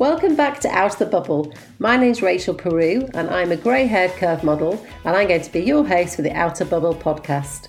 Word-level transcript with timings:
Welcome 0.00 0.34
back 0.34 0.60
to 0.60 0.68
Out 0.70 0.94
of 0.94 0.98
the 0.98 1.04
Bubble. 1.04 1.52
My 1.78 1.98
name's 1.98 2.22
Rachel 2.22 2.54
Peru, 2.54 3.06
and 3.12 3.28
I'm 3.28 3.52
a 3.52 3.56
grey 3.56 3.84
haired 3.84 4.12
curve 4.12 4.42
model, 4.42 4.82
and 5.04 5.14
I'm 5.14 5.28
going 5.28 5.42
to 5.42 5.52
be 5.52 5.60
your 5.60 5.86
host 5.86 6.16
for 6.16 6.22
the 6.22 6.32
Outer 6.32 6.64
Bubble 6.64 6.94
podcast. 6.94 7.68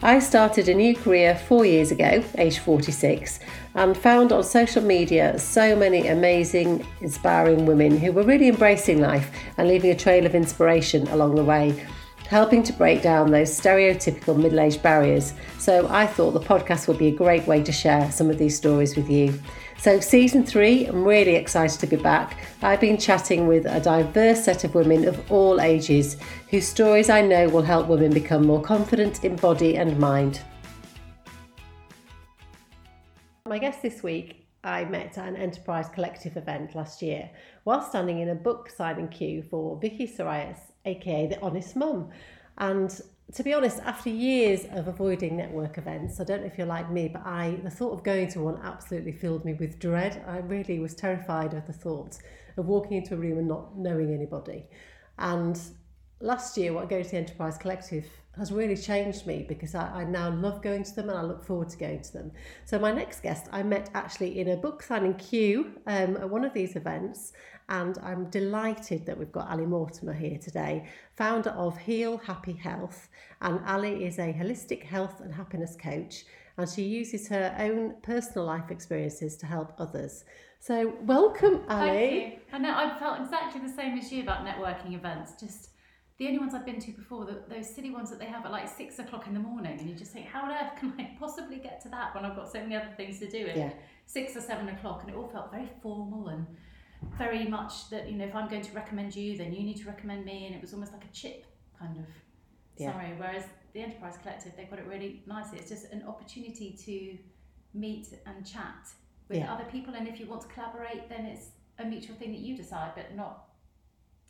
I 0.00 0.20
started 0.20 0.68
a 0.68 0.74
new 0.74 0.94
career 0.94 1.34
four 1.34 1.64
years 1.64 1.90
ago, 1.90 2.22
age 2.38 2.60
46, 2.60 3.40
and 3.74 3.96
found 3.96 4.30
on 4.30 4.44
social 4.44 4.80
media 4.80 5.36
so 5.40 5.74
many 5.74 6.06
amazing, 6.06 6.86
inspiring 7.00 7.66
women 7.66 7.98
who 7.98 8.12
were 8.12 8.22
really 8.22 8.46
embracing 8.46 9.00
life 9.00 9.36
and 9.58 9.66
leaving 9.66 9.90
a 9.90 9.96
trail 9.96 10.24
of 10.24 10.36
inspiration 10.36 11.08
along 11.08 11.34
the 11.34 11.42
way 11.42 11.84
helping 12.32 12.62
to 12.62 12.72
break 12.72 13.02
down 13.02 13.30
those 13.30 13.50
stereotypical 13.50 14.34
middle 14.34 14.58
aged 14.58 14.82
barriers. 14.82 15.34
So 15.58 15.86
I 15.88 16.06
thought 16.06 16.30
the 16.30 16.40
podcast 16.40 16.88
would 16.88 16.96
be 16.96 17.08
a 17.08 17.14
great 17.14 17.46
way 17.46 17.62
to 17.62 17.72
share 17.72 18.10
some 18.10 18.30
of 18.30 18.38
these 18.38 18.56
stories 18.56 18.96
with 18.96 19.10
you. 19.10 19.38
So, 19.82 19.98
season 19.98 20.46
three, 20.46 20.86
I'm 20.86 21.02
really 21.02 21.34
excited 21.34 21.80
to 21.80 21.88
be 21.88 21.96
back. 21.96 22.38
I've 22.62 22.78
been 22.78 22.96
chatting 22.96 23.48
with 23.48 23.66
a 23.66 23.80
diverse 23.80 24.44
set 24.44 24.62
of 24.62 24.76
women 24.76 25.08
of 25.08 25.28
all 25.28 25.60
ages 25.60 26.18
whose 26.50 26.68
stories 26.68 27.10
I 27.10 27.20
know 27.20 27.48
will 27.48 27.62
help 27.62 27.88
women 27.88 28.14
become 28.14 28.46
more 28.46 28.62
confident 28.62 29.24
in 29.24 29.34
body 29.34 29.76
and 29.76 29.98
mind. 29.98 30.40
My 33.48 33.58
guest 33.58 33.82
this 33.82 34.04
week 34.04 34.46
I 34.62 34.84
met 34.84 35.18
at 35.18 35.26
an 35.26 35.34
Enterprise 35.34 35.88
Collective 35.88 36.36
event 36.36 36.76
last 36.76 37.02
year 37.02 37.28
while 37.64 37.82
standing 37.82 38.20
in 38.20 38.28
a 38.28 38.36
book 38.36 38.70
signing 38.70 39.08
queue 39.08 39.42
for 39.42 39.80
Vicky 39.80 40.06
Psarias, 40.06 40.58
aka 40.84 41.26
The 41.26 41.40
Honest 41.42 41.74
Mum. 41.74 42.08
And 42.58 43.00
to 43.34 43.42
be 43.42 43.54
honest, 43.54 43.78
after 43.80 44.10
years 44.10 44.66
of 44.72 44.88
avoiding 44.88 45.36
network 45.36 45.78
events, 45.78 46.20
I 46.20 46.24
don't 46.24 46.42
know 46.42 46.46
if 46.46 46.58
you're 46.58 46.66
like 46.66 46.90
me, 46.90 47.08
but 47.08 47.24
I 47.24 47.58
the 47.62 47.70
thought 47.70 47.92
of 47.92 48.04
going 48.04 48.28
to 48.28 48.40
one 48.40 48.60
absolutely 48.62 49.12
filled 49.12 49.44
me 49.44 49.54
with 49.54 49.78
dread. 49.78 50.22
I 50.26 50.38
really 50.38 50.78
was 50.78 50.94
terrified 50.94 51.54
of 51.54 51.66
the 51.66 51.72
thought 51.72 52.18
of 52.58 52.66
walking 52.66 52.98
into 52.98 53.14
a 53.14 53.16
room 53.16 53.38
and 53.38 53.48
not 53.48 53.78
knowing 53.78 54.12
anybody. 54.12 54.66
And 55.18 55.58
last 56.20 56.58
year, 56.58 56.74
what 56.74 56.84
I 56.84 56.86
go 56.86 57.02
to 57.02 57.08
the 57.08 57.16
Enterprise 57.16 57.56
Collective 57.56 58.06
has 58.36 58.52
really 58.52 58.76
changed 58.76 59.26
me 59.26 59.44
because 59.46 59.74
I, 59.74 60.00
I 60.00 60.04
now 60.04 60.30
love 60.30 60.62
going 60.62 60.82
to 60.84 60.94
them 60.94 61.08
and 61.10 61.18
I 61.18 61.22
look 61.22 61.44
forward 61.44 61.68
to 61.70 61.76
going 61.76 62.02
to 62.02 62.12
them. 62.12 62.32
So 62.64 62.78
my 62.78 62.90
next 62.90 63.22
guest 63.22 63.46
I 63.52 63.62
met 63.62 63.90
actually 63.94 64.40
in 64.40 64.48
a 64.48 64.56
book 64.56 64.82
signing 64.82 65.14
queue 65.14 65.72
um, 65.86 66.16
at 66.16 66.28
one 66.28 66.44
of 66.44 66.54
these 66.54 66.76
events 66.76 67.32
and 67.68 67.98
I'm 68.02 68.30
delighted 68.30 69.06
that 69.06 69.18
we've 69.18 69.32
got 69.32 69.48
Ali 69.50 69.66
Mortimer 69.66 70.12
here 70.12 70.38
today, 70.38 70.88
founder 71.16 71.50
of 71.50 71.78
Heal 71.78 72.18
Happy 72.18 72.52
Health. 72.52 73.08
And 73.40 73.60
Ali 73.66 74.04
is 74.04 74.18
a 74.18 74.32
holistic 74.32 74.82
health 74.82 75.20
and 75.20 75.32
happiness 75.32 75.76
coach 75.76 76.24
and 76.56 76.68
she 76.68 76.82
uses 76.82 77.28
her 77.28 77.54
own 77.58 77.94
personal 78.02 78.46
life 78.46 78.70
experiences 78.70 79.36
to 79.38 79.46
help 79.46 79.72
others. 79.78 80.24
So 80.60 80.94
welcome 81.02 81.62
Ali. 81.68 81.88
Thank 81.88 82.32
you. 82.34 82.38
I 82.52 82.58
know 82.58 82.74
I 82.74 82.98
felt 82.98 83.20
exactly 83.20 83.60
the 83.60 83.72
same 83.72 83.98
as 83.98 84.12
you 84.12 84.22
about 84.22 84.44
networking 84.44 84.94
events, 84.94 85.32
just 85.40 85.70
the 86.18 86.26
only 86.26 86.38
ones 86.38 86.54
I've 86.54 86.66
been 86.66 86.78
to 86.78 86.92
before, 86.92 87.24
the, 87.24 87.42
those 87.48 87.68
silly 87.68 87.90
ones 87.90 88.10
that 88.10 88.20
they 88.20 88.26
have 88.26 88.44
at 88.44 88.52
like 88.52 88.68
six 88.68 88.98
o'clock 88.98 89.26
in 89.26 89.34
the 89.34 89.40
morning, 89.40 89.78
and 89.78 89.88
you 89.88 89.96
just 89.96 90.12
think, 90.12 90.26
how 90.26 90.44
on 90.44 90.52
earth 90.52 90.78
can 90.78 90.94
I 90.98 91.16
possibly 91.18 91.56
get 91.56 91.80
to 91.82 91.88
that 91.88 92.14
when 92.14 92.24
I've 92.24 92.36
got 92.36 92.52
so 92.52 92.60
many 92.60 92.76
other 92.76 92.92
things 92.96 93.18
to 93.20 93.28
do 93.28 93.46
at 93.46 93.56
yeah. 93.56 93.72
six 94.06 94.36
or 94.36 94.40
seven 94.40 94.68
o'clock? 94.68 95.02
And 95.02 95.10
it 95.10 95.16
all 95.16 95.28
felt 95.28 95.50
very 95.50 95.68
formal 95.82 96.28
and 96.28 96.46
very 97.18 97.46
much 97.46 97.90
that 97.90 98.10
you 98.10 98.16
know, 98.16 98.24
if 98.24 98.34
I'm 98.34 98.48
going 98.48 98.62
to 98.62 98.72
recommend 98.72 99.14
you, 99.14 99.36
then 99.36 99.52
you 99.52 99.62
need 99.62 99.78
to 99.78 99.86
recommend 99.86 100.24
me, 100.24 100.46
and 100.46 100.54
it 100.54 100.60
was 100.60 100.72
almost 100.72 100.92
like 100.92 101.04
a 101.04 101.12
chip 101.12 101.46
kind 101.78 101.98
of 101.98 102.06
yeah. 102.76 103.12
Whereas 103.18 103.44
the 103.74 103.80
Enterprise 103.80 104.14
Collective, 104.22 104.52
they've 104.56 104.68
got 104.68 104.78
it 104.78 104.86
really 104.86 105.22
nicely. 105.26 105.58
It's 105.58 105.68
just 105.68 105.92
an 105.92 106.02
opportunity 106.06 106.72
to 106.84 107.78
meet 107.78 108.08
and 108.26 108.46
chat 108.46 108.88
with 109.28 109.38
yeah. 109.38 109.52
other 109.52 109.64
people, 109.64 109.94
and 109.94 110.08
if 110.08 110.18
you 110.18 110.26
want 110.26 110.42
to 110.42 110.48
collaborate, 110.48 111.08
then 111.08 111.26
it's 111.26 111.48
a 111.78 111.84
mutual 111.84 112.16
thing 112.16 112.32
that 112.32 112.40
you 112.40 112.56
decide, 112.56 112.92
but 112.94 113.14
not 113.14 113.44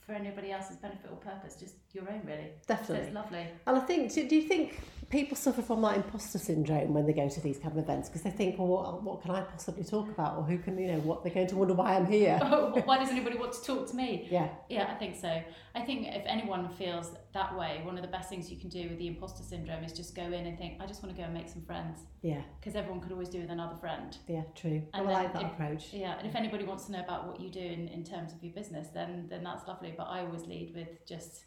for 0.00 0.12
anybody 0.12 0.50
else's 0.52 0.76
benefit 0.76 1.10
or 1.10 1.16
purpose, 1.16 1.56
just 1.56 1.74
your 1.92 2.10
own 2.10 2.22
really. 2.24 2.50
Definitely. 2.66 2.96
So 2.96 3.02
it's 3.02 3.14
lovely. 3.14 3.46
And 3.66 3.76
I 3.76 3.80
think, 3.80 4.12
do, 4.12 4.28
do 4.28 4.36
you 4.36 4.48
think 4.48 4.80
people 5.12 5.36
suffer 5.36 5.60
from 5.60 5.82
that 5.82 5.94
imposter 5.94 6.38
syndrome 6.38 6.94
when 6.94 7.04
they 7.06 7.12
go 7.12 7.28
to 7.28 7.40
these 7.40 7.58
kind 7.58 7.76
of 7.76 7.84
events 7.84 8.08
because 8.08 8.22
they 8.22 8.30
think, 8.30 8.58
well, 8.58 8.68
what, 8.68 9.02
what 9.02 9.22
can 9.22 9.30
I 9.30 9.42
possibly 9.42 9.84
talk 9.84 10.08
about, 10.08 10.38
or 10.38 10.42
who 10.42 10.56
can, 10.56 10.78
you 10.78 10.90
know, 10.90 11.00
what 11.00 11.22
they're 11.22 11.34
going 11.34 11.48
to 11.48 11.56
wonder 11.56 11.74
why 11.74 11.94
I'm 11.96 12.06
here. 12.06 12.40
Oh, 12.52 12.72
why 12.84 12.98
does 12.98 13.08
anybody 13.16 13.38
want 13.38 13.52
to 13.54 13.62
talk 13.62 13.88
to 13.90 13.96
me? 13.96 14.28
Yeah. 14.30 14.48
Yeah, 14.68 14.90
I 14.90 14.94
think 14.94 15.16
so. 15.16 15.42
I 15.74 15.80
think 15.80 16.06
if 16.08 16.22
anyone 16.26 16.68
feels 16.70 17.12
that 17.32 17.56
way, 17.56 17.80
one 17.84 17.96
of 17.96 18.02
the 18.02 18.08
best 18.08 18.28
things 18.28 18.50
you 18.50 18.58
can 18.58 18.68
do 18.68 18.88
with 18.88 18.98
the 18.98 19.06
imposter 19.06 19.42
syndrome 19.42 19.84
is 19.84 19.92
just 19.92 20.14
go 20.14 20.22
in 20.22 20.46
and 20.46 20.58
think, 20.58 20.80
I 20.80 20.86
just 20.86 21.02
want 21.02 21.14
to 21.14 21.20
go 21.20 21.24
and 21.24 21.34
make 21.34 21.48
some 21.48 21.62
friends. 21.62 22.00
Yeah. 22.22 22.42
Because 22.60 22.76
everyone 22.76 23.00
could 23.00 23.12
always 23.12 23.28
do 23.28 23.40
with 23.40 23.50
another 23.50 23.76
friend. 23.76 24.16
Yeah, 24.28 24.42
true. 24.54 24.82
And 24.92 25.08
I 25.08 25.12
like 25.12 25.32
that 25.32 25.42
if, 25.42 25.52
approach. 25.52 25.92
Yeah, 25.92 26.18
and 26.18 26.26
if 26.26 26.34
anybody 26.34 26.64
wants 26.64 26.86
to 26.86 26.92
know 26.92 27.00
about 27.00 27.26
what 27.26 27.40
you 27.40 27.50
do 27.50 27.60
in, 27.60 27.88
in 27.88 28.04
terms 28.04 28.32
of 28.32 28.42
your 28.42 28.52
business, 28.52 28.88
then 28.94 29.26
then 29.28 29.44
that's 29.44 29.66
lovely. 29.66 29.94
But 29.96 30.04
I 30.04 30.20
always 30.20 30.46
lead 30.46 30.72
with 30.74 30.88
just, 31.06 31.44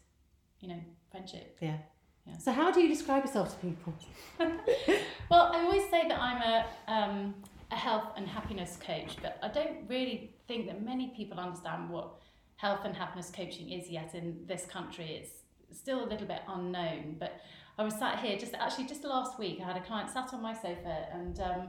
you 0.60 0.68
know, 0.68 0.80
friendship. 1.10 1.56
Yeah. 1.60 1.78
Yeah. 2.26 2.38
So 2.38 2.50
how 2.50 2.72
do 2.72 2.80
you 2.80 2.88
describe 2.88 3.24
yourself 3.24 3.50
to 3.52 3.66
people? 3.66 3.94
well, 5.30 5.52
I 5.52 5.60
always 5.60 5.88
say 5.90 6.08
that 6.08 6.20
I'm 6.20 6.42
a 6.42 6.66
um, 6.88 7.34
a 7.70 7.76
health 7.76 8.12
and 8.16 8.26
happiness 8.26 8.78
coach, 8.84 9.16
but 9.22 9.38
I 9.42 9.48
don't 9.48 9.88
really 9.88 10.34
think 10.46 10.66
that 10.66 10.84
many 10.84 11.12
people 11.16 11.38
understand 11.38 11.90
what 11.90 12.14
health 12.56 12.80
and 12.84 12.96
happiness 12.96 13.30
coaching 13.34 13.70
is 13.70 13.88
yet 13.88 14.14
in 14.14 14.38
this 14.46 14.64
country. 14.66 15.22
It's 15.22 15.78
still 15.78 16.04
a 16.04 16.08
little 16.08 16.26
bit 16.26 16.42
unknown, 16.48 17.16
but 17.18 17.40
I 17.78 17.84
was 17.84 17.94
sat 17.94 18.20
here 18.20 18.38
just 18.38 18.54
actually 18.54 18.86
just 18.86 19.04
last 19.04 19.38
week. 19.38 19.58
I 19.62 19.66
had 19.66 19.76
a 19.76 19.84
client 19.84 20.10
sat 20.10 20.32
on 20.32 20.42
my 20.42 20.54
sofa 20.54 21.06
and 21.12 21.40
um, 21.40 21.68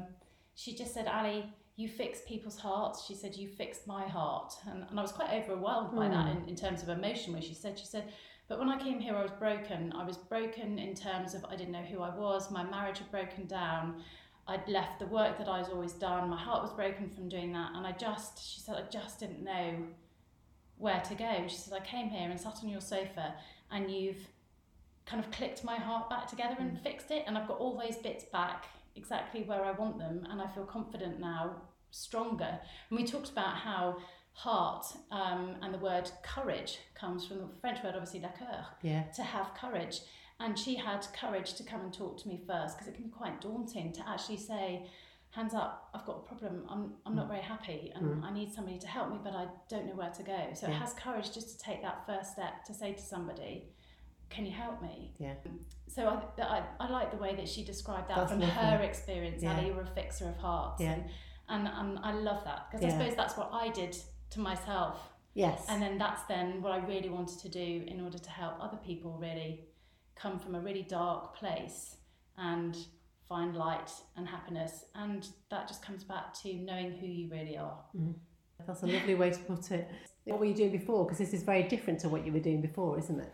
she 0.56 0.76
just 0.76 0.94
said, 0.94 1.08
Ali, 1.08 1.52
you 1.76 1.90
fix 1.90 2.22
people's 2.28 2.58
hearts. 2.58 3.06
She 3.06 3.14
said, 3.14 3.36
you 3.36 3.47
fixed 3.47 3.86
my 3.86 4.08
heart. 4.08 4.53
And, 4.70 4.86
and 4.90 4.97
I 5.00 5.02
was 5.02 5.12
quite 5.12 5.31
overwhelmed 5.31 5.96
by 5.96 6.08
mm. 6.08 6.12
that 6.12 6.26
hmm. 6.26 6.44
in, 6.44 6.50
in 6.50 6.56
terms 6.56 6.81
of 6.81 6.90
emotion, 6.90 7.34
where 7.34 7.42
she 7.42 7.53
said, 7.53 7.78
she 7.78 7.86
said, 7.86 8.06
but 8.47 8.59
when 8.59 8.69
I 8.69 8.78
came 8.78 9.00
here, 9.00 9.16
I 9.16 9.22
was 9.22 9.31
broken. 9.31 9.94
I 9.94 10.06
was 10.06 10.18
broken 10.18 10.80
in 10.80 10.96
terms 10.96 11.34
of 11.34 11.44
I 11.46 11.56
didn't 11.56 11.74
know 11.74 11.81
who 11.81 12.02
I 12.02 12.16
was. 12.16 12.50
My 12.50 12.63
marriage 12.63 13.00
had 13.00 13.12
broken 13.12 13.46
down. 13.46 14.02
I'd 14.47 14.68
left 14.69 15.00
the 15.00 15.08
work 15.08 15.38
that 15.38 15.50
I'd 15.50 15.68
always 15.69 15.91
done. 15.91 16.30
My 16.30 16.38
heart 16.38 16.63
was 16.63 16.72
broken 16.72 17.09
from 17.09 17.28
doing 17.28 17.52
that. 17.52 17.72
And 17.75 17.85
I 17.85 17.91
just, 17.91 18.41
she 18.41 18.62
said, 18.62 18.75
I 18.75 18.90
just 18.90 19.19
didn't 19.19 19.44
know 19.44 19.75
where 20.78 21.02
to 21.02 21.16
go. 21.16 21.46
She 21.47 21.58
said, 21.58 21.74
I 21.74 21.85
came 21.85 22.09
here 22.09 22.30
and 22.30 22.40
sat 22.40 22.59
on 22.63 22.69
your 22.69 22.80
sofa 22.80 23.35
and 23.72 23.91
you've 23.91 24.25
kind 25.06 25.24
of 25.24 25.29
clicked 25.31 25.66
my 25.66 25.75
heart 25.75 26.09
back 26.09 26.28
together 26.28 26.56
and 26.59 26.78
mm. 26.78 26.84
fixed 26.84 27.12
it. 27.12 27.25
And 27.28 27.38
I've 27.38 27.47
got 27.47 27.58
all 27.58 27.78
those 27.78 27.97
bits 27.97 28.24
back 28.25 28.68
exactly 28.96 29.44
where 29.44 29.66
I 29.66 29.72
want 29.72 30.00
them. 30.00 30.25
And 30.29 30.41
I 30.41 30.47
feel 30.47 30.64
confident 30.64 31.19
now, 31.19 31.56
stronger. 31.91 32.59
And 32.90 32.97
we 32.97 33.06
talked 33.06 33.29
about 33.29 33.56
how 33.56 33.97
heart 34.38 34.86
um, 35.09 35.56
and 35.64 35.74
the 35.74 35.80
word 35.80 36.09
courage 36.22 36.78
comes 36.94 37.25
from 37.25 37.40
the 37.40 37.48
French 37.59 37.84
word, 37.84 37.94
obviously, 37.96 38.20
la 38.20 38.30
coeur, 38.30 38.66
yeah. 38.84 39.02
to 39.16 39.24
have 39.24 39.52
courage. 39.56 40.02
And 40.40 40.58
she 40.58 40.75
had 40.75 41.08
courage 41.20 41.56
to 41.56 41.64
come 41.64 41.81
and 41.81 41.92
talk 41.92 42.22
to 42.22 42.28
me 42.28 42.40
first 42.46 42.78
because 42.78 42.88
it 42.88 42.94
can 42.94 43.06
be 43.06 43.09
quite 43.09 43.42
daunting 43.42 43.92
to 43.94 44.08
actually 44.08 44.38
say, 44.38 44.86
hands 45.31 45.56
up, 45.56 45.90
I've 45.96 46.06
got 46.06 46.18
a 46.18 46.28
problem, 46.28 46.66
I'm, 46.70 46.94
I'm 47.08 47.16
not 47.16 47.26
mm. 47.26 47.30
very 47.30 47.42
happy 47.42 47.92
and 47.96 48.06
mm. 48.06 48.24
I 48.24 48.31
need 48.31 48.53
somebody 48.53 48.78
to 48.78 48.88
help 48.88 49.09
me, 49.09 49.18
but 49.24 49.34
I 49.34 49.47
don't 49.70 49.88
know 49.88 49.96
where 49.96 50.12
to 50.12 50.22
go. 50.22 50.50
So 50.53 50.68
yeah. 50.68 50.76
it 50.76 50.78
has 50.78 50.94
courage 50.94 51.34
just 51.34 51.58
to 51.58 51.58
take 51.58 51.81
that 51.81 52.06
first 52.06 52.34
step 52.34 52.64
to 52.66 52.76
say 52.76 52.94
to 52.94 53.02
somebody, 53.02 53.70
can 54.30 54.46
you 54.46 54.52
help 54.52 54.80
me? 54.84 55.16
Yeah. 55.18 55.34
So 55.88 56.08
I, 56.08 56.44
I, 56.44 56.64
I 56.80 56.90
like 56.90 57.09
the 57.09 57.18
way 57.18 57.34
that 57.36 57.47
she 57.47 57.64
described 57.64 58.09
that 58.09 58.18
that's 58.18 58.31
from 58.31 58.42
lovely. 58.42 58.56
her 58.56 58.84
experience. 58.84 59.42
Yeah. 59.42 59.56
Ali, 59.56 59.68
you're 59.70 59.81
a 59.81 59.96
fixer 59.96 60.30
of 60.30 60.38
hearts. 60.38 60.80
Yeah. 60.80 60.94
And, 60.94 61.68
and, 61.68 61.68
and 61.68 62.00
I 62.03 62.12
love 62.12 62.44
that 62.44 62.68
because 62.70 62.86
yeah. 62.86 62.94
I 62.94 63.00
suppose 63.00 63.16
that's 63.16 63.36
what 63.36 63.50
I 63.52 63.70
did 63.70 63.97
to 64.32 64.40
myself. 64.40 65.00
Yes. 65.34 65.66
And 65.70 65.82
then 65.82 65.98
that's 65.98 66.24
then 66.24 66.62
what 66.62 66.72
I 66.72 66.80
really 66.86 67.10
wanted 67.10 67.40
to 67.40 67.50
do 67.50 67.84
in 67.88 68.02
order 68.02 68.18
to 68.18 68.30
help 68.30 68.56
other 68.60 68.78
people 68.78 69.18
really 69.22 69.66
come 70.16 70.40
from 70.40 70.56
a 70.56 70.60
really 70.60 70.82
dark 70.82 71.36
place 71.36 71.98
and 72.38 72.76
find 73.30 73.56
light 73.56 73.92
and 74.16 74.28
happiness. 74.28 74.86
And 74.96 75.28
that 75.52 75.68
just 75.68 75.84
comes 75.84 76.04
back 76.04 76.34
to 76.42 76.54
knowing 76.54 76.92
who 76.94 77.06
you 77.06 77.30
really 77.30 77.58
are. 77.58 77.80
Mm. 77.96 78.16
That's 78.66 78.84
a 78.84 78.88
lovely 78.88 79.16
way 79.16 79.29
to 79.29 79.40
put 79.40 79.72
it. 79.72 79.88
What 80.26 80.40
were 80.40 80.46
you 80.46 80.56
doing 80.56 80.72
before? 80.72 81.06
Because 81.06 81.20
this 81.20 81.34
is 81.34 81.44
very 81.44 81.64
different 81.64 82.00
to 82.02 82.09
what 82.09 82.26
you 82.26 82.34
were 82.34 82.40
doing 82.40 82.62
before, 82.62 82.97
isn't 82.97 83.20
it? 83.20 83.32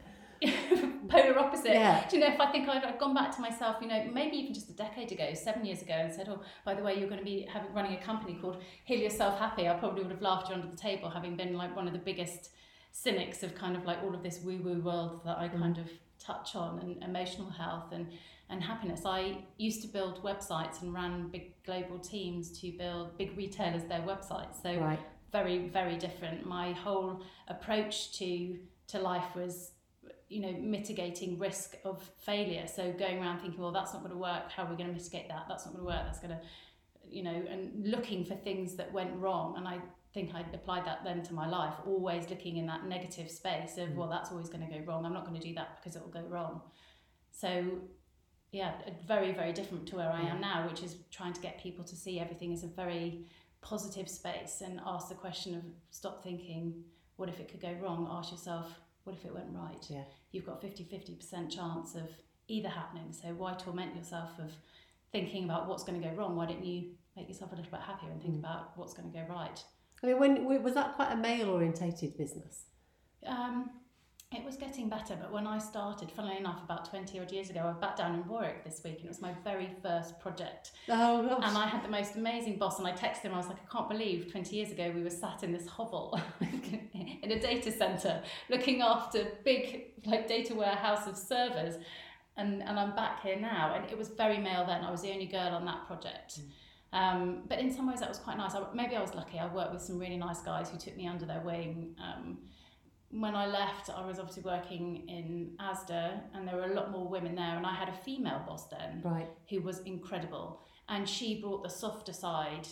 polar 1.08 1.38
opposite. 1.40 1.74
Yeah. 1.74 2.06
Do 2.10 2.18
you 2.18 2.22
know, 2.22 2.34
if 2.34 2.40
I 2.40 2.52
think 2.52 2.68
I've, 2.68 2.84
I'd 2.84 3.00
gone 3.00 3.14
back 3.14 3.36
to 3.36 3.42
myself, 3.42 3.78
you 3.82 3.88
know, 3.88 4.10
maybe 4.14 4.38
even 4.38 4.54
just 4.54 4.70
a 4.70 4.74
decade 4.74 5.12
ago, 5.12 5.34
seven 5.34 5.66
years 5.66 5.82
ago, 5.82 5.94
and 5.94 6.14
said, 6.14 6.28
oh, 6.30 6.42
by 6.66 6.74
the 6.74 6.84
way, 6.84 6.98
you're 6.98 7.10
going 7.10 7.20
to 7.20 7.26
be 7.26 7.48
having 7.52 7.74
running 7.74 7.94
a 7.94 8.02
company 8.02 8.38
called 8.40 8.62
Heal 8.86 9.00
Yourself 9.00 9.40
Happy, 9.40 9.68
I 9.68 9.74
probably 9.74 10.04
would 10.04 10.12
have 10.12 10.22
laughed 10.22 10.50
you 10.50 10.56
under 10.56 10.68
the 10.68 10.78
table, 10.78 11.10
having 11.10 11.36
been 11.36 11.54
like 11.54 11.76
one 11.76 11.88
of 11.88 11.94
the 11.94 12.00
biggest 12.00 12.50
cynics 12.92 13.44
of 13.44 13.56
kind 13.56 13.76
of 13.76 13.86
like 13.86 14.04
all 14.04 14.14
of 14.14 14.24
this 14.24 14.40
woo-woo 14.44 14.80
world 14.82 15.22
that 15.26 15.38
I 15.38 15.48
mm. 15.48 15.60
kind 15.60 15.78
of 15.78 15.90
touch 16.20 16.56
on, 16.56 16.80
and 16.80 17.04
emotional 17.04 17.50
health 17.50 17.92
and 17.92 18.08
and 18.50 18.62
happiness. 18.62 19.02
I 19.06 19.40
used 19.58 19.82
to 19.82 19.88
build 19.88 20.22
websites 20.22 20.82
and 20.82 20.94
ran 20.94 21.30
big 21.30 21.54
global 21.66 21.98
teams 21.98 22.60
to 22.62 22.72
build 22.72 23.18
big 23.18 23.36
retailers 23.38 23.84
their 23.86 24.02
websites. 24.02 24.62
So 24.62 24.78
right. 24.78 25.00
very, 25.32 25.70
very 25.70 25.98
different. 25.98 26.46
My 26.46 26.74
whole 26.74 27.22
approach 27.48 28.18
to 28.20 28.58
to 28.88 29.00
life 29.00 29.36
was 29.36 29.72
you 30.34 30.42
know 30.42 30.54
mitigating 30.60 31.38
risk 31.38 31.76
of 31.86 32.02
failure 32.18 32.66
so 32.68 32.92
going 32.94 33.20
around 33.20 33.40
thinking 33.40 33.60
well 33.60 33.72
that's 33.72 33.94
not 33.94 34.02
going 34.02 34.14
to 34.14 34.18
work 34.18 34.52
how 34.52 34.64
are 34.64 34.70
we 34.70 34.76
going 34.76 34.90
to 34.90 34.96
mitigate 34.96 35.28
that 35.28 35.46
that's 35.48 35.66
not 35.66 35.74
going 35.74 35.86
to 35.86 35.92
work 35.94 36.04
that's 36.06 36.20
going 36.20 36.32
to 36.32 36.40
you 37.14 37.24
know, 37.24 37.44
and 37.50 37.88
looking 37.88 38.26
for 38.26 38.36
things 38.36 38.76
that 38.76 38.92
went 38.92 39.16
wrong. 39.16 39.56
And 39.58 39.68
I 39.68 39.80
think 40.14 40.34
I 40.34 40.42
applied 40.54 40.86
that 40.86 41.04
then 41.04 41.22
to 41.24 41.34
my 41.34 41.48
life, 41.48 41.74
always 41.86 42.30
looking 42.30 42.58
in 42.58 42.66
that 42.68 42.86
negative 42.86 43.30
space 43.30 43.78
of, 43.78 43.90
mm. 43.90 43.96
well, 43.96 44.10
that's 44.10 44.32
always 44.32 44.50
going 44.50 44.68
to 44.68 44.74
go 44.74 44.84
wrong. 44.86 45.06
I'm 45.06 45.14
not 45.14 45.26
going 45.26 45.40
to 45.40 45.48
do 45.48 45.54
that 45.56 45.78
because 45.78 45.96
it 45.96 46.02
will 46.02 46.10
go 46.10 46.28
wrong. 46.28 46.62
So, 47.32 47.66
yeah, 48.52 48.74
very, 49.08 49.32
very 49.32 49.54
different 49.54 49.88
to 49.88 49.96
where 49.96 50.12
I 50.12 50.22
am 50.22 50.42
now, 50.42 50.68
which 50.68 50.84
is 50.84 50.98
trying 51.12 51.34
to 51.34 51.42
get 51.42 51.62
people 51.62 51.84
to 51.86 51.96
see 51.96 52.20
everything 52.20 52.54
as 52.54 52.64
a 52.64 52.68
very 52.68 53.26
positive 53.62 54.10
space 54.10 54.62
and 54.64 54.80
ask 54.86 55.10
the 55.10 55.16
question 55.16 55.56
of 55.56 55.64
stop 55.90 56.24
thinking, 56.24 56.84
what 57.16 57.30
if 57.30 57.40
it 57.40 57.48
could 57.48 57.62
go 57.62 57.74
wrong? 57.82 58.08
Ask 58.12 58.32
yourself, 58.32 58.80
what 59.04 59.16
if 59.16 59.26
it 59.26 59.34
went 59.34 59.48
right? 59.52 59.86
Yeah. 59.90 60.04
You've 60.32 60.46
got 60.46 60.62
50 60.62 60.86
50% 60.86 61.50
chance 61.50 61.96
of 61.96 62.10
either 62.48 62.70
happening. 62.70 63.12
So, 63.12 63.30
why 63.30 63.54
torment 63.54 63.96
yourself 63.96 64.32
of 64.40 64.52
thinking 65.12 65.46
about 65.46 65.68
what's 65.68 65.84
going 65.84 66.02
to 66.02 66.08
go 66.08 66.14
wrong? 66.16 66.36
Why 66.36 66.46
don't 66.46 66.64
you 66.64 66.92
make 67.16 67.28
yourself 67.28 67.52
a 67.52 67.56
little 67.56 67.72
bit 67.72 67.82
happier 67.82 68.10
and 68.10 68.22
think 68.22 68.36
mm. 68.36 68.40
about 68.40 68.78
what's 68.78 68.94
going 68.94 69.12
to 69.12 69.18
go 69.18 69.26
right? 69.30 69.64
I 70.04 70.08
mean, 70.08 70.20
when 70.20 70.64
was 70.64 70.74
that 70.74 70.96
quite 70.96 71.12
a 71.12 71.16
male 71.16 71.50
orientated 71.50 72.18
business? 72.18 72.66
Um, 73.26 73.70
it 74.36 74.46
was 74.46 74.56
getting 74.56 74.90
better, 74.90 75.16
but 75.20 75.32
when 75.32 75.48
I 75.48 75.58
started, 75.58 76.12
funnily 76.12 76.38
enough, 76.38 76.64
about 76.64 76.90
20 76.90 77.20
odd 77.20 77.32
years 77.32 77.50
ago, 77.50 77.62
I 77.62 77.66
was 77.66 77.78
back 77.78 77.98
down 77.98 78.16
in 78.16 78.28
Warwick 78.28 78.64
this 78.64 78.82
week 78.84 78.98
and 78.98 79.06
it 79.06 79.10
was 79.10 79.22
my 79.22 79.34
very 79.44 79.70
first 79.82 80.20
project. 80.20 80.72
Oh, 80.90 81.28
gosh. 81.28 81.44
And 81.44 81.58
I 81.58 81.68
had 81.68 81.84
the 81.84 81.90
most 81.90 82.16
amazing 82.16 82.58
boss, 82.58 82.80
and 82.80 82.88
I 82.88 82.92
texted 82.92 83.22
him, 83.22 83.34
I 83.34 83.38
was 83.38 83.48
like, 83.48 83.58
I 83.58 83.72
can't 83.72 83.90
believe 83.90 84.32
20 84.32 84.56
years 84.56 84.72
ago 84.72 84.92
we 84.94 85.04
were 85.04 85.10
sat 85.10 85.44
in 85.44 85.52
this 85.52 85.68
hovel 85.68 86.20
in 87.24 87.32
a 87.32 87.40
data 87.40 87.72
centre 87.72 88.22
looking 88.50 88.82
after 88.82 89.28
big 89.44 89.94
like 90.06 90.28
data 90.28 90.54
warehouse 90.56 91.08
of 91.08 91.18
servers. 91.18 91.76
And, 92.36 92.64
and 92.64 92.80
I'm 92.80 92.96
back 92.96 93.22
here 93.22 93.40
now. 93.40 93.76
And 93.76 93.90
it 93.92 93.98
was 93.98 94.10
very 94.10 94.40
male 94.40 94.66
then. 94.66 94.84
I 94.84 94.90
was 94.90 95.02
the 95.04 95.12
only 95.12 95.28
girl 95.28 95.54
on 95.54 95.66
that 95.66 95.86
project. 95.86 96.40
Mm. 96.40 96.50
Um, 96.94 97.44
but 97.48 97.60
in 97.60 97.74
some 97.74 97.88
ways, 97.88 98.00
that 98.00 98.10
was 98.10 98.20
quite 98.20 98.38
nice. 98.38 98.54
I, 98.54 98.64
maybe 98.74 98.96
I 98.96 99.02
was 99.02 99.16
lucky. 99.16 99.40
I 99.40 99.52
worked 99.52 99.74
with 99.74 99.82
some 99.82 99.98
really 99.98 100.18
nice 100.18 100.42
guys 100.42 100.70
who 100.70 100.78
took 100.78 100.96
me 100.96 101.08
under 101.08 101.26
their 101.26 101.42
wing. 101.42 101.96
Um, 102.00 102.38
when 103.14 103.36
I 103.36 103.46
left, 103.46 103.90
I 103.90 104.06
was 104.06 104.20
obviously 104.20 104.44
working 104.44 105.08
in 105.08 105.52
ASDA, 105.60 106.22
and 106.34 106.48
there 106.48 106.56
were 106.56 106.72
a 106.72 106.74
lot 106.74 106.92
more 106.92 107.08
women 107.08 107.36
there. 107.36 107.56
And 107.58 107.66
I 107.66 107.74
had 107.74 107.90
a 107.90 107.94
female 107.94 108.44
boss 108.48 108.68
then, 108.68 109.02
right. 109.04 109.28
who 109.50 109.62
was 109.62 109.80
incredible, 109.80 110.62
and 110.90 111.08
she 111.08 111.40
brought 111.40 111.64
the 111.64 111.70
softer 111.70 112.14
side, 112.14 112.68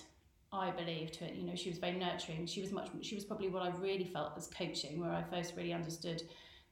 I 0.51 0.71
believe, 0.71 1.11
to 1.13 1.25
it. 1.25 1.35
You 1.35 1.45
know, 1.45 1.55
she 1.55 1.69
was 1.69 1.77
very 1.77 1.93
nurturing. 1.93 2.45
She 2.47 2.61
was 2.61 2.71
much. 2.71 2.89
She 3.01 3.15
was 3.15 3.23
probably 3.23 3.49
what 3.49 3.61
I 3.61 3.69
really 3.69 4.05
felt 4.05 4.33
as 4.35 4.47
coaching, 4.47 4.99
where 4.99 5.11
I 5.11 5.23
first 5.23 5.55
really 5.55 5.73
understood 5.73 6.23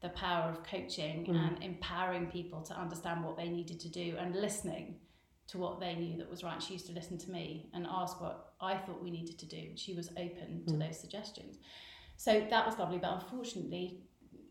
the 0.02 0.10
power 0.10 0.50
of 0.50 0.64
coaching 0.64 1.26
mm. 1.26 1.36
and 1.36 1.64
empowering 1.64 2.28
people 2.28 2.62
to 2.62 2.74
understand 2.80 3.24
what 3.24 3.38
they 3.38 3.50
needed 3.50 3.80
to 3.82 3.90
do 3.90 4.16
and 4.18 4.34
listening 4.34 4.96
to 5.48 5.58
what 5.58 5.80
they 5.80 5.96
knew 5.96 6.18
that 6.18 6.30
was 6.30 6.44
right. 6.44 6.62
She 6.62 6.74
used 6.74 6.88
to 6.88 6.94
listen 6.94 7.18
to 7.18 7.32
me 7.32 7.70
and 7.74 7.86
ask 7.90 8.22
what 8.22 8.54
I 8.62 8.78
thought 8.78 9.04
we 9.04 9.12
needed 9.12 9.38
to 9.40 9.46
do. 9.46 9.72
She 9.76 9.94
was 9.94 10.10
open 10.12 10.64
to 10.68 10.74
mm. 10.74 10.80
those 10.80 11.00
suggestions. 11.00 11.58
So 12.20 12.46
that 12.50 12.66
was 12.66 12.78
lovely, 12.78 12.98
but 12.98 13.14
unfortunately, 13.14 14.02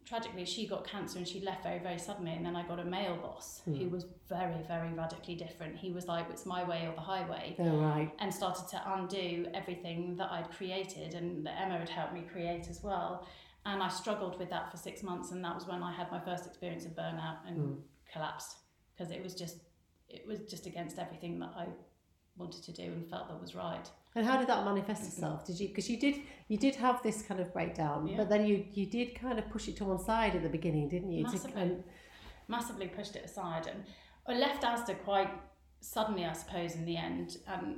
tragically, 0.07 0.47
she 0.47 0.67
got 0.67 0.87
cancer 0.87 1.19
and 1.19 1.29
she 1.29 1.43
left 1.43 1.65
very, 1.65 1.79
very 1.81 1.99
suddenly. 1.99 2.33
And 2.33 2.47
then 2.47 2.57
I 2.57 2.67
got 2.67 2.81
a 2.81 2.85
male 2.85 3.17
boss 3.17 3.61
mm. 3.69 3.77
who 3.77 3.91
was 3.91 4.07
very, 4.27 4.63
very 4.67 4.91
radically 4.95 5.35
different. 5.35 5.77
He 5.77 5.93
was 5.93 6.07
like, 6.07 6.25
it's 6.31 6.47
my 6.47 6.65
way 6.67 6.87
or 6.89 6.95
the 6.95 7.03
highway. 7.03 7.55
Oh, 7.59 7.77
right. 7.77 8.11
And 8.21 8.33
started 8.33 8.69
to 8.71 8.83
undo 8.95 9.49
everything 9.53 10.17
that 10.17 10.33
I'd 10.33 10.51
created 10.51 11.13
and 11.13 11.45
that 11.45 11.61
Emma 11.61 11.79
had 11.79 11.91
helped 11.91 12.15
me 12.15 12.23
create 12.23 12.69
as 12.71 12.83
well. 12.83 13.27
And 13.67 13.83
I 13.83 13.89
struggled 13.89 14.39
with 14.39 14.49
that 14.49 14.71
for 14.71 14.79
six 14.79 15.03
months. 15.03 15.33
And 15.33 15.45
that 15.45 15.55
was 15.55 15.67
when 15.67 15.83
I 15.83 15.93
had 15.93 16.11
my 16.11 16.21
first 16.21 16.47
experience 16.47 16.87
of 16.87 16.93
burnout 16.93 17.47
and 17.47 17.59
mm. 17.59 17.77
collapsed 18.11 18.57
because 18.97 19.13
it 19.13 19.23
was 19.23 19.35
just 19.35 19.59
it 20.09 20.27
was 20.27 20.39
just 20.49 20.65
against 20.65 20.99
everything 20.99 21.39
that 21.41 21.53
I 21.55 21.67
wanted 22.39 22.63
to 22.65 22.73
do 22.73 22.83
and 22.83 23.09
felt 23.09 23.29
that 23.29 23.41
was 23.41 23.55
right. 23.55 23.89
And 24.15 24.27
how 24.27 24.37
did 24.37 24.49
that 24.49 24.65
manifest 24.65 25.03
itself? 25.05 25.45
Did 25.45 25.61
you 25.61 25.69
because 25.69 25.89
you 25.89 25.99
did 25.99 26.17
you 26.49 26.57
did 26.57 26.75
have 26.77 27.03
this 27.03 27.23
kind 27.23 27.41
of 27.41 27.53
breakdown, 27.53 28.09
yeah. 28.09 28.17
but 28.17 28.29
then 28.29 28.47
you 28.47 28.65
you 28.73 28.87
did 28.87 29.15
kind 29.15 29.39
of 29.39 29.49
push 29.51 29.69
it 29.69 29.77
to 29.77 29.85
one 29.85 29.99
side 29.99 30.35
at 30.35 30.43
the 30.43 30.49
beginning, 30.49 30.89
didn't 30.89 31.13
you? 31.13 31.25
Massively, 31.25 31.53
kind 31.53 31.71
of... 31.73 31.79
massively 32.49 32.89
pushed 32.89 33.17
it 33.17 33.25
aside, 33.25 33.67
and 33.67 33.85
I 34.27 34.39
left 34.39 34.63
Asda 34.63 35.03
quite 35.05 35.31
suddenly, 35.81 36.25
I 36.25 36.33
suppose, 36.33 36.75
in 36.75 36.85
the 36.85 36.97
end. 36.97 37.39
And 37.47 37.77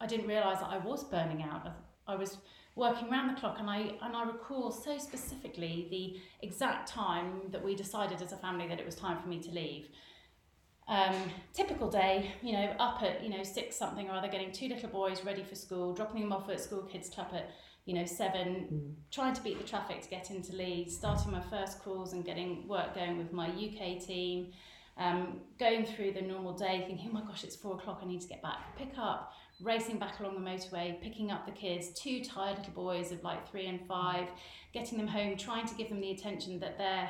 I 0.00 0.06
didn't 0.06 0.26
realise 0.26 0.58
that 0.58 0.68
I 0.68 0.78
was 0.78 1.04
burning 1.04 1.42
out. 1.42 1.68
I 2.06 2.16
was 2.16 2.38
working 2.74 3.08
round 3.10 3.30
the 3.30 3.40
clock, 3.40 3.56
and 3.58 3.70
I 3.70 3.92
and 4.02 4.16
I 4.16 4.24
recall 4.24 4.70
so 4.70 4.98
specifically 4.98 5.86
the 5.90 6.46
exact 6.46 6.88
time 6.88 7.42
that 7.50 7.62
we 7.64 7.74
decided 7.74 8.20
as 8.20 8.32
a 8.32 8.36
family 8.36 8.66
that 8.68 8.80
it 8.80 8.86
was 8.86 8.96
time 8.96 9.20
for 9.22 9.28
me 9.28 9.40
to 9.40 9.50
leave. 9.50 9.88
Um, 10.88 11.14
typical 11.54 11.90
day, 11.90 12.32
you 12.42 12.52
know, 12.52 12.74
up 12.78 13.02
at, 13.02 13.22
you 13.22 13.30
know, 13.30 13.42
six 13.42 13.76
something 13.76 14.08
or 14.08 14.14
other, 14.14 14.28
getting 14.28 14.52
two 14.52 14.68
little 14.68 14.88
boys 14.88 15.24
ready 15.24 15.42
for 15.42 15.54
school, 15.54 15.94
dropping 15.94 16.20
them 16.20 16.32
off 16.32 16.48
at 16.50 16.60
school 16.60 16.82
kids 16.82 17.08
club 17.08 17.28
at, 17.34 17.50
you 17.84 17.94
know, 17.94 18.04
seven, 18.04 18.68
mm. 18.72 18.94
trying 19.10 19.34
to 19.34 19.42
beat 19.42 19.58
the 19.58 19.66
traffic 19.66 20.02
to 20.02 20.08
get 20.08 20.30
into 20.30 20.54
Leeds, 20.54 20.96
starting 20.96 21.30
my 21.30 21.40
first 21.40 21.80
calls 21.80 22.12
and 22.12 22.24
getting 22.24 22.66
work 22.66 22.94
going 22.94 23.16
with 23.16 23.32
my 23.32 23.48
UK 23.48 24.04
team, 24.04 24.52
um, 24.98 25.40
going 25.58 25.84
through 25.86 26.12
the 26.12 26.20
normal 26.20 26.52
day, 26.52 26.84
thinking, 26.86 27.08
oh 27.10 27.14
my 27.14 27.22
gosh, 27.22 27.44
it's 27.44 27.56
four 27.56 27.74
o'clock, 27.74 28.00
I 28.02 28.06
need 28.06 28.20
to 28.20 28.28
get 28.28 28.42
back, 28.42 28.76
pick 28.76 28.92
up, 28.98 29.32
racing 29.62 29.98
back 29.98 30.18
along 30.20 30.34
the 30.34 30.50
motorway, 30.50 31.00
picking 31.00 31.30
up 31.30 31.46
the 31.46 31.52
kids, 31.52 31.90
two 31.90 32.22
tired 32.24 32.58
little 32.58 32.74
boys 32.74 33.12
of 33.12 33.22
like 33.22 33.48
three 33.50 33.66
and 33.66 33.80
five, 33.86 34.28
getting 34.74 34.98
them 34.98 35.06
home, 35.06 35.36
trying 35.36 35.66
to 35.66 35.74
give 35.74 35.88
them 35.88 36.00
the 36.00 36.10
attention 36.10 36.58
that 36.60 36.76
they're 36.76 37.08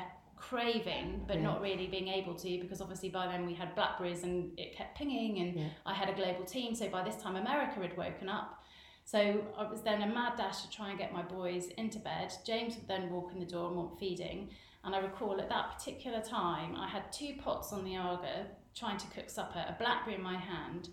craving 0.49 1.23
but 1.25 1.37
yeah. 1.37 1.43
not 1.43 1.61
really 1.61 1.87
being 1.87 2.09
able 2.09 2.33
to 2.33 2.59
because 2.59 2.81
obviously 2.81 3.09
by 3.09 3.25
then 3.27 3.45
we 3.45 3.53
had 3.53 3.73
blackberries 3.75 4.23
and 4.23 4.51
it 4.59 4.75
kept 4.75 4.97
pinging 4.97 5.39
and 5.39 5.55
yeah. 5.55 5.67
i 5.85 5.93
had 5.93 6.09
a 6.09 6.13
global 6.13 6.43
team 6.43 6.75
so 6.75 6.87
by 6.89 7.01
this 7.01 7.15
time 7.15 7.35
america 7.35 7.79
had 7.79 7.95
woken 7.97 8.27
up 8.27 8.61
so 9.05 9.41
i 9.57 9.63
was 9.69 9.81
then 9.81 10.01
a 10.01 10.07
mad 10.07 10.33
dash 10.35 10.61
to 10.61 10.69
try 10.69 10.89
and 10.89 10.99
get 10.99 11.13
my 11.13 11.21
boys 11.21 11.67
into 11.77 11.97
bed 11.99 12.33
james 12.45 12.75
would 12.75 12.87
then 12.87 13.09
walk 13.09 13.31
in 13.31 13.39
the 13.39 13.45
door 13.45 13.67
and 13.67 13.77
want 13.77 13.97
feeding 13.97 14.49
and 14.83 14.93
i 14.93 14.99
recall 14.99 15.39
at 15.39 15.47
that 15.47 15.77
particular 15.77 16.19
time 16.19 16.75
i 16.75 16.87
had 16.87 17.09
two 17.11 17.33
pots 17.41 17.71
on 17.71 17.85
the 17.85 17.95
Aga 17.95 18.47
trying 18.75 18.97
to 18.97 19.07
cook 19.07 19.29
supper 19.29 19.63
a 19.69 19.75
blackberry 19.79 20.15
in 20.15 20.21
my 20.21 20.37
hand 20.37 20.89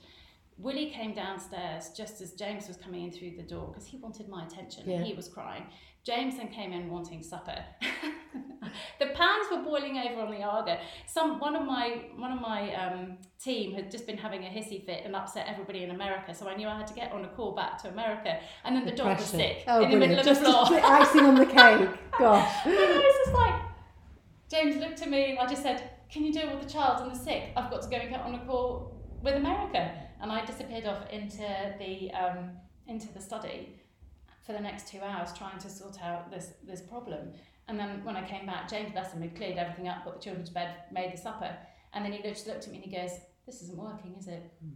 Willie 0.63 0.91
came 0.91 1.15
downstairs 1.15 1.91
just 1.97 2.21
as 2.21 2.33
James 2.33 2.69
was 2.69 2.77
coming 2.77 3.05
in 3.05 3.11
through 3.11 3.31
the 3.37 3.43
door 3.43 3.69
because 3.69 3.87
he 3.87 3.97
wanted 3.97 4.29
my 4.29 4.45
attention. 4.45 4.83
Yeah. 4.87 5.03
He 5.03 5.15
was 5.15 5.27
crying. 5.27 5.65
James 6.05 6.37
then 6.37 6.49
came 6.49 6.73
in 6.73 6.89
wanting 6.89 7.23
supper. 7.23 7.63
the 8.99 9.07
pans 9.07 9.47
were 9.51 9.63
boiling 9.63 9.99
over 9.99 10.23
on 10.23 10.31
the 10.31 10.43
Aga. 10.43 10.79
Some 11.07 11.39
one 11.39 11.55
of 11.55 11.67
my 11.67 12.05
one 12.17 12.33
of 12.33 12.41
my 12.41 12.75
um, 12.75 13.19
team 13.39 13.75
had 13.75 13.91
just 13.91 14.07
been 14.07 14.17
having 14.17 14.45
a 14.45 14.49
hissy 14.49 14.85
fit 14.85 15.03
and 15.05 15.15
upset 15.15 15.47
everybody 15.49 15.85
in 15.85 15.91
America, 15.91 16.35
so 16.35 16.49
I 16.49 16.57
knew 16.57 16.67
I 16.67 16.79
had 16.79 16.87
to 16.87 16.95
get 16.95 17.13
on 17.13 17.25
a 17.25 17.29
call 17.29 17.53
back 17.55 17.83
to 17.83 17.89
America. 17.89 18.39
And 18.65 18.75
then 18.75 18.85
the, 18.85 18.93
the 18.93 18.97
dog 18.97 19.19
was 19.19 19.27
sick 19.27 19.65
oh, 19.67 19.83
in 19.83 19.91
the 19.91 19.97
middle 19.97 20.19
of 20.19 20.25
just, 20.25 20.41
the 20.41 20.47
floor. 20.47 20.67
Just 20.67 20.85
icing 20.85 21.25
on 21.25 21.35
the 21.35 21.47
cake. 21.59 21.89
Gosh. 22.19 22.67
and 22.67 22.75
I 22.75 22.97
was 22.97 23.15
just 23.25 23.35
like, 23.35 23.55
James 24.51 24.77
looked 24.77 25.03
at 25.03 25.11
me 25.11 25.31
and 25.31 25.39
I 25.39 25.47
just 25.47 25.63
said, 25.63 25.91
"Can 26.11 26.25
you 26.25 26.33
deal 26.33 26.51
with 26.51 26.63
the 26.67 26.73
child 26.73 27.03
and 27.03 27.15
the 27.15 27.19
sick? 27.19 27.51
I've 27.57 27.71
got 27.71 27.83
to 27.83 27.91
go 27.91 27.97
and 27.97 28.11
get 28.11 28.21
on 28.21 28.35
a 28.35 28.45
call 28.47 28.95
with 29.23 29.35
America." 29.35 29.93
And 30.23 30.33
I 30.33 30.45
disappeared 30.45 30.87
off 30.87 31.11
into 31.11 31.47
the 31.79 32.11
um, 32.13 32.51
into 32.87 33.13
the 33.13 33.21
study 33.21 33.81
for 34.43 34.53
the 34.53 34.61
next 34.61 34.89
two 34.89 35.01
hours 35.01 35.33
trying 35.37 35.59
to 35.59 35.69
sort 35.69 36.03
out 36.03 36.31
this 36.31 36.55
this 36.67 36.81
problem. 36.81 37.33
And 37.69 37.79
then 37.79 38.05
when 38.05 38.17
I 38.17 38.27
came 38.27 38.47
back, 38.47 38.69
James 38.69 38.91
Besson 38.93 39.23
had 39.23 39.37
cleared 39.37 39.57
everything 39.57 39.87
up, 39.89 40.05
put 40.05 40.15
the 40.15 40.21
children 40.21 40.45
to 40.45 40.53
bed, 40.53 40.75
made 40.91 41.13
the 41.13 41.17
supper, 41.17 41.57
and 41.93 42.05
then 42.05 42.13
he 42.13 42.23
just 42.23 42.47
looked 42.47 42.65
at 42.65 42.71
me 42.71 42.77
and 42.77 42.85
he 42.85 42.97
goes, 42.97 43.13
"This 43.47 43.63
isn't 43.63 43.79
working, 43.79 44.17
is 44.19 44.29
it?" 44.29 44.51
Mm. 44.65 44.73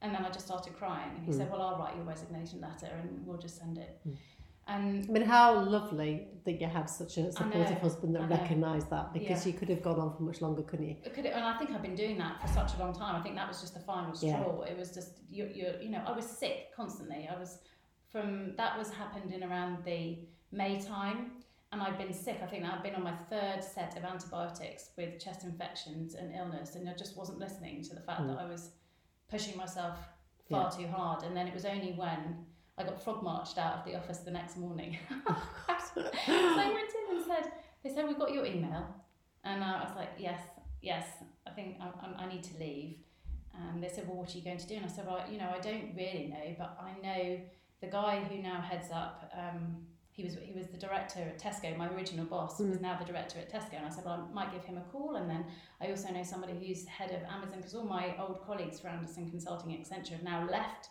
And 0.00 0.14
then 0.14 0.24
I 0.24 0.30
just 0.30 0.46
started 0.46 0.76
crying, 0.76 1.10
and 1.16 1.24
he 1.24 1.32
mm. 1.32 1.36
said, 1.36 1.50
"Well, 1.50 1.62
I'll 1.62 1.78
write 1.78 1.96
you 1.96 2.02
a 2.02 2.04
resignation 2.04 2.60
letter, 2.60 2.90
and 3.00 3.26
we'll 3.26 3.38
just 3.38 3.58
send 3.58 3.78
it." 3.78 4.00
Mm. 4.06 4.16
And 4.68 5.06
I 5.08 5.12
mean, 5.12 5.22
how 5.22 5.58
lovely 5.60 6.28
that 6.44 6.60
you 6.60 6.66
have 6.66 6.90
such 6.90 7.16
a 7.16 7.32
supportive 7.32 7.78
husband 7.78 8.14
that 8.14 8.28
recognised 8.28 8.90
that 8.90 9.14
because 9.14 9.46
yeah. 9.46 9.52
you 9.52 9.58
could 9.58 9.70
have 9.70 9.82
gone 9.82 9.98
on 9.98 10.14
for 10.14 10.22
much 10.22 10.42
longer, 10.42 10.60
couldn't 10.60 10.88
you? 10.88 10.96
Could 11.14 11.24
it, 11.24 11.32
and 11.32 11.42
I 11.42 11.56
think 11.56 11.70
I've 11.70 11.80
been 11.80 11.94
doing 11.94 12.18
that 12.18 12.42
for 12.42 12.48
such 12.48 12.74
a 12.74 12.78
long 12.78 12.92
time. 12.92 13.16
I 13.16 13.22
think 13.22 13.34
that 13.36 13.48
was 13.48 13.62
just 13.62 13.72
the 13.72 13.80
final 13.80 14.14
straw. 14.14 14.62
Yeah. 14.62 14.72
It 14.72 14.78
was 14.78 14.92
just 14.92 15.12
you, 15.30 15.50
you, 15.54 15.72
you 15.80 15.88
know, 15.88 16.02
I 16.06 16.12
was 16.12 16.26
sick 16.26 16.66
constantly. 16.76 17.26
I 17.34 17.38
was 17.38 17.60
from 18.10 18.54
that 18.56 18.78
was 18.78 18.90
happened 18.90 19.32
in 19.32 19.44
around 19.44 19.84
the 19.84 20.18
May 20.50 20.80
time, 20.80 21.32
and 21.72 21.82
I'd 21.82 21.98
been 21.98 22.12
sick. 22.12 22.38
I 22.42 22.46
think 22.46 22.64
I'd 22.64 22.82
been 22.82 22.94
on 22.94 23.02
my 23.02 23.14
third 23.28 23.62
set 23.62 23.96
of 23.96 24.04
antibiotics 24.04 24.90
with 24.96 25.18
chest 25.18 25.44
infections 25.44 26.14
and 26.14 26.34
illness, 26.34 26.74
and 26.74 26.88
I 26.88 26.94
just 26.94 27.16
wasn't 27.16 27.38
listening 27.38 27.82
to 27.84 27.94
the 27.94 28.00
fact 28.00 28.22
mm. 28.22 28.28
that 28.28 28.38
I 28.38 28.46
was 28.46 28.70
pushing 29.30 29.56
myself 29.56 29.98
far 30.48 30.70
yeah. 30.72 30.86
too 30.86 30.92
hard. 30.92 31.22
And 31.22 31.36
then 31.36 31.46
it 31.46 31.54
was 31.54 31.64
only 31.64 31.92
when 31.92 32.46
I 32.78 32.84
got 32.84 33.02
frog 33.02 33.22
marched 33.22 33.58
out 33.58 33.78
of 33.78 33.84
the 33.84 33.96
office 33.96 34.18
the 34.18 34.30
next 34.30 34.56
morning. 34.56 34.96
so 35.94 36.02
I 36.28 36.72
went 36.72 36.90
in 37.10 37.16
and 37.16 37.26
said, 37.26 37.52
they 37.82 37.90
said, 37.90 38.06
we 38.08 38.14
got 38.14 38.32
your 38.32 38.46
email. 38.46 38.86
And 39.44 39.62
I 39.62 39.82
was 39.82 39.92
like, 39.96 40.10
yes, 40.18 40.40
yes, 40.82 41.06
I 41.46 41.50
think 41.50 41.76
I, 41.80 42.22
I, 42.22 42.28
need 42.28 42.42
to 42.44 42.58
leave. 42.58 42.96
And 43.54 43.82
they 43.82 43.88
said, 43.88 44.06
well, 44.06 44.16
what 44.16 44.34
are 44.34 44.38
you 44.38 44.44
going 44.44 44.58
to 44.58 44.66
do? 44.66 44.74
And 44.76 44.84
I 44.84 44.88
said, 44.88 45.06
well, 45.06 45.24
you 45.30 45.38
know, 45.38 45.50
I 45.54 45.60
don't 45.60 45.94
really 45.96 46.28
know, 46.28 46.54
but 46.58 46.78
I 46.80 46.92
know 47.02 47.40
the 47.80 47.86
guy 47.86 48.20
who 48.20 48.42
now 48.42 48.60
heads 48.60 48.88
up, 48.92 49.32
um, 49.36 49.76
he 50.10 50.24
was 50.24 50.36
he 50.42 50.52
was 50.52 50.66
the 50.66 50.76
director 50.76 51.20
at 51.20 51.38
Tesco. 51.38 51.76
My 51.76 51.88
original 51.88 52.24
boss 52.24 52.60
mm. 52.60 52.70
was 52.70 52.80
now 52.80 52.98
the 52.98 53.04
director 53.04 53.38
at 53.38 53.52
Tesco, 53.52 53.76
and 53.76 53.86
I 53.86 53.88
said, 53.88 54.04
well, 54.04 54.28
I 54.28 54.34
might 54.34 54.52
give 54.52 54.64
him 54.64 54.78
a 54.78 54.80
call. 54.92 55.16
And 55.16 55.30
then 55.30 55.44
I 55.80 55.90
also 55.90 56.10
know 56.10 56.24
somebody 56.24 56.54
who's 56.54 56.84
head 56.86 57.10
of 57.10 57.22
Amazon 57.30 57.58
because 57.58 57.74
all 57.74 57.84
my 57.84 58.14
old 58.18 58.44
colleagues 58.44 58.80
for 58.80 58.88
Andersen 58.88 59.30
Consulting, 59.30 59.70
Accenture, 59.70 60.12
have 60.12 60.24
now 60.24 60.48
left 60.50 60.88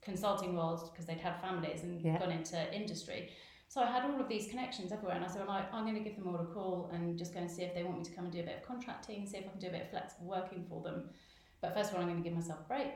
consulting 0.00 0.54
world 0.56 0.88
because 0.92 1.06
they'd 1.06 1.18
had 1.20 1.40
families 1.40 1.82
and 1.82 2.00
Yeah. 2.00 2.18
gone 2.18 2.30
into 2.30 2.72
industry. 2.72 3.30
So 3.68 3.82
I 3.82 3.90
had 3.90 4.04
all 4.04 4.18
of 4.18 4.28
these 4.28 4.48
connections 4.48 4.92
everywhere, 4.92 5.16
and 5.16 5.24
I 5.24 5.28
said, 5.28 5.42
well, 5.46 5.50
I, 5.50 5.66
I'm 5.72 5.84
going 5.84 5.96
to 5.96 6.00
give 6.00 6.16
them 6.16 6.28
all 6.28 6.40
a 6.40 6.46
call 6.46 6.88
and 6.92 7.18
just 7.18 7.34
go 7.34 7.40
and 7.40 7.50
see 7.50 7.62
if 7.62 7.74
they 7.74 7.82
want 7.82 7.98
me 7.98 8.04
to 8.04 8.12
come 8.12 8.24
and 8.24 8.32
do 8.32 8.40
a 8.40 8.44
bit 8.44 8.56
of 8.56 8.62
contracting, 8.62 9.26
see 9.26 9.38
if 9.38 9.46
I 9.46 9.50
can 9.50 9.58
do 9.60 9.66
a 9.66 9.70
bit 9.70 9.82
of 9.82 9.90
flexible 9.90 10.26
working 10.26 10.64
for 10.68 10.82
them. 10.82 11.10
But 11.60 11.74
first 11.74 11.90
of 11.90 11.96
all, 11.96 12.02
I'm 12.02 12.08
going 12.08 12.22
to 12.22 12.26
give 12.26 12.36
myself 12.36 12.60
a 12.60 12.68
break. 12.68 12.92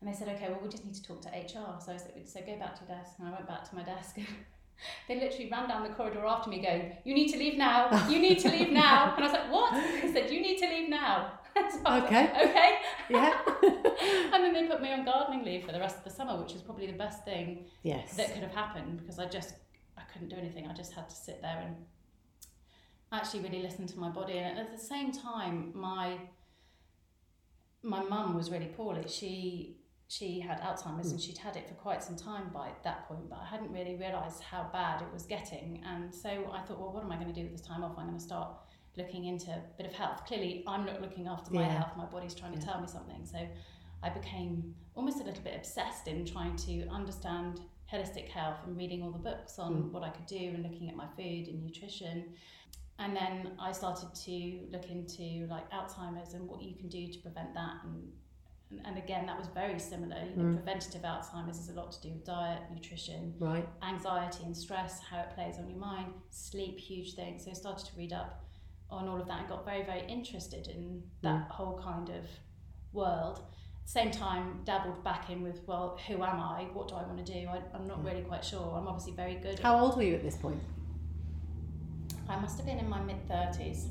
And 0.00 0.08
they 0.08 0.16
said, 0.16 0.28
okay, 0.28 0.48
well, 0.48 0.60
we 0.62 0.68
just 0.68 0.84
need 0.84 0.94
to 0.94 1.02
talk 1.02 1.20
to 1.22 1.28
HR. 1.28 1.78
So 1.84 1.92
I 1.92 1.96
said, 1.96 2.12
so 2.24 2.40
go 2.40 2.58
back 2.58 2.74
to 2.78 2.84
your 2.86 2.96
desk. 2.96 3.16
And 3.18 3.28
I 3.28 3.32
went 3.32 3.46
back 3.46 3.68
to 3.68 3.76
my 3.76 3.82
desk. 3.82 4.16
they 5.08 5.20
literally 5.20 5.50
ran 5.50 5.68
down 5.68 5.82
the 5.82 5.90
corridor 5.90 6.24
after 6.24 6.48
me 6.48 6.62
going, 6.62 6.96
you 7.04 7.14
need 7.14 7.28
to 7.28 7.38
leave 7.38 7.58
now. 7.58 8.08
You 8.08 8.18
need 8.18 8.38
to 8.40 8.48
leave 8.48 8.70
now. 8.70 9.14
And 9.16 9.24
I 9.24 9.28
was 9.28 9.32
like, 9.32 9.52
what? 9.52 9.72
They 9.74 10.12
said, 10.12 10.30
you 10.30 10.40
need 10.40 10.58
to 10.58 10.68
leave 10.68 10.88
now. 10.88 11.32
So 11.70 11.80
Okay. 12.04 12.30
Like, 12.32 12.44
okay. 12.46 12.78
Yeah. 13.10 13.38
and 14.32 14.44
then 14.44 14.54
they 14.54 14.66
put 14.68 14.80
me 14.80 14.92
on 14.92 15.04
gardening 15.04 15.44
leave 15.44 15.66
for 15.66 15.72
the 15.72 15.80
rest 15.80 15.98
of 15.98 16.04
the 16.04 16.10
summer, 16.10 16.40
which 16.40 16.52
was 16.52 16.62
probably 16.62 16.86
the 16.86 16.96
best 16.96 17.24
thing 17.24 17.66
yes. 17.82 18.16
that 18.16 18.32
could 18.32 18.42
have 18.42 18.54
happened 18.54 18.98
because 19.00 19.18
I 19.18 19.26
just 19.26 19.54
I 19.98 20.02
couldn't 20.12 20.28
do 20.28 20.36
anything. 20.36 20.68
I 20.68 20.72
just 20.72 20.92
had 20.92 21.08
to 21.08 21.14
sit 21.14 21.42
there 21.42 21.60
and 21.66 21.74
actually 23.12 23.40
really 23.40 23.62
listen 23.62 23.86
to 23.88 23.98
my 23.98 24.08
body. 24.08 24.38
And 24.38 24.58
at 24.58 24.70
the 24.70 24.78
same 24.78 25.10
time, 25.10 25.72
my 25.74 26.18
my 27.82 28.02
mum 28.02 28.34
was 28.36 28.50
really 28.50 28.66
poorly. 28.66 29.06
She 29.08 29.79
she 30.10 30.40
had 30.40 30.60
Alzheimer's 30.60 31.12
and 31.12 31.20
she'd 31.20 31.38
had 31.38 31.54
it 31.56 31.68
for 31.68 31.74
quite 31.74 32.02
some 32.02 32.16
time 32.16 32.50
by 32.52 32.70
that 32.82 33.06
point, 33.06 33.30
but 33.30 33.38
I 33.40 33.46
hadn't 33.46 33.70
really 33.70 33.94
realised 33.94 34.42
how 34.42 34.68
bad 34.72 35.02
it 35.02 35.08
was 35.12 35.24
getting. 35.24 35.84
And 35.86 36.12
so 36.12 36.50
I 36.52 36.62
thought, 36.62 36.80
well, 36.80 36.92
what 36.92 37.04
am 37.04 37.12
I 37.12 37.14
going 37.14 37.32
to 37.32 37.32
do 37.32 37.42
with 37.42 37.52
this 37.52 37.60
time 37.60 37.84
off? 37.84 37.92
I'm 37.96 38.06
going 38.06 38.18
to 38.18 38.22
start 38.24 38.48
looking 38.96 39.26
into 39.26 39.52
a 39.52 39.62
bit 39.78 39.86
of 39.86 39.92
health. 39.92 40.26
Clearly, 40.26 40.64
I'm 40.66 40.84
not 40.84 41.00
looking 41.00 41.28
after 41.28 41.52
my 41.54 41.60
Yeah. 41.62 41.78
health. 41.78 41.96
My 41.96 42.06
body's 42.06 42.34
trying 42.34 42.52
to 42.54 42.58
Yeah. 42.58 42.64
tell 42.72 42.80
me 42.80 42.88
something. 42.88 43.24
So 43.24 43.46
I 44.02 44.10
became 44.10 44.74
almost 44.96 45.20
a 45.20 45.22
little 45.22 45.44
bit 45.44 45.54
obsessed 45.54 46.08
in 46.08 46.24
trying 46.24 46.56
to 46.56 46.88
understand 46.88 47.60
holistic 47.88 48.28
health 48.30 48.58
and 48.66 48.76
reading 48.76 49.04
all 49.04 49.12
the 49.12 49.18
books 49.20 49.60
on 49.60 49.74
Mm. 49.74 49.92
what 49.92 50.02
I 50.02 50.10
could 50.10 50.26
do 50.26 50.36
and 50.54 50.64
looking 50.64 50.88
at 50.88 50.96
my 50.96 51.06
food 51.06 51.46
and 51.46 51.62
nutrition. 51.62 52.34
And 52.98 53.14
then 53.16 53.54
I 53.60 53.70
started 53.70 54.12
to 54.12 54.66
look 54.72 54.90
into 54.90 55.46
like 55.46 55.70
Alzheimer's 55.70 56.34
and 56.34 56.48
what 56.48 56.62
you 56.62 56.74
can 56.74 56.88
do 56.88 57.06
to 57.12 57.18
prevent 57.20 57.54
that. 57.54 57.84
And, 57.84 58.12
and, 58.70 58.80
and 58.86 58.98
again, 58.98 59.26
that 59.26 59.38
was 59.38 59.48
very 59.48 59.78
similar. 59.78 60.16
You 60.24 60.36
know, 60.36 60.44
Mm. 60.50 60.54
preventative 60.56 61.02
Alzheimer's 61.02 61.58
is 61.58 61.68
a 61.68 61.72
lot 61.74 61.92
to 61.92 62.00
do 62.02 62.10
with 62.14 62.24
diet, 62.24 62.62
nutrition, 62.72 63.34
right. 63.38 63.68
anxiety 63.82 64.44
and 64.44 64.56
stress, 64.56 65.00
how 65.00 65.20
it 65.20 65.30
plays 65.34 65.56
on 65.58 65.68
your 65.68 65.78
mind, 65.78 66.12
sleep, 66.30 66.78
huge 66.78 67.14
thing. 67.14 67.38
So 67.38 67.50
I 67.50 67.54
started 67.54 67.86
to 67.86 67.92
read 67.96 68.12
up 68.12 68.44
on 68.90 69.08
all 69.08 69.20
of 69.20 69.26
that 69.28 69.40
and 69.40 69.48
got 69.48 69.64
very, 69.64 69.84
very 69.84 70.04
interested 70.08 70.66
in 70.68 71.02
that 71.22 71.48
whole 71.50 71.78
kind 71.78 72.08
of 72.10 72.24
world. 72.92 73.42
Same 73.84 74.10
time, 74.12 74.60
dabbled 74.64 75.02
back 75.02 75.30
in 75.30 75.42
with, 75.42 75.60
well, 75.66 75.98
who 76.06 76.14
am 76.22 76.38
I? 76.40 76.68
What 76.72 76.88
do 76.88 76.94
I 76.94 77.02
want 77.02 77.24
to 77.24 77.32
do? 77.32 77.48
I, 77.48 77.60
I'm 77.74 77.86
not 77.88 77.98
Yeah. 78.04 78.10
really 78.10 78.22
quite 78.22 78.44
sure. 78.44 78.74
I'm 78.76 78.86
obviously 78.86 79.12
very 79.14 79.34
good. 79.36 79.54
at- 79.54 79.60
How 79.60 79.78
old 79.80 79.96
were 79.96 80.02
you 80.02 80.14
at 80.14 80.22
this 80.22 80.36
point? 80.36 80.60
I 82.28 82.38
must 82.38 82.56
have 82.58 82.66
been 82.66 82.78
in 82.78 82.88
my 82.88 83.00
mid 83.00 83.26
30s 83.28 83.88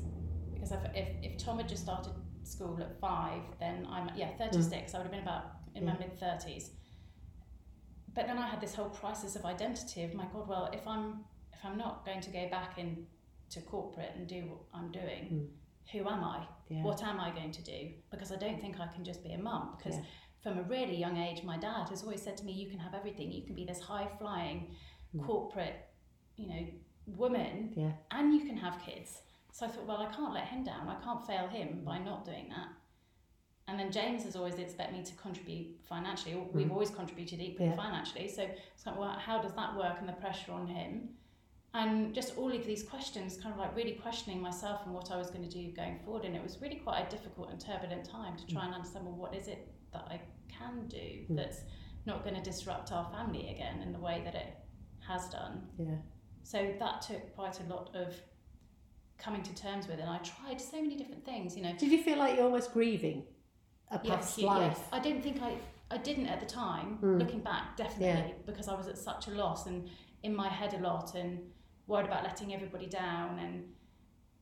because 0.54 0.72
if, 0.72 0.78
if, 0.94 1.08
if 1.22 1.38
Tom 1.38 1.58
had 1.58 1.68
just 1.68 1.82
started 1.82 2.12
school 2.50 2.78
at 2.80 2.98
five, 3.00 3.42
then 3.58 3.86
I'm, 3.90 4.10
yeah, 4.16 4.30
36. 4.38 4.94
I 4.94 4.98
would 4.98 5.04
have 5.04 5.12
been 5.12 5.22
about 5.22 5.44
in 5.74 5.84
my 5.84 5.96
mid 5.98 6.18
30s. 6.18 6.70
But 8.14 8.26
then 8.26 8.38
I 8.38 8.48
had 8.48 8.60
this 8.60 8.74
whole 8.74 8.88
crisis 8.90 9.36
of 9.36 9.44
identity 9.44 10.02
of 10.02 10.14
my 10.14 10.24
God, 10.32 10.48
well, 10.48 10.70
if 10.72 10.86
I'm 10.86 11.24
if 11.52 11.64
I'm 11.64 11.76
not 11.76 12.06
going 12.06 12.22
to 12.22 12.30
go 12.30 12.48
back 12.48 12.78
into 12.78 13.60
corporate 13.66 14.12
and 14.16 14.26
do 14.26 14.40
what 14.50 14.60
I'm 14.72 14.90
doing, 14.90 15.22
Mm. 15.30 15.48
who 15.92 16.08
am 16.08 16.24
I? 16.24 16.46
Yeah. 16.68 16.82
What 16.82 17.02
am 17.02 17.20
I 17.20 17.30
going 17.30 17.52
to 17.52 17.62
do? 17.62 17.90
Because 18.10 18.32
I 18.32 18.36
don't 18.36 18.58
think 18.60 18.80
I 18.80 18.86
can 18.86 19.04
just 19.04 19.22
be 19.22 19.32
a 19.32 19.38
mum. 19.38 19.74
Because 19.76 19.96
Yeah. 19.98 20.04
from 20.42 20.58
a 20.58 20.62
really 20.62 20.96
young 20.96 21.18
age, 21.18 21.42
my 21.44 21.58
dad 21.58 21.88
has 21.90 22.02
always 22.02 22.22
said 22.22 22.36
to 22.38 22.44
me, 22.46 22.52
"You 22.52 22.68
can 22.70 22.78
have 22.78 22.94
everything. 22.94 23.30
You 23.30 23.42
can 23.42 23.54
be 23.54 23.64
this 23.66 23.80
high 23.80 24.06
flying 24.18 24.74
Mm. 25.14 25.26
corporate, 25.26 25.76
you 26.36 26.46
know, 26.46 26.66
woman, 27.06 27.74
Yeah. 27.76 27.92
and 28.10 28.32
you 28.34 28.44
can 28.46 28.56
have 28.56 28.80
kids." 28.80 29.22
So 29.52 29.66
I 29.66 29.68
thought, 29.68 29.86
well, 29.86 29.98
I 29.98 30.06
can't 30.14 30.32
let 30.32 30.46
him 30.46 30.64
down. 30.64 30.88
I 30.88 30.96
can't 31.02 31.24
fail 31.26 31.48
him 31.48 31.82
by 31.84 31.98
not 31.98 32.24
doing 32.24 32.48
that. 32.50 32.68
And 33.68 33.78
then 33.78 33.92
James 33.92 34.24
has 34.24 34.34
always 34.36 34.54
expected 34.58 34.96
me 34.98 35.04
to 35.04 35.14
contribute 35.14 35.78
financially. 35.88 36.34
We've 36.34 36.66
Mm. 36.66 36.72
always 36.72 36.90
contributed 36.90 37.40
equally 37.40 37.68
Yeah. 37.70 37.76
financially. 37.76 38.26
So 38.28 38.42
it's 38.42 38.84
like, 38.86 38.96
well, 38.98 39.12
how 39.12 39.40
does 39.40 39.52
that 39.54 39.76
work 39.76 39.98
and 40.00 40.08
the 40.08 40.12
pressure 40.14 40.52
on 40.52 40.66
him? 40.66 41.16
And 41.72 42.12
just 42.12 42.36
all 42.36 42.50
of 42.52 42.66
these 42.66 42.82
questions, 42.82 43.36
kind 43.40 43.52
of 43.52 43.58
like 43.60 43.76
really 43.76 43.92
questioning 43.92 44.40
myself 44.40 44.84
and 44.86 44.94
what 44.94 45.12
I 45.12 45.16
was 45.16 45.30
going 45.30 45.48
to 45.48 45.50
do 45.50 45.70
going 45.72 46.00
forward. 46.00 46.24
And 46.24 46.34
it 46.34 46.42
was 46.42 46.60
really 46.60 46.76
quite 46.76 47.06
a 47.06 47.10
difficult 47.10 47.50
and 47.50 47.60
turbulent 47.60 48.04
time 48.04 48.36
to 48.38 48.46
try 48.46 48.64
and 48.64 48.74
understand, 48.74 49.06
well, 49.06 49.14
what 49.14 49.34
is 49.34 49.46
it 49.46 49.72
that 49.92 50.04
I 50.08 50.20
can 50.48 50.88
do 50.88 51.26
Mm. 51.28 51.36
that's 51.36 51.62
not 52.06 52.24
going 52.24 52.34
to 52.34 52.42
disrupt 52.42 52.90
our 52.90 53.04
family 53.12 53.50
again 53.50 53.82
in 53.82 53.92
the 53.92 54.00
way 54.00 54.20
that 54.24 54.34
it 54.34 54.56
has 55.06 55.28
done? 55.30 55.68
Yeah. 55.78 55.98
So 56.42 56.74
that 56.80 57.02
took 57.02 57.32
quite 57.36 57.60
a 57.60 57.64
lot 57.64 57.94
of 57.94 58.20
coming 59.20 59.42
to 59.42 59.54
terms 59.54 59.86
with, 59.86 59.98
and 60.00 60.08
I 60.08 60.18
tried 60.18 60.60
so 60.60 60.80
many 60.80 60.96
different 60.96 61.24
things. 61.24 61.56
You 61.56 61.62
know, 61.62 61.74
Did 61.76 61.92
you 61.92 62.02
feel 62.02 62.18
like 62.18 62.34
you're 62.36 62.44
almost 62.44 62.72
grieving 62.72 63.24
a 63.90 64.00
Yes, 64.02 64.16
past 64.16 64.38
you- 64.38 64.46
life? 64.46 64.76
yes. 64.78 64.88
I 64.92 64.98
don't 65.00 65.22
think 65.22 65.42
I 65.42 65.56
I 65.92 65.98
didn't 65.98 66.28
at 66.28 66.38
the 66.38 66.46
time. 66.46 66.98
Mm. 67.02 67.18
Looking 67.18 67.40
back, 67.40 67.76
definitely 67.76 68.34
because 68.46 68.68
I 68.68 68.74
was 68.74 68.86
at 68.86 68.96
such 68.96 69.26
a 69.26 69.32
loss 69.32 69.66
and 69.66 69.88
in 70.22 70.32
my 70.34 70.48
head 70.48 70.72
a 70.74 70.78
lot 70.78 71.14
and 71.16 71.50
worried 71.88 72.06
about 72.06 72.22
letting 72.22 72.54
everybody 72.54 72.86
down 72.86 73.38
and 73.40 73.74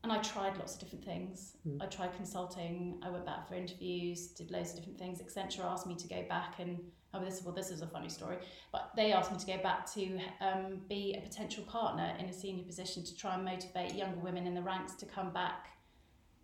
and 0.04 0.12
I 0.12 0.18
tried 0.18 0.56
lots 0.58 0.75
of 0.75 0.80
different 0.80 1.04
things. 1.04 1.56
Mm. 1.66 1.82
I 1.82 1.87
tried 1.87 2.12
consulting. 2.14 3.00
I 3.02 3.08
went 3.11 3.25
back 3.26 3.49
for 3.49 3.54
interviews, 3.54 4.28
did 4.28 4.50
loads 4.50 4.70
of 4.70 4.76
different 4.76 4.99
things. 4.99 5.20
Accenture 5.23 5.64
asked 5.64 5.87
me 5.87 5.97
to 5.97 6.06
go 6.06 6.23
back 6.28 6.61
and 6.61 6.78
oh 7.14 7.24
this 7.24 7.42
well 7.44 7.54
this 7.54 7.70
is 7.70 7.82
a 7.82 7.86
funny 7.86 8.08
story, 8.08 8.36
but 8.72 8.90
they 8.96 9.12
asked 9.12 9.32
me 9.32 9.38
to 9.38 9.46
go 9.46 9.58
back 9.62 9.90
to 9.94 10.18
um, 10.40 10.80
be 10.88 11.14
a 11.18 11.20
potential 11.20 11.64
partner 11.64 12.14
in 12.18 12.26
a 12.26 12.32
senior 12.32 12.64
position 12.64 13.04
to 13.04 13.16
try 13.16 13.34
and 13.34 13.44
motivate 13.44 13.94
younger 13.94 14.20
women 14.20 14.46
in 14.46 14.54
the 14.54 14.62
ranks 14.62 14.94
to 14.94 15.06
come 15.06 15.32
back 15.32 15.68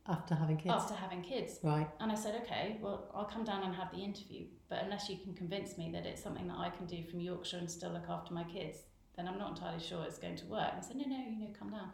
After 0.09 0.35
having 0.35 0.57
kids? 0.57 0.75
after 0.75 0.95
having 0.95 1.23
kids. 1.23 1.59
Right. 1.63 1.89
And 2.01 2.11
I 2.11 2.15
said, 2.15 2.41
okay, 2.43 2.79
well, 2.81 3.11
I'll 3.15 3.25
come 3.25 3.45
down 3.45 3.63
and 3.63 3.75
have 3.75 3.91
the 3.91 3.99
interview. 3.99 4.47
But 4.69 4.83
unless 4.83 5.09
you 5.09 5.19
can 5.19 5.35
convince 5.35 5.77
me 5.79 5.91
that 5.93 6.07
it's 6.07 6.23
something 6.23 6.47
that 6.49 6.59
I 6.59 6.71
can 6.71 6.87
do 6.87 7.03
from 7.11 7.21
Yorkshire 7.21 7.59
and 7.59 7.71
still 7.71 7.91
look 7.91 8.09
after 8.09 8.33
my 8.35 8.45
kids, 8.45 8.79
then 9.17 9.29
I'm 9.29 9.39
not 9.39 9.51
entirely 9.51 9.81
sure 9.81 10.05
it's 10.05 10.19
going 10.19 10.37
to 10.37 10.47
work. 10.47 10.71
And 10.73 10.79
I 10.79 10.87
said, 10.87 10.97
no, 10.97 11.05
no, 11.07 11.17
you 11.17 11.41
know, 11.41 11.53
come 11.59 11.71
down. 11.71 11.91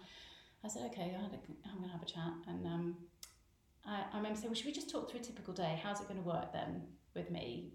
I 0.64 0.68
said, 0.68 0.82
okay, 0.86 1.16
I 1.18 1.24
I'm 1.24 1.78
going 1.78 1.88
to 1.88 1.92
have 1.92 2.02
a 2.02 2.06
chat. 2.06 2.32
And 2.48 2.66
um, 2.66 2.96
I, 3.86 4.04
I 4.12 4.16
remember 4.16 4.36
saying, 4.36 4.48
well, 4.48 4.54
should 4.54 4.66
we 4.66 4.72
just 4.72 4.90
talk 4.90 5.10
through 5.10 5.20
a 5.20 5.22
typical 5.22 5.52
day? 5.52 5.80
How's 5.82 6.00
it 6.00 6.08
going 6.08 6.22
to 6.22 6.26
work 6.26 6.52
then 6.52 6.82
with 7.14 7.30
me 7.30 7.72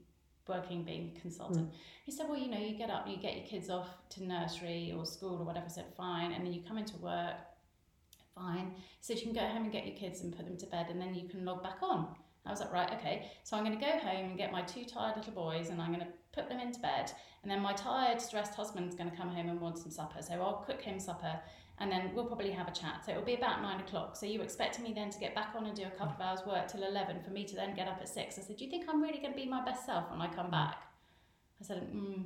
working, 0.48 0.84
being 0.84 1.14
a 1.16 1.20
consultant? 1.20 1.72
Mm. 1.72 1.76
He 2.04 2.12
said, 2.12 2.28
well, 2.30 2.38
you 2.38 2.50
know, 2.50 2.60
you 2.60 2.78
get 2.78 2.90
up, 2.90 3.08
you 3.08 3.18
get 3.18 3.36
your 3.36 3.46
kids 3.46 3.70
off 3.70 3.88
to 4.10 4.24
nursery 4.24 4.94
or 4.96 5.06
school 5.06 5.38
or 5.40 5.44
whatever. 5.44 5.66
I 5.66 5.70
said, 5.70 5.86
fine. 5.98 6.32
And 6.32 6.46
then 6.46 6.54
you 6.54 6.62
come 6.68 6.78
into 6.78 6.98
work, 6.98 7.36
fine. 8.36 8.74
He 8.76 9.02
said, 9.02 9.18
you 9.18 9.24
can 9.24 9.34
go 9.34 9.48
home 9.48 9.64
and 9.64 9.72
get 9.72 9.86
your 9.86 9.96
kids 9.96 10.22
and 10.22 10.36
put 10.36 10.46
them 10.46 10.58
to 10.58 10.66
bed 10.68 10.88
and 10.90 11.02
then 11.02 11.16
you 11.16 11.28
can 11.28 11.46
log 11.46 11.64
back 11.64 11.78
on. 11.82 12.08
I 12.46 12.52
was 12.52 12.60
like, 12.60 12.72
right, 12.72 12.92
okay. 12.94 13.32
So 13.44 13.58
I'm 13.58 13.66
going 13.66 13.78
to 13.78 13.84
go 13.84 13.92
home 13.98 14.26
and 14.26 14.38
get 14.38 14.52
my 14.52 14.62
two 14.62 14.86
tired 14.86 15.18
little 15.18 15.34
boys 15.34 15.70
and 15.70 15.82
I'm 15.82 15.92
going 15.92 16.06
to 16.06 16.12
put 16.32 16.48
them 16.48 16.60
into 16.60 16.80
bed. 16.80 17.12
And 17.42 17.52
then 17.52 17.60
my 17.60 17.74
tired, 17.74 18.22
stressed 18.22 18.54
husband's 18.54 18.96
going 18.96 19.10
to 19.10 19.18
come 19.18 19.30
home 19.30 19.50
and 19.50 19.60
want 19.60 19.80
some 19.80 19.92
supper. 19.92 20.22
So 20.22 20.34
I'll 20.36 20.64
cook 20.68 20.82
him 20.82 21.00
supper 21.00 21.40
and 21.80 21.92
then 21.92 22.12
we'll 22.16 22.26
probably 22.26 22.52
have 22.52 22.68
a 22.68 22.72
chat. 22.72 23.04
So 23.06 23.12
it'll 23.12 23.24
be 23.24 23.36
about 23.36 23.62
nine 23.62 23.80
o'clock. 23.82 24.16
So 24.16 24.26
you 24.26 24.42
expect 24.42 24.80
me 24.80 24.94
then 24.94 25.10
to 25.10 25.20
get 25.20 25.36
back 25.36 25.50
on 25.58 25.66
and 25.66 25.76
do 25.76 25.84
a 25.84 25.90
couple 25.92 26.16
of 26.16 26.22
hours 26.22 26.40
work 26.48 26.68
till 26.68 26.84
11 26.84 27.22
for 27.22 27.32
me 27.32 27.44
to 27.46 27.56
then 27.56 27.76
get 27.76 27.88
up 27.88 27.98
at 28.02 28.08
six. 28.08 28.38
I 28.40 28.42
said, 28.44 28.58
do 28.58 28.64
you 28.66 28.70
think 28.72 28.86
I'm 28.90 29.02
really 29.02 29.20
going 29.20 29.34
to 29.34 29.38
be 29.38 29.46
my 29.46 29.64
best 29.64 29.86
self 29.86 30.10
when 30.10 30.22
I 30.22 30.28
come 30.34 30.50
back? 30.50 30.76
I 31.62 31.64
said, 31.66 31.82
mm, 31.94 32.24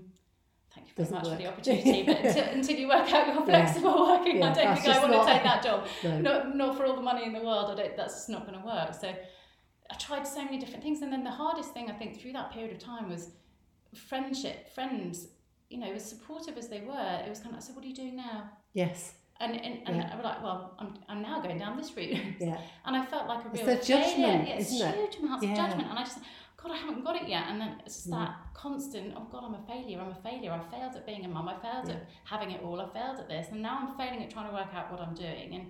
thank 0.76 0.88
you 0.88 0.94
very 0.96 1.10
Doesn't 1.10 1.14
much 1.16 1.28
for 1.28 1.36
the 1.36 1.48
opportunity, 1.48 2.04
but 2.04 2.18
until, 2.26 2.44
until 2.46 2.76
you 2.78 2.88
work 2.88 3.12
out 3.12 3.28
your 3.28 3.36
Yeah. 3.38 3.46
flexible 3.46 4.08
working, 4.08 4.38
Yeah, 4.38 4.52
I 4.52 4.54
don't 4.54 4.76
think 4.80 4.96
I 4.96 5.00
want 5.00 5.12
not- 5.14 5.28
to 5.28 5.34
take 5.34 5.44
that 5.44 5.64
job 5.64 5.88
No. 6.04 6.20
not, 6.22 6.56
not 6.56 6.78
for 6.78 6.86
all 6.86 6.96
the 6.96 7.02
money 7.02 7.26
in 7.26 7.34
the 7.34 7.42
world. 7.42 7.72
I 7.72 7.82
don't, 7.82 7.98
that's 7.98 8.14
just 8.14 8.30
not 8.30 8.46
going 8.48 8.60
to 8.60 8.66
work. 8.66 8.94
So 8.94 9.08
I 9.92 9.96
tried 9.96 10.28
so 10.28 10.44
many 10.46 10.60
different 10.60 10.84
things, 10.84 11.02
and 11.02 11.12
then 11.12 11.24
the 11.24 11.32
hardest 11.32 11.74
thing 11.74 11.90
I 11.90 11.94
think 11.94 12.22
through 12.22 12.34
that 12.34 12.52
period 12.52 12.72
of 12.72 12.78
time 12.80 13.10
was 13.10 13.32
friendship, 13.96 14.70
friends. 14.76 15.28
You 15.72 15.80
know, 15.80 15.92
as 15.92 16.08
supportive 16.08 16.58
as 16.58 16.68
they 16.68 16.82
were, 16.82 17.22
it 17.26 17.30
was 17.30 17.40
kind 17.40 17.56
of. 17.56 17.64
So 17.64 17.74
what 17.74 17.84
are 17.84 17.88
you 17.88 17.96
doing 17.96 18.16
now? 18.16 18.50
Yes. 18.74 19.14
And 19.42 19.56
and, 19.56 19.80
and 19.88 19.96
Yeah. 19.98 20.10
I 20.12 20.16
was 20.16 20.26
like, 20.26 20.44
well, 20.44 20.76
I'm, 20.80 20.94
I'm 21.08 21.22
now 21.22 21.40
going 21.42 21.58
down 21.58 21.78
this 21.78 21.96
route, 21.96 22.18
Yeah. 22.40 22.58
and 22.86 22.96
I 22.96 23.06
felt 23.06 23.28
like 23.28 23.46
a 23.46 23.50
It's 23.54 23.64
real 23.64 23.76
judgment, 23.78 24.16
failure. 24.16 24.44
Yeah, 24.48 24.54
it's 24.60 24.72
isn't 24.74 24.88
it? 24.90 24.96
huge 24.96 25.16
amounts 25.24 25.44
Yeah. 25.46 25.52
of 25.52 25.58
judgment, 25.58 25.88
and 25.90 26.00
I 26.00 26.04
just. 26.04 26.20
God, 26.62 26.74
I 26.74 26.76
haven't 26.76 27.06
got 27.06 27.16
it 27.16 27.26
yet. 27.30 27.46
And 27.48 27.62
then 27.62 27.76
it's 27.86 27.96
just 27.96 28.10
that 28.12 28.36
constant, 28.54 29.14
oh 29.16 29.26
God, 29.32 29.46
I'm 29.46 29.54
a 29.54 29.62
failure, 29.66 29.98
I'm 30.02 30.12
a 30.12 30.16
failure. 30.30 30.52
I 30.52 30.60
failed 30.70 30.94
at 30.94 31.06
being 31.06 31.24
a 31.24 31.30
mum, 31.30 31.48
I 31.48 31.56
failed 31.56 31.88
at 31.88 32.06
having 32.26 32.52
it 32.52 32.62
all, 32.62 32.82
I 32.82 32.90
failed 32.90 33.18
at 33.18 33.30
this. 33.30 33.48
And 33.54 33.62
now 33.62 33.80
I'm 33.82 33.96
failing 33.98 34.22
at 34.26 34.30
trying 34.30 34.50
to 34.50 34.54
work 34.54 34.68
out 34.76 34.92
what 34.92 35.00
I'm 35.00 35.14
doing. 35.16 35.56
And 35.56 35.70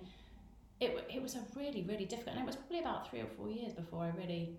it, 0.80 1.06
it 1.14 1.22
was 1.22 1.36
a 1.36 1.42
really, 1.56 1.84
really 1.84 2.06
difficult, 2.06 2.38
and 2.38 2.44
it 2.44 2.48
was 2.48 2.56
probably 2.56 2.80
about 2.80 3.08
three 3.08 3.22
or 3.22 3.28
four 3.38 3.50
years 3.52 3.74
before 3.74 4.02
I 4.02 4.10
really 4.18 4.58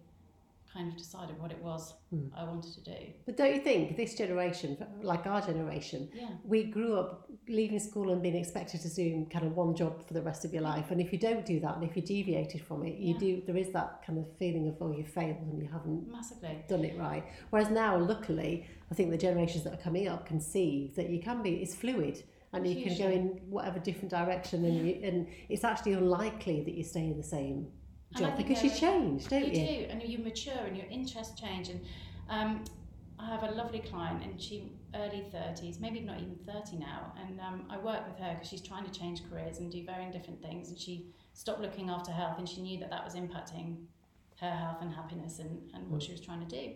kind 0.72 0.88
of 0.92 0.96
decided 0.96 1.38
what 1.40 1.50
it 1.50 1.60
was 1.62 1.94
Hmm. 2.10 2.26
I 2.36 2.44
wanted 2.44 2.72
to 2.74 2.80
do. 2.82 2.96
But 3.26 3.36
don't 3.36 3.54
you 3.54 3.60
think 3.60 3.96
this 3.96 4.14
generation, 4.16 4.76
like 5.02 5.26
our 5.26 5.40
generation, 5.40 6.08
Yeah. 6.14 6.28
we 6.44 6.64
grew 6.64 6.96
up 6.96 7.28
leaving 7.48 7.78
school 7.78 8.10
and 8.12 8.22
being 8.22 8.36
expected 8.36 8.80
to 8.82 8.94
do 8.94 9.26
kind 9.30 9.44
of 9.46 9.56
one 9.56 9.74
job 9.74 10.02
for 10.06 10.14
the 10.14 10.22
rest 10.22 10.44
of 10.44 10.52
your 10.52 10.62
life. 10.62 10.90
And 10.92 11.00
if 11.00 11.12
you 11.12 11.18
don't 11.18 11.44
do 11.44 11.58
that, 11.60 11.74
and 11.76 11.84
if 11.84 11.96
you 11.96 12.02
deviated 12.02 12.62
from 12.62 12.84
it, 12.84 12.98
you 12.98 13.14
Yeah. 13.14 13.18
do. 13.20 13.42
There 13.46 13.56
is 13.56 13.70
that 13.72 14.02
kind 14.06 14.18
of 14.18 14.26
feeling 14.36 14.68
of 14.68 14.76
oh, 14.80 14.92
you 14.92 15.04
failed 15.04 15.38
and 15.42 15.60
you 15.60 15.68
haven't 15.68 16.08
Massively. 16.08 16.64
done 16.68 16.84
it 16.84 16.96
right. 16.98 17.24
Whereas 17.50 17.70
now, 17.70 17.98
luckily, 17.98 18.66
I 18.90 18.94
think 18.94 19.10
the 19.10 19.18
generations 19.18 19.64
that 19.64 19.72
are 19.74 19.82
coming 19.88 20.06
up 20.08 20.26
can 20.26 20.40
see 20.40 20.92
that 20.96 21.10
you 21.10 21.20
can 21.20 21.42
be. 21.42 21.54
It's 21.62 21.74
fluid. 21.74 22.22
And 22.52 22.66
you 22.66 22.82
can 22.84 22.98
go 22.98 23.06
in 23.08 23.26
whatever 23.48 23.78
different 23.78 24.10
direction, 24.10 24.64
and 24.64 24.84
you, 24.84 24.94
and 25.04 25.28
it's 25.48 25.62
actually 25.62 25.92
unlikely 25.92 26.64
that 26.64 26.74
you 26.74 26.82
stay 26.82 27.06
in 27.06 27.16
the 27.16 27.22
same 27.22 27.68
job 28.16 28.36
because 28.36 28.62
you 28.62 28.70
change, 28.70 29.26
don't 29.28 29.46
you 29.54 29.60
you? 29.60 29.66
do, 29.66 29.86
and 29.90 30.02
you 30.02 30.18
mature, 30.18 30.64
and 30.66 30.76
your 30.76 30.86
interests 30.90 31.38
change. 31.40 31.68
And 31.68 31.80
um, 32.28 32.64
I 33.18 33.26
have 33.26 33.42
a 33.42 33.50
lovely 33.52 33.80
client, 33.80 34.22
and 34.24 34.40
she 34.40 34.72
early 34.94 35.24
thirties, 35.30 35.78
maybe 35.78 36.00
not 36.00 36.18
even 36.18 36.36
thirty 36.46 36.76
now. 36.76 37.12
And 37.20 37.40
um, 37.40 37.66
I 37.70 37.78
work 37.78 38.06
with 38.08 38.18
her 38.18 38.34
because 38.34 38.48
she's 38.48 38.62
trying 38.62 38.84
to 38.84 38.90
change 38.98 39.22
careers 39.30 39.58
and 39.58 39.70
do 39.70 39.84
varying 39.84 40.10
different 40.10 40.42
things. 40.42 40.70
And 40.70 40.78
she 40.78 41.06
stopped 41.34 41.60
looking 41.60 41.90
after 41.90 42.10
health, 42.12 42.38
and 42.38 42.48
she 42.48 42.60
knew 42.60 42.78
that 42.80 42.90
that 42.90 43.04
was 43.04 43.14
impacting 43.14 43.84
her 44.40 44.50
health 44.50 44.78
and 44.80 44.92
happiness 44.92 45.38
and, 45.38 45.70
and 45.74 45.88
what 45.90 46.00
Mm. 46.00 46.06
she 46.06 46.12
was 46.12 46.20
trying 46.20 46.46
to 46.46 46.46
do. 46.46 46.72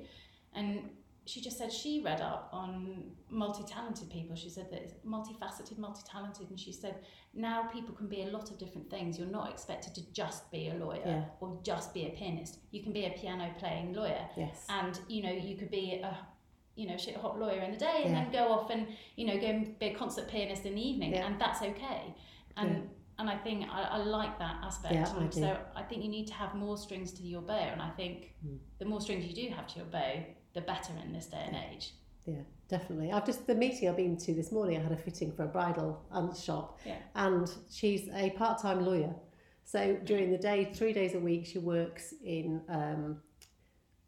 And 0.52 0.90
she 1.26 1.40
just 1.40 1.56
said 1.58 1.72
she 1.72 2.02
read 2.04 2.20
up 2.20 2.50
on 2.52 3.02
multi-talented 3.30 4.10
people. 4.10 4.36
She 4.36 4.50
said 4.50 4.70
that 4.70 4.82
it's 4.82 4.94
multifaceted, 5.06 5.78
multi-talented, 5.78 6.50
and 6.50 6.58
she 6.60 6.72
said 6.72 6.96
now 7.34 7.64
people 7.64 7.94
can 7.94 8.08
be 8.08 8.22
a 8.22 8.26
lot 8.26 8.50
of 8.50 8.58
different 8.58 8.90
things. 8.90 9.18
You're 9.18 9.28
not 9.28 9.50
expected 9.50 9.94
to 9.94 10.12
just 10.12 10.50
be 10.50 10.68
a 10.68 10.74
lawyer 10.74 11.02
Yeah. 11.04 11.24
or 11.40 11.58
just 11.62 11.94
be 11.94 12.06
a 12.06 12.10
pianist. 12.10 12.58
You 12.70 12.82
can 12.82 12.92
be 12.92 13.06
a 13.06 13.10
piano 13.10 13.52
playing 13.58 13.94
lawyer, 13.94 14.28
Yes. 14.36 14.66
and 14.68 14.98
you 15.08 15.22
know 15.22 15.32
you 15.32 15.56
could 15.56 15.70
be 15.70 15.94
a 16.02 16.16
you 16.76 16.88
know 16.88 16.96
shit 16.96 17.16
hot 17.16 17.38
lawyer 17.38 17.60
in 17.62 17.70
the 17.72 17.78
day, 17.78 18.02
and 18.04 18.12
Yeah. 18.14 18.24
then 18.24 18.32
go 18.32 18.52
off 18.52 18.70
and 18.70 18.86
you 19.16 19.26
know 19.26 19.38
go 19.40 19.46
and 19.46 19.78
be 19.78 19.86
a 19.86 19.94
concert 19.94 20.28
pianist 20.28 20.64
in 20.66 20.74
the 20.74 20.82
evening, 20.90 21.12
Yeah. 21.12 21.26
and 21.26 21.40
that's 21.40 21.62
okay. 21.62 22.14
And 22.56 22.90
and 23.18 23.30
I 23.30 23.36
think 23.38 23.68
I, 23.70 23.82
I 23.84 23.96
like 23.98 24.38
that 24.40 24.56
aspect. 24.62 24.92
Yeah, 24.94 25.08
I. 25.16 25.30
So 25.30 25.56
I 25.76 25.82
think 25.84 26.02
you 26.02 26.10
need 26.10 26.26
to 26.26 26.34
have 26.34 26.54
more 26.56 26.76
strings 26.76 27.12
to 27.12 27.22
your 27.22 27.42
bow, 27.42 27.54
and 27.74 27.80
I 27.80 27.90
think 27.90 28.34
Mm. 28.44 28.58
the 28.78 28.84
more 28.84 29.00
strings 29.00 29.24
you 29.24 29.34
do 29.34 29.54
have 29.54 29.66
to 29.68 29.76
your 29.78 29.86
bow, 29.86 30.14
the 30.54 30.60
better 30.60 30.92
in 31.04 31.12
this 31.12 31.26
day 31.26 31.42
and 31.46 31.56
age. 31.72 31.92
Yeah, 32.26 32.36
definitely. 32.68 33.12
I've 33.12 33.26
just 33.26 33.46
the 33.46 33.54
meeting 33.54 33.88
I've 33.88 33.96
been 33.96 34.16
to 34.18 34.32
this 34.34 34.50
morning. 34.50 34.78
I 34.78 34.82
had 34.82 34.92
a 34.92 34.96
fitting 34.96 35.32
for 35.32 35.42
a 35.44 35.48
bridal 35.48 36.00
shop, 36.40 36.80
Yeah. 36.86 36.96
and 37.14 37.50
she's 37.70 38.08
a 38.14 38.30
part-time 38.30 38.84
lawyer. 38.84 39.14
So 39.64 39.96
during 40.04 40.30
the 40.30 40.38
day, 40.38 40.70
three 40.74 40.92
days 40.92 41.14
a 41.14 41.18
week, 41.20 41.44
she 41.46 41.58
works 41.58 42.14
in 42.24 42.62
um, 42.68 43.18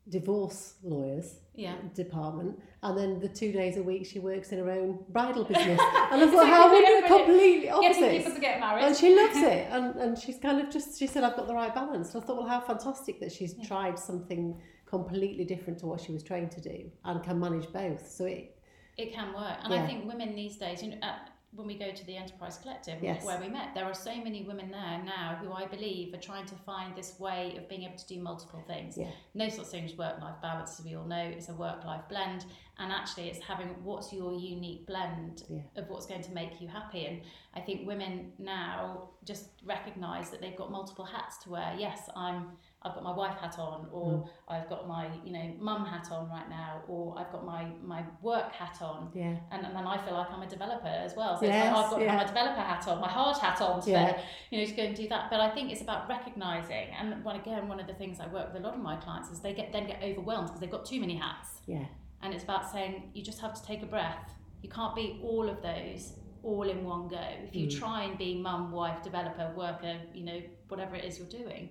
divorce 0.09 0.75
lawyers 0.83 1.41
Yeah. 1.55 1.75
department, 1.95 2.63
and 2.83 2.97
then 2.97 3.19
the 3.21 3.29
two 3.29 3.51
days 3.53 3.77
a 3.77 3.83
week 3.83 4.07
she 4.07 4.19
works 4.21 4.53
in 4.53 4.59
her 4.61 4.71
own 4.71 5.05
bridal 5.11 5.45
business. 5.53 5.81
And 6.13 6.23
I 6.23 6.27
thought, 6.31 6.47
how 6.47 6.71
would 6.73 7.05
completely 7.07 7.69
opposite? 7.71 8.11
people 8.19 8.33
to 8.33 8.41
get 8.41 8.61
married. 8.61 8.85
And 8.85 8.97
she 8.97 9.15
loves 9.17 9.37
it, 9.55 9.67
and, 9.71 9.97
and 9.97 10.19
she's 10.19 10.39
kind 10.39 10.61
of 10.61 10.71
just, 10.71 10.99
she 10.99 11.07
said, 11.07 11.25
I've 11.25 11.37
got 11.37 11.49
the 11.49 11.55
right 11.55 11.75
balance. 11.75 12.13
So 12.13 12.21
I 12.21 12.23
thought, 12.23 12.37
well, 12.37 12.47
how 12.47 12.61
fantastic 12.61 13.19
that 13.21 13.33
she's 13.33 13.55
Yeah. 13.59 13.67
tried 13.67 13.99
something 13.99 14.59
completely 14.87 15.45
different 15.45 15.79
to 15.81 15.87
what 15.87 16.01
she 16.01 16.13
was 16.13 16.23
trained 16.23 16.51
to 16.53 16.61
do 16.61 16.91
and 17.05 17.23
can 17.23 17.39
manage 17.39 17.71
both. 17.73 18.09
So 18.11 18.25
it, 18.25 18.53
It 18.97 19.13
can 19.13 19.35
work. 19.35 19.59
And 19.63 19.75
Yeah. 19.75 19.83
I 19.83 19.87
think 19.87 20.07
women 20.07 20.35
these 20.35 20.57
days, 20.57 20.83
you 20.83 20.91
know, 20.93 20.99
at, 21.03 21.31
when 21.53 21.67
we 21.67 21.77
go 21.79 21.91
to 21.91 22.07
the 22.07 22.17
Enterprise 22.17 22.59
Collective, 22.59 23.03
Yes. 23.03 23.25
where 23.25 23.39
we 23.41 23.49
met, 23.49 23.75
there 23.75 23.85
are 23.85 23.95
so 23.95 24.15
many 24.17 24.43
women 24.45 24.71
there 24.71 25.03
now 25.05 25.39
who 25.43 25.53
I 25.53 25.67
believe 25.67 26.15
are 26.15 26.19
trying 26.21 26.47
to 26.47 26.55
find 26.55 26.95
this 26.97 27.19
way 27.21 27.57
of 27.59 27.69
being 27.69 27.83
able 27.83 27.97
to 27.97 28.07
do 28.07 28.21
multiple 28.21 28.63
things. 28.67 28.97
Yeah. 28.97 29.11
No 29.35 29.49
such 29.49 29.67
thing 29.67 29.85
as 29.85 29.95
work 29.97 30.21
life 30.21 30.37
balance, 30.41 30.79
as 30.79 30.85
we 30.87 30.95
all 30.97 31.05
know, 31.05 31.19
it's 31.37 31.49
a 31.51 31.55
work 31.55 31.85
life 31.85 32.03
blend. 32.09 32.47
And 32.79 32.93
actually, 32.93 33.29
it's 33.29 33.39
having 33.41 33.69
what's 33.85 34.13
your 34.13 34.33
unique 34.35 34.87
blend 34.87 35.45
Yeah. 35.49 35.61
of 35.77 35.89
what's 35.89 36.07
going 36.07 36.23
to 36.23 36.33
make 36.33 36.61
you 36.61 36.69
happy. 36.69 37.07
And 37.07 37.23
I 37.55 37.61
think 37.61 37.87
women 37.87 38.33
now 38.39 39.11
just 39.25 39.49
recognize 39.65 40.31
that 40.31 40.41
they've 40.43 40.57
got 40.57 40.71
multiple 40.71 41.05
hats 41.05 41.37
to 41.45 41.51
wear. 41.51 41.75
Yes, 41.79 42.09
I'm. 42.15 42.57
I've 42.87 42.95
got 42.95 43.03
my 43.03 43.13
wife 43.23 43.37
hat 43.41 43.59
on, 43.59 43.89
or 43.93 44.07
Mm. 44.13 44.29
I've 44.49 44.69
got 44.69 44.87
my, 44.87 45.09
you 45.25 45.33
know, 45.33 45.53
mum 45.59 45.85
hat 45.85 46.07
on 46.13 46.29
right 46.31 46.49
now, 46.49 46.83
or 46.89 47.19
I've 47.19 47.31
got 47.33 47.45
my 47.45 47.63
my 47.83 48.03
work 48.23 48.53
hat 48.53 48.79
on 48.81 49.11
yeah. 49.15 49.35
and, 49.51 49.67
and 49.67 49.75
then 49.77 49.87
I 49.87 49.97
feel 50.05 50.15
like 50.15 50.31
I'm 50.31 50.43
a 50.43 50.47
developer 50.57 50.87
as 51.07 51.15
well. 51.17 51.37
So 51.39 51.47
Yes, 51.47 51.73
like 51.75 51.85
I've 51.85 51.91
got 51.91 52.01
yeah. 52.01 52.17
my 52.17 52.25
developer 52.25 52.61
hat 52.61 52.87
on, 52.89 53.01
my 53.01 53.09
hard 53.09 53.37
hat 53.39 53.61
on 53.61 53.81
today, 53.81 53.93
Yeah. 54.17 54.21
you 54.51 54.59
know, 54.61 54.67
to 54.67 54.77
go 54.81 54.83
and 54.85 54.95
do 54.97 55.09
that. 55.09 55.31
But 55.31 55.41
I 55.41 55.51
think 55.51 55.73
it's 55.73 55.83
about 55.83 56.09
recognizing, 56.09 56.89
and 56.99 57.25
one 57.25 57.37
again, 57.37 57.67
one 57.69 57.81
of 57.81 57.87
the 57.87 57.95
things 57.95 58.21
I 58.21 58.27
work 58.29 58.53
with 58.53 58.63
a 58.63 58.65
lot 58.67 58.75
of 58.75 58.81
my 58.81 58.97
clients 58.97 59.31
is 59.31 59.41
they 59.41 59.53
get 59.55 59.73
then 59.73 59.87
get 59.87 60.03
overwhelmed 60.03 60.47
because 60.49 60.61
they've 60.61 60.71
got 60.79 60.85
too 60.87 61.01
many 61.01 61.17
hats, 61.17 61.61
Yeah. 61.67 61.87
and 62.23 62.33
it's 62.35 62.45
about 62.45 62.71
saying 62.71 63.11
you 63.15 63.23
just 63.23 63.41
have 63.41 63.55
to 63.55 63.63
take 63.71 63.83
a 63.83 63.87
breath. 63.87 64.33
You 64.63 64.69
can't 64.71 64.95
be 64.95 65.21
all 65.23 65.49
of 65.49 65.61
those 65.63 66.15
all 66.43 66.69
in 66.69 66.85
one 66.85 67.09
go. 67.09 67.25
If 67.49 67.57
you 67.57 67.67
Mm. 67.67 67.79
try 67.81 68.05
and 68.05 68.17
be 68.17 68.31
mum, 68.41 68.71
wife, 68.71 69.03
developer, 69.03 69.53
worker, 69.57 69.97
you 70.15 70.25
know, 70.25 70.41
whatever 70.69 70.95
it 70.95 71.05
is 71.05 71.19
you're 71.19 71.27
doing, 71.43 71.71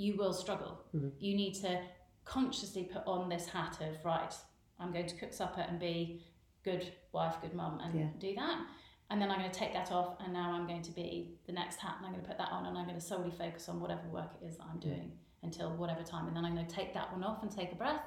you 0.00 0.16
will 0.16 0.32
struggle. 0.32 0.74
Mhm. 0.94 1.12
You 1.18 1.34
need 1.36 1.54
to 1.56 1.82
consciously 2.24 2.84
put 2.84 3.02
on 3.06 3.28
this 3.28 3.46
hat 3.48 3.80
of 3.80 4.04
right. 4.04 4.34
I'm 4.78 4.92
going 4.92 5.06
to 5.06 5.16
cook 5.16 5.32
supper 5.32 5.60
and 5.60 5.78
be 5.78 6.22
good 6.62 6.92
wife, 7.12 7.36
good 7.42 7.54
mum, 7.54 7.80
and 7.80 7.92
Yeah. 7.98 8.08
do 8.18 8.34
that. 8.34 8.66
And 9.10 9.20
then 9.20 9.30
I'm 9.30 9.38
going 9.40 9.50
to 9.50 9.58
take 9.58 9.72
that 9.74 9.90
off, 9.90 10.16
and 10.20 10.32
now 10.32 10.52
I'm 10.52 10.66
going 10.66 10.82
to 10.82 10.92
be 10.92 11.36
the 11.46 11.52
next 11.52 11.76
hat, 11.76 11.96
and 11.98 12.06
I'm 12.06 12.12
going 12.12 12.22
to 12.22 12.28
put 12.28 12.38
that 12.38 12.50
on, 12.52 12.66
and 12.66 12.78
I'm 12.78 12.84
going 12.86 12.98
to 12.98 13.04
solely 13.04 13.30
focus 13.32 13.68
on 13.68 13.80
whatever 13.80 14.06
work 14.08 14.30
it 14.40 14.44
is 14.46 14.56
that 14.58 14.66
I'm 14.70 14.78
doing 14.78 15.18
until 15.42 15.76
whatever 15.76 16.02
time, 16.04 16.28
and 16.28 16.36
then 16.36 16.44
I'm 16.44 16.54
going 16.54 16.66
to 16.66 16.74
take 16.74 16.94
that 16.94 17.10
one 17.12 17.24
off 17.24 17.42
and 17.42 17.50
take 17.50 17.72
a 17.72 17.74
breath, 17.74 18.04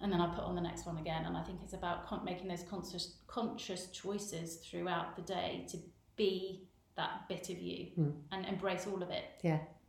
and 0.00 0.10
then 0.12 0.20
I 0.20 0.34
put 0.34 0.44
on 0.44 0.54
the 0.54 0.60
next 0.62 0.86
one 0.86 0.96
again. 0.98 1.26
And 1.26 1.36
I 1.36 1.42
think 1.44 1.60
it's 1.62 1.74
about 1.74 2.06
con- 2.06 2.24
making 2.24 2.48
those 2.48 2.62
conscious 2.64 3.18
conscious 3.26 3.90
choices 3.90 4.56
throughout 4.66 5.14
the 5.16 5.22
day 5.22 5.66
to 5.68 5.76
be 6.16 6.66
that 6.96 7.28
bit 7.28 7.50
of 7.50 7.58
you 7.58 7.92
Mm. 7.98 8.22
and 8.32 8.46
embrace 8.46 8.86
all 8.86 9.02
of 9.02 9.10
it. 9.10 9.24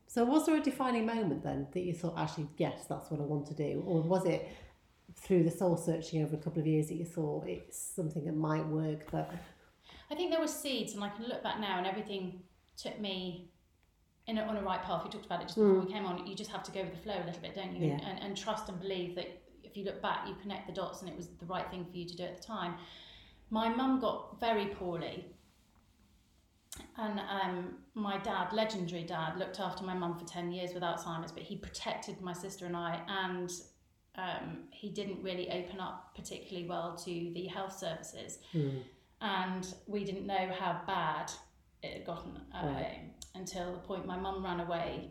So 0.07 0.23
was 0.25 0.45
there 0.45 0.55
a 0.57 0.61
defining 0.61 1.05
moment 1.05 1.43
then 1.43 1.67
that 1.73 1.81
you 1.81 1.93
thought, 1.93 2.17
actually, 2.17 2.47
yes, 2.57 2.85
that's 2.87 3.09
what 3.09 3.19
I 3.19 3.23
want 3.23 3.47
to 3.47 3.53
do? 3.55 3.83
Or 3.85 4.01
was 4.01 4.25
it 4.25 4.47
through 5.15 5.43
the 5.43 5.51
soul 5.51 5.75
searching 5.77 6.23
over 6.23 6.35
a 6.35 6.39
couple 6.39 6.59
of 6.59 6.67
years 6.67 6.87
that 6.87 6.95
you 6.95 7.05
thought 7.05 7.47
it's 7.47 7.79
something 7.79 8.23
that 8.25 8.35
might 8.35 8.65
work, 8.67 9.09
but 9.11 9.31
I 10.11 10.15
think 10.15 10.31
there 10.31 10.39
were 10.39 10.47
seeds, 10.47 10.93
and 10.93 11.03
I 11.03 11.09
can 11.09 11.25
look 11.25 11.41
back 11.43 11.59
now, 11.59 11.77
and 11.77 11.87
everything 11.87 12.43
took 12.77 12.99
me 12.99 13.49
in 14.27 14.37
a, 14.37 14.41
on 14.43 14.57
a 14.57 14.61
right 14.61 14.81
path. 14.83 15.03
We 15.03 15.09
talked 15.09 15.25
about 15.25 15.41
it 15.41 15.45
just 15.45 15.55
before 15.55 15.73
Mm. 15.81 15.85
we 15.87 15.91
came 15.91 16.05
on. 16.05 16.27
You 16.27 16.35
just 16.35 16.51
have 16.51 16.63
to 16.63 16.71
go 16.71 16.81
with 16.83 16.91
the 16.91 16.99
flow 16.99 17.15
a 17.15 17.25
little 17.25 17.41
bit, 17.41 17.55
don't 17.55 17.75
you? 17.75 17.87
Yeah. 17.89 17.99
And, 18.07 18.19
and 18.19 18.37
trust 18.37 18.69
and 18.69 18.79
believe 18.79 19.15
that 19.15 19.41
if 19.63 19.75
you 19.75 19.83
look 19.85 20.01
back, 20.01 20.27
you 20.27 20.35
connect 20.41 20.67
the 20.67 20.73
dots, 20.73 21.01
and 21.01 21.09
it 21.09 21.17
was 21.17 21.29
the 21.39 21.45
right 21.45 21.69
thing 21.71 21.85
for 21.89 21.97
you 21.97 22.07
to 22.07 22.15
do 22.15 22.23
at 22.23 22.37
the 22.39 22.43
time. 22.43 22.75
My 23.49 23.69
mum 23.69 23.99
got 23.99 24.39
very 24.39 24.67
poorly. 24.67 25.25
And 26.97 27.19
um, 27.19 27.75
my 27.93 28.17
dad, 28.17 28.51
legendary 28.53 29.03
dad, 29.03 29.37
looked 29.37 29.59
after 29.59 29.83
my 29.83 29.93
mum 29.93 30.17
for 30.17 30.25
10 30.25 30.51
years 30.51 30.73
with 30.73 30.83
Alzheimer's, 30.83 31.31
but 31.31 31.43
he 31.43 31.55
protected 31.55 32.19
my 32.21 32.33
sister 32.33 32.65
and 32.65 32.75
I, 32.75 33.01
and 33.07 33.51
um, 34.15 34.63
he 34.71 34.89
didn't 34.89 35.21
really 35.23 35.49
open 35.51 35.79
up 35.79 36.15
particularly 36.15 36.67
well 36.67 36.95
to 36.97 37.31
the 37.33 37.45
health 37.47 37.77
services. 37.77 38.39
Hmm, 38.51 38.69
and 39.21 39.73
we 39.87 40.03
didn't 40.03 40.27
know 40.27 40.51
how 40.59 40.81
bad 40.85 41.31
it 41.81 41.93
had 41.93 42.05
gotten 42.05 42.39
at 42.53 42.65
Right. 42.65 42.99
until 43.35 43.71
the 43.71 43.79
point 43.79 44.05
my 44.05 44.17
mum 44.17 44.43
ran 44.43 44.59
away 44.59 45.09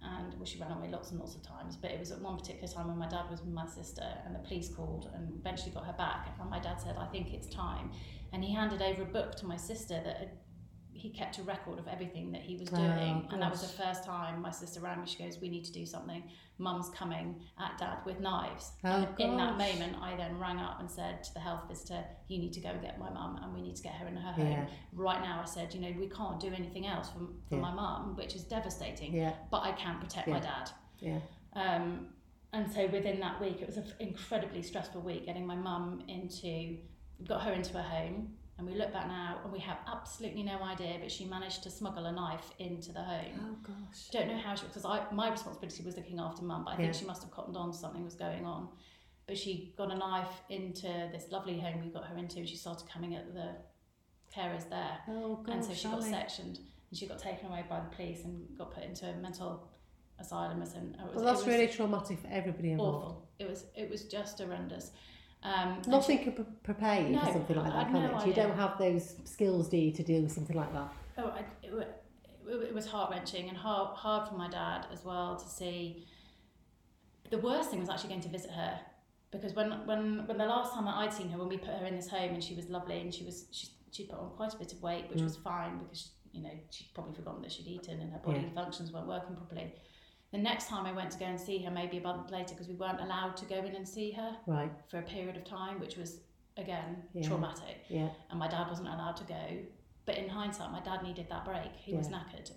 and 0.00 0.32
well 0.34 0.44
she 0.44 0.60
ran 0.60 0.70
away 0.70 0.88
lots 0.88 1.10
and 1.10 1.18
lots 1.18 1.34
of 1.34 1.42
times 1.42 1.76
but 1.76 1.90
it 1.90 1.98
was 1.98 2.12
at 2.12 2.20
one 2.20 2.36
particular 2.36 2.68
time 2.72 2.86
when 2.86 2.96
my 2.96 3.08
dad 3.08 3.28
was 3.28 3.40
with 3.40 3.52
my 3.52 3.66
sister 3.66 4.06
and 4.24 4.32
the 4.32 4.38
police 4.38 4.68
called 4.68 5.10
and 5.14 5.28
eventually 5.40 5.72
got 5.72 5.84
her 5.84 5.92
back. 5.94 6.28
And 6.40 6.48
my 6.48 6.60
dad 6.60 6.80
said 6.80 6.96
I 6.96 7.06
think 7.06 7.34
it's 7.34 7.48
time. 7.48 7.90
And 8.32 8.44
he 8.44 8.54
handed 8.54 8.80
over 8.80 9.02
a 9.02 9.06
book 9.06 9.34
to 9.36 9.46
my 9.46 9.56
sister 9.56 10.00
that 10.04 10.16
had, 10.18 10.30
he 10.98 11.10
kept 11.10 11.38
a 11.38 11.42
record 11.42 11.78
of 11.78 11.86
everything 11.86 12.32
that 12.32 12.42
he 12.42 12.56
was 12.56 12.68
Oh, 12.72 12.76
doing. 12.76 13.28
And 13.30 13.40
that 13.40 13.50
was 13.50 13.62
the 13.62 13.82
first 13.82 14.04
time 14.04 14.42
my 14.42 14.50
sister 14.50 14.80
rang 14.80 15.00
me. 15.00 15.06
She 15.06 15.22
goes 15.22 15.38
we 15.40 15.48
need 15.48 15.64
to 15.64 15.72
do 15.72 15.86
something. 15.86 16.22
Mum's 16.58 16.90
coming 16.90 17.40
at 17.58 17.78
dad 17.78 17.98
with 18.04 18.18
knives. 18.18 18.72
Oh, 18.84 18.88
and 18.90 19.06
in 19.20 19.36
that 19.36 19.56
moment 19.56 19.96
I 20.02 20.16
then 20.16 20.38
rang 20.40 20.58
up 20.58 20.80
and 20.80 20.90
said 20.90 21.22
to 21.24 21.32
the 21.34 21.38
health 21.40 21.62
visitor 21.68 22.04
you 22.26 22.38
need 22.38 22.52
to 22.54 22.60
go 22.60 22.70
and 22.70 22.82
get 22.82 22.98
my 22.98 23.08
mum 23.10 23.38
and 23.42 23.54
we 23.54 23.62
need 23.62 23.76
to 23.76 23.82
get 23.82 23.94
her 23.94 24.06
in 24.08 24.16
her 24.16 24.32
home. 24.32 24.46
Yeah, 24.50 24.66
right 24.92 25.22
now 25.22 25.40
I 25.40 25.46
said, 25.46 25.72
you 25.72 25.80
know, 25.80 25.92
we 25.98 26.08
can't 26.08 26.40
do 26.40 26.48
anything 26.48 26.86
else 26.86 27.10
for, 27.10 27.20
for 27.48 27.54
Yeah. 27.54 27.60
my 27.60 27.72
mum, 27.72 28.16
which 28.16 28.34
is 28.34 28.42
devastating, 28.42 29.14
yeah, 29.14 29.34
but 29.50 29.62
I 29.62 29.72
can 29.72 30.00
protect 30.00 30.26
my 30.26 30.40
dad. 30.40 30.70
yeah, 30.98 31.20
Um, 31.52 32.08
and 32.52 32.70
so 32.72 32.86
within 32.86 33.20
that 33.20 33.40
week, 33.40 33.60
it 33.60 33.66
was 33.68 33.76
an 33.76 33.92
incredibly 34.00 34.62
stressful 34.62 35.00
week 35.02 35.26
getting 35.26 35.46
my 35.46 35.54
mum 35.54 36.02
into, 36.08 36.78
got 37.26 37.42
her 37.42 37.52
into 37.52 37.78
a 37.78 37.82
home. 37.82 38.32
And 38.58 38.66
we 38.66 38.74
look 38.74 38.92
back 38.92 39.06
now 39.06 39.38
and 39.44 39.52
we 39.52 39.60
have 39.60 39.78
absolutely 39.86 40.42
no 40.42 40.60
idea, 40.62 40.96
but 41.00 41.12
she 41.12 41.24
managed 41.24 41.62
to 41.62 41.70
smuggle 41.70 42.06
a 42.06 42.12
knife 42.12 42.50
into 42.58 42.92
the 42.92 43.00
home. 43.02 43.38
oh 43.40 43.56
gosh, 43.62 44.08
Don't 44.10 44.26
know 44.26 44.36
how 44.36 44.56
she, 44.56 44.66
because 44.66 44.84
I 44.84 45.04
my 45.12 45.30
responsibility 45.30 45.84
was 45.84 45.96
looking 45.96 46.18
after 46.18 46.42
mum, 46.42 46.64
but 46.64 46.72
I 46.74 46.76
think 46.76 46.94
she 46.94 47.04
must 47.06 47.22
have 47.22 47.30
cottoned 47.30 47.56
on 47.56 47.72
something 47.72 48.04
was 48.04 48.14
going 48.16 48.44
on. 48.44 48.68
But 49.28 49.38
she 49.38 49.74
got 49.78 49.92
a 49.92 49.94
knife 49.96 50.42
into 50.48 50.88
this 51.12 51.26
lovely 51.30 51.58
home 51.60 51.84
we 51.84 51.90
got 51.90 52.04
her 52.06 52.16
into, 52.18 52.38
and 52.38 52.48
she 52.48 52.56
started 52.56 52.88
coming 52.88 53.14
at 53.14 53.32
the 53.32 53.50
carers 54.34 54.68
there 54.68 54.98
oh 55.08 55.36
gosh, 55.36 55.54
and 55.54 55.64
so 55.64 55.72
she 55.72 55.88
got 55.88 56.00
Sally. 56.02 56.10
sectioned 56.10 56.58
and 56.90 56.98
she 56.98 57.06
got 57.06 57.18
taken 57.18 57.46
away 57.48 57.64
by 57.68 57.80
the 57.80 57.94
police 57.94 58.24
and 58.24 58.46
got 58.58 58.72
put 58.74 58.82
into 58.84 59.06
a 59.06 59.14
mental 59.16 59.68
asylum. 60.18 60.60
As 60.62 60.74
in, 60.74 60.96
oh, 61.00 61.04
it 61.04 61.14
was, 61.14 61.16
Well, 61.16 61.24
that's 61.26 61.42
it 61.42 61.46
was 61.46 61.54
really 61.54 61.68
traumatic 61.72 62.18
for 62.20 62.28
everybody 62.28 62.72
involved. 62.72 63.04
awful. 63.06 63.28
It 63.38 63.48
was 63.48 63.66
it 63.76 63.88
was 63.88 64.04
just 64.04 64.38
horrendous. 64.40 64.90
Um, 65.42 65.80
Nothing 65.86 66.32
pre- 66.32 66.44
prepare 66.64 67.02
you 67.02 67.10
No, 67.10 67.20
for 67.20 67.32
something 67.32 67.56
like 67.56 67.72
that, 67.72 67.84
can 67.90 67.92
no 67.94 68.18
it? 68.18 68.26
You 68.26 68.32
don't 68.34 68.56
have 68.56 68.76
those 68.78 69.14
skills, 69.24 69.68
do 69.68 69.76
you, 69.76 69.92
to 69.92 70.02
deal 70.02 70.22
with 70.22 70.32
something 70.32 70.56
like 70.56 70.72
that? 70.72 70.88
Oh, 71.16 71.28
I, 71.28 71.40
it, 71.62 71.72
it, 71.72 72.54
it 72.68 72.74
was 72.74 72.86
heart 72.86 73.10
wrenching 73.12 73.48
and 73.48 73.56
hard, 73.56 73.96
hard 73.96 74.28
for 74.28 74.34
my 74.34 74.48
dad 74.48 74.86
as 74.92 75.04
well 75.04 75.36
to 75.36 75.48
see. 75.48 76.06
The 77.30 77.38
worst 77.38 77.70
thing 77.70 77.78
was 77.80 77.88
actually 77.88 78.08
going 78.10 78.22
to 78.22 78.28
visit 78.28 78.50
her 78.50 78.80
because 79.30 79.52
when 79.52 79.70
when 79.86 80.26
when 80.26 80.38
the 80.38 80.46
last 80.46 80.72
time 80.72 80.86
that 80.86 80.94
I'd 80.96 81.12
seen 81.12 81.28
her, 81.28 81.38
when 81.38 81.48
we 81.48 81.58
put 81.58 81.74
her 81.74 81.84
in 81.84 81.94
this 81.94 82.08
home 82.08 82.32
and 82.32 82.42
she 82.42 82.54
was 82.54 82.70
lovely 82.70 82.98
and 83.00 83.14
she 83.14 83.22
was 83.24 83.46
she 83.50 83.68
she 83.92 84.04
put 84.06 84.18
on 84.18 84.30
quite 84.30 84.54
a 84.54 84.56
bit 84.56 84.72
of 84.72 84.80
weight, 84.82 85.04
which 85.10 85.18
Mm. 85.18 85.24
was 85.24 85.36
fine 85.36 85.76
because 85.78 86.08
you 86.32 86.42
know 86.42 86.50
she'd 86.70 86.88
probably 86.94 87.12
forgotten 87.14 87.42
that 87.42 87.52
she'd 87.52 87.66
eaten 87.66 88.00
and 88.00 88.10
her 88.12 88.18
body 88.18 88.40
Yeah. 88.40 88.54
functions 88.62 88.90
weren't 88.92 89.06
working 89.06 89.36
properly. 89.36 89.74
The 90.30 90.38
next 90.38 90.68
time 90.68 90.84
I 90.84 90.92
went 90.92 91.10
to 91.12 91.18
go 91.18 91.24
and 91.24 91.40
see 91.40 91.58
her, 91.62 91.70
maybe 91.70 91.98
a 91.98 92.02
month 92.02 92.30
later, 92.30 92.54
because 92.54 92.68
we 92.68 92.74
weren't 92.74 93.00
allowed 93.00 93.36
to 93.38 93.46
go 93.46 93.56
in 93.56 93.74
and 93.74 93.88
see 93.88 94.10
her 94.12 94.36
Right, 94.46 94.70
for 94.90 94.98
a 94.98 95.02
period 95.02 95.36
of 95.36 95.44
time, 95.44 95.80
which 95.80 95.96
was 95.96 96.20
again 96.56 97.02
Yeah. 97.14 97.26
traumatic 97.28 97.84
yeah, 97.88 98.10
and 98.30 98.38
my 98.38 98.48
dad 98.48 98.68
wasn't 98.68 98.88
allowed 98.88 99.16
to 99.16 99.24
go. 99.24 99.58
But 100.04 100.16
in 100.18 100.28
hindsight, 100.28 100.70
my 100.72 100.80
dad 100.80 101.02
needed 101.02 101.28
that 101.30 101.44
break. 101.44 101.74
He 101.76 101.94
was 101.94 102.08
knackered. 102.08 102.50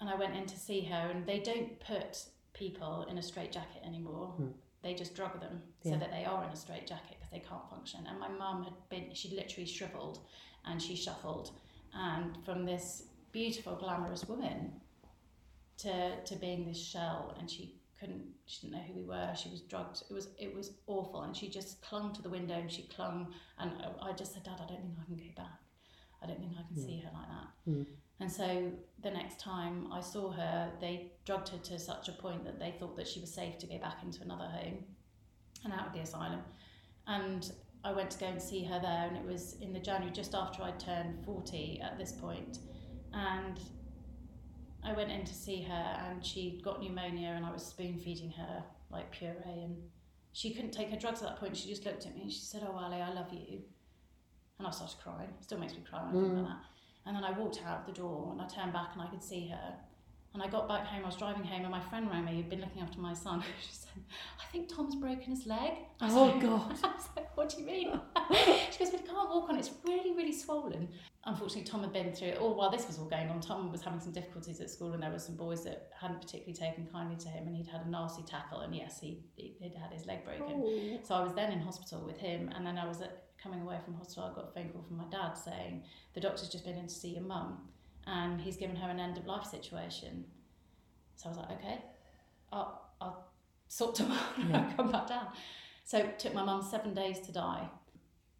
And 0.00 0.08
I 0.10 0.14
went 0.16 0.34
in 0.36 0.46
to 0.46 0.58
see 0.58 0.82
her, 0.82 1.10
and 1.10 1.24
they 1.26 1.38
don't 1.40 1.78
put 1.80 2.24
people 2.52 3.04
in 3.08 3.18
a 3.18 3.22
straitjacket 3.22 3.82
anymore. 3.84 4.28
Hmm. 4.36 4.48
They 4.82 4.94
just 4.94 5.14
drug 5.14 5.40
them 5.40 5.62
Yeah. 5.82 5.92
so 5.94 5.98
that 5.98 6.10
they 6.12 6.24
are 6.24 6.44
in 6.44 6.50
a 6.50 6.56
straitjacket 6.56 7.16
because 7.18 7.30
they 7.30 7.40
can't 7.40 7.68
function. 7.70 8.06
And 8.06 8.18
my 8.20 8.28
mum 8.28 8.62
had 8.64 8.74
been, 8.88 9.12
she'd 9.14 9.32
literally 9.32 9.66
shriveled 9.66 10.20
and 10.64 10.80
she 10.80 10.94
shuffled. 10.94 11.58
And 11.94 12.36
from 12.44 12.64
this 12.64 13.08
beautiful, 13.32 13.74
glamorous 13.76 14.28
woman 14.28 14.80
to, 15.78 16.20
to 16.24 16.36
being 16.36 16.66
this 16.66 16.82
shell, 16.82 17.36
and 17.38 17.50
she 17.50 17.76
couldn't, 17.98 18.24
she 18.46 18.60
didn't 18.60 18.76
know 18.76 18.84
who 18.86 18.94
we 18.94 19.04
were. 19.04 19.34
She 19.34 19.48
was 19.48 19.60
drugged. 19.60 20.02
It 20.08 20.12
was, 20.12 20.28
it 20.38 20.54
was 20.54 20.72
awful. 20.86 21.22
And 21.22 21.36
she 21.36 21.48
just 21.48 21.80
clung 21.82 22.12
to 22.14 22.22
the 22.22 22.28
window 22.28 22.54
and 22.54 22.70
she 22.70 22.82
clung 22.82 23.32
and 23.58 23.72
I- 24.02 24.12
just 24.12 24.34
said, 24.34 24.44
Dad, 24.44 24.60
I 24.62 24.66
don't 24.66 24.82
think 24.82 24.94
I 25.00 25.04
can 25.04 25.16
go 25.16 25.24
back. 25.36 25.60
I 26.22 26.26
don't 26.26 26.38
think 26.38 26.52
I 26.58 26.66
can 26.66 26.76
see 26.76 26.98
her 27.00 27.10
like 27.12 27.28
that. 27.28 27.70
Mm. 27.70 27.86
And 28.20 28.32
so 28.32 28.72
the 29.02 29.10
next 29.10 29.38
time 29.40 29.92
I 29.92 30.00
saw 30.00 30.30
her, 30.32 30.72
they 30.80 31.12
drugged 31.24 31.48
her 31.50 31.58
to 31.58 31.78
such 31.78 32.08
a 32.08 32.12
point 32.12 32.44
that 32.44 32.58
they 32.58 32.74
thought 32.78 32.96
that 32.96 33.06
she 33.06 33.20
was 33.20 33.32
safe 33.32 33.58
to 33.58 33.66
go 33.66 33.78
back 33.78 34.02
into 34.02 34.22
another 34.22 34.46
home 34.46 34.84
and 35.64 35.72
out 35.72 35.88
of 35.88 35.92
the 35.92 36.00
asylum. 36.00 36.40
And 37.06 37.50
I 37.84 37.92
went 37.92 38.10
to 38.12 38.18
go 38.18 38.26
and 38.26 38.40
see 38.40 38.64
her 38.64 38.80
there, 38.80 39.06
and 39.06 39.16
it 39.16 39.24
was 39.24 39.56
in 39.60 39.72
the 39.72 39.78
January 39.78 40.12
just 40.12 40.34
after 40.34 40.62
I 40.62 40.72
turned 40.72 41.24
40 41.24 41.80
at 41.84 41.98
this. 41.98 42.14
And 43.12 43.60
I 44.86 44.92
went 44.92 45.10
in 45.10 45.24
to 45.24 45.34
see 45.34 45.62
her, 45.62 45.96
and 46.08 46.24
she'd 46.24 46.62
got 46.62 46.80
pneumonia, 46.80 47.30
and 47.30 47.44
I 47.44 47.50
was 47.52 47.64
spoon 47.66 47.98
feeding 47.98 48.30
her 48.32 48.64
like 48.90 49.10
puree, 49.10 49.34
and 49.44 49.76
she 50.32 50.54
couldn't 50.54 50.70
take 50.70 50.90
her 50.90 50.96
drugs 50.96 51.22
at 51.22 51.28
that 51.28 51.40
point. 51.40 51.56
She 51.56 51.68
just 51.68 51.84
looked 51.84 52.06
at 52.06 52.14
me 52.14 52.22
and 52.22 52.32
she 52.32 52.40
said, 52.40 52.62
"Oh, 52.66 52.76
Ali, 52.76 53.00
I 53.00 53.12
love 53.12 53.32
you," 53.32 53.62
and 54.58 54.66
I 54.66 54.70
started 54.70 54.98
crying. 55.02 55.34
Still 55.40 55.58
makes 55.58 55.74
me 55.74 55.80
cry 55.88 56.00
when 56.04 56.08
I 56.08 56.12
think 56.20 56.32
Mm. 56.34 56.38
about 56.40 56.48
that. 56.48 56.64
And 57.06 57.16
then 57.16 57.24
I 57.24 57.32
walked 57.38 57.60
out 57.64 57.86
the 57.86 57.92
door, 57.92 58.32
and 58.32 58.40
I 58.40 58.46
turned 58.46 58.72
back, 58.72 58.90
and 58.92 59.02
I 59.02 59.06
could 59.08 59.22
see 59.22 59.48
her. 59.48 59.78
And 60.36 60.42
I 60.42 60.48
got 60.48 60.68
back 60.68 60.84
home. 60.84 61.02
I 61.02 61.06
was 61.06 61.16
driving 61.16 61.44
home, 61.44 61.62
and 61.62 61.70
my 61.70 61.80
friend 61.80 62.10
rang 62.10 62.26
me, 62.26 62.36
who'd 62.36 62.50
been 62.50 62.60
looking 62.60 62.82
after 62.82 63.00
my 63.00 63.14
son. 63.14 63.42
She 63.62 63.72
said, 63.72 64.02
"I 64.38 64.44
think 64.52 64.68
Tom's 64.68 64.94
broken 64.94 65.30
his 65.34 65.46
leg." 65.46 65.72
Oh, 66.02 66.24
like- 66.24 66.42
God. 66.42 66.76
I 66.84 66.88
was 66.94 67.08
like, 67.16 67.34
"What 67.38 67.48
do 67.48 67.60
you 67.62 67.66
mean?" 67.66 67.98
she 68.70 68.78
goes, 68.80 68.90
"But 68.90 69.00
he 69.00 69.06
can't 69.06 69.30
walk 69.30 69.48
on. 69.48 69.56
it. 69.56 69.60
It's 69.60 69.70
really, 69.82 70.12
really 70.14 70.34
swollen." 70.34 70.88
Unfortunately, 71.24 71.62
Tom 71.64 71.80
had 71.80 71.94
been 71.94 72.12
through 72.12 72.28
it 72.28 72.38
all 72.38 72.54
while 72.54 72.70
this 72.70 72.86
was 72.86 72.98
all 72.98 73.06
going 73.06 73.30
on. 73.30 73.40
Tom 73.40 73.72
was 73.72 73.80
having 73.80 73.98
some 73.98 74.12
difficulties 74.12 74.60
at 74.60 74.68
school, 74.68 74.92
and 74.92 75.02
there 75.02 75.10
were 75.10 75.18
some 75.18 75.36
boys 75.36 75.64
that 75.64 75.88
hadn't 75.98 76.20
particularly 76.20 76.52
taken 76.52 76.86
kindly 76.92 77.16
to 77.16 77.28
him, 77.30 77.46
and 77.46 77.56
he'd 77.56 77.66
had 77.66 77.86
a 77.86 77.88
nasty 77.88 78.22
tackle. 78.24 78.60
And 78.60 78.76
yes, 78.76 79.00
he 79.00 79.22
he'd 79.36 79.74
had 79.80 79.90
his 79.90 80.04
leg 80.04 80.22
broken. 80.22 80.44
Oh. 80.66 80.98
So 81.02 81.14
I 81.14 81.22
was 81.24 81.32
then 81.32 81.50
in 81.50 81.60
hospital 81.60 82.04
with 82.04 82.18
him, 82.18 82.50
and 82.54 82.66
then 82.66 82.76
I 82.76 82.86
was 82.86 83.00
at, 83.00 83.22
coming 83.42 83.62
away 83.62 83.78
from 83.82 83.94
hospital. 83.94 84.24
I 84.30 84.34
got 84.34 84.50
a 84.50 84.52
phone 84.52 84.68
call 84.68 84.82
from 84.82 84.98
my 84.98 85.08
dad 85.10 85.32
saying 85.32 85.84
the 86.12 86.20
doctor's 86.20 86.50
just 86.50 86.66
been 86.66 86.76
in 86.76 86.88
to 86.88 86.94
see 86.94 87.14
your 87.14 87.22
mum, 87.22 87.68
and 88.06 88.40
he's 88.40 88.56
given 88.56 88.76
her 88.76 88.88
an 88.90 89.00
end 89.00 89.16
of 89.18 89.26
life 89.26 89.44
situation. 89.46 90.24
So 91.16 91.26
I 91.26 91.28
was 91.30 91.38
like, 91.38 91.50
okay, 91.52 91.78
I'll, 92.52 92.82
I'll 93.00 93.26
sort 93.68 93.94
tomorrow 93.94 94.20
and 94.36 94.50
Yeah. 94.50 94.66
I'll 94.68 94.76
come 94.76 94.92
back 94.92 95.08
down. 95.08 95.28
So 95.84 95.98
it 95.98 96.18
took 96.18 96.34
my 96.34 96.44
mum 96.44 96.62
seven 96.62 96.94
days 96.94 97.20
to 97.20 97.32
die, 97.32 97.68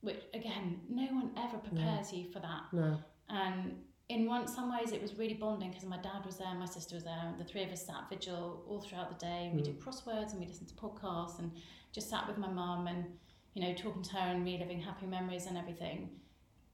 which 0.00 0.22
again, 0.34 0.80
no 0.88 1.04
one 1.06 1.30
ever 1.36 1.58
prepares 1.58 2.12
you 2.12 2.26
for 2.32 2.40
that. 2.40 2.62
No. 2.72 2.98
And 3.28 3.76
in 4.08 4.26
one 4.26 4.46
some 4.46 4.70
ways 4.76 4.92
it 4.92 5.02
was 5.02 5.14
really 5.18 5.34
bonding 5.34 5.70
because 5.70 5.84
my 5.84 5.96
dad 5.98 6.24
was 6.24 6.36
there, 6.36 6.54
my 6.54 6.64
sister 6.66 6.94
was 6.94 7.04
there, 7.04 7.18
and 7.24 7.38
the 7.40 7.44
three 7.44 7.62
of 7.64 7.70
us 7.72 7.84
sat 7.86 8.08
vigil 8.08 8.62
all 8.68 8.80
throughout 8.80 9.08
the 9.18 9.24
day. 9.24 9.46
And 9.46 9.54
we 9.56 9.62
Mm. 9.62 9.64
did 9.64 9.80
crosswords 9.80 10.30
and 10.32 10.40
we 10.40 10.46
listened 10.46 10.68
to 10.68 10.74
podcasts 10.74 11.38
and 11.40 11.50
just 11.92 12.08
sat 12.10 12.26
with 12.28 12.38
my 12.38 12.48
mum 12.48 12.86
and 12.86 13.04
you 13.54 13.62
know 13.62 13.74
talking 13.74 14.02
to 14.02 14.12
her 14.16 14.28
and 14.32 14.44
reliving 14.44 14.80
happy 14.80 15.06
memories 15.06 15.46
and 15.46 15.56
everything. 15.56 16.10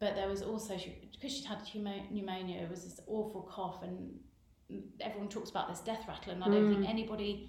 But 0.03 0.17
there 0.17 0.29
was 0.29 0.43
also 0.43 0.77
because 1.13 1.33
she'd 1.33 1.45
had 1.45 1.61
pneumo- 1.61 2.11
pneumonia, 2.11 2.61
it 2.63 2.69
was 2.69 2.83
this 2.83 2.99
awful 3.07 3.43
cough 3.43 3.85
and 3.85 4.19
everyone 5.01 5.29
talks 5.29 5.49
about 5.51 5.69
this 5.69 5.79
death 5.79 6.09
rattle, 6.09 6.33
and 6.33 6.43
I 6.43 6.49
don't 6.49 6.69
Mm. 6.71 6.75
think 6.75 6.89
anybody. 6.89 7.49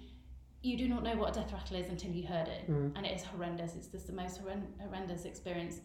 You 0.62 0.76
do 0.76 0.86
not 0.88 1.02
know 1.02 1.16
what 1.16 1.36
a 1.36 1.40
death 1.40 1.52
rattle 1.52 1.76
is 1.76 1.88
until 1.88 2.12
you 2.12 2.24
heard 2.28 2.46
it 2.46 2.70
Mm. 2.70 2.92
and 2.96 3.04
it 3.04 3.10
is 3.12 3.24
horrendous. 3.24 3.74
It's 3.74 3.88
just 3.88 4.06
the 4.06 4.12
most 4.12 4.40
horren- 4.40 4.78
horrendous 4.80 5.24
experience. 5.24 5.80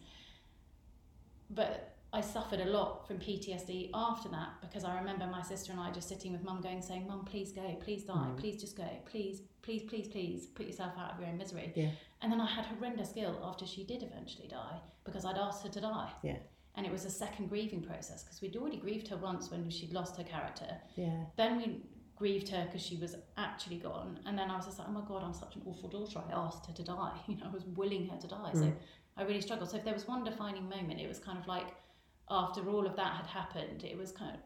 But 1.50 1.96
I 2.12 2.20
suffered 2.20 2.60
a 2.60 2.66
lot 2.66 3.04
from 3.08 3.18
PTSD 3.18 3.90
after 3.92 4.28
that 4.28 4.60
because 4.60 4.84
I 4.84 4.96
remember 4.96 5.26
my 5.26 5.42
sister 5.42 5.72
and 5.72 5.80
I 5.80 5.90
just 5.90 6.08
sitting 6.08 6.30
with 6.30 6.44
mum 6.44 6.60
going, 6.60 6.82
saying, 6.82 7.04
Mum, 7.08 7.24
please 7.24 7.50
go, 7.52 7.74
please 7.80 8.04
die, 8.04 8.28
Mm. 8.30 8.36
please 8.36 8.60
just 8.60 8.76
go, 8.76 8.88
please, 9.06 9.42
please, 9.62 9.82
please, 9.90 10.06
please 10.06 10.46
put 10.46 10.66
yourself 10.66 10.96
out 10.96 11.14
of 11.14 11.18
your 11.20 11.28
own 11.30 11.36
misery. 11.36 11.72
Yeah. 11.74 11.90
And 12.22 12.30
then 12.30 12.40
I 12.40 12.46
had 12.46 12.64
horrendous 12.66 13.10
guilt 13.12 13.38
after 13.42 13.66
she 13.66 13.82
did 13.84 14.04
eventually 14.04 14.46
die 14.46 14.80
because 15.02 15.24
I'd 15.24 15.36
asked 15.38 15.64
her 15.64 15.68
to 15.70 15.80
die. 15.80 16.12
Yeah. 16.22 16.38
And 16.76 16.86
it 16.86 16.92
was 16.92 17.04
a 17.04 17.10
second 17.10 17.48
grieving 17.48 17.82
process 17.82 18.22
because 18.22 18.40
we'd 18.40 18.56
already 18.56 18.76
grieved 18.78 19.08
her 19.08 19.16
once 19.16 19.50
when 19.50 19.68
she'd 19.70 19.92
lost 19.92 20.16
her 20.16 20.24
character. 20.24 20.76
Yeah. 20.96 21.24
Then 21.36 21.56
we 21.58 21.82
grieved 22.16 22.48
her 22.50 22.64
because 22.66 22.82
she 22.82 22.96
was 22.96 23.16
actually 23.36 23.76
gone. 23.78 24.20
And 24.26 24.38
then 24.38 24.50
I 24.50 24.56
was 24.56 24.66
just 24.66 24.78
like, 24.78 24.88
oh 24.88 24.92
my 24.92 25.00
God, 25.06 25.22
I'm 25.24 25.34
such 25.34 25.56
an 25.56 25.62
awful 25.66 25.88
daughter. 25.88 26.20
I 26.28 26.32
asked 26.32 26.66
her 26.66 26.72
to 26.72 26.82
die. 26.84 27.18
You 27.28 27.36
know, 27.36 27.46
I 27.46 27.52
was 27.52 27.64
willing 27.64 28.06
her 28.08 28.16
to 28.18 28.26
die. 28.28 28.50
So 28.54 28.60
Mm. 28.60 28.74
I 29.16 29.22
really 29.24 29.40
struggled. 29.40 29.70
So 29.70 29.76
if 29.76 29.84
there 29.84 29.92
was 29.94 30.06
one 30.06 30.22
defining 30.24 30.68
moment, 30.68 31.00
it 31.00 31.08
was 31.08 31.18
kind 31.18 31.38
of 31.38 31.46
like 31.46 31.66
after 32.30 32.68
all 32.70 32.86
of 32.86 32.94
that 32.96 33.12
had 33.16 33.26
happened, 33.26 33.82
it 33.84 33.98
was 33.98 34.12
kind 34.12 34.34
of, 34.36 34.40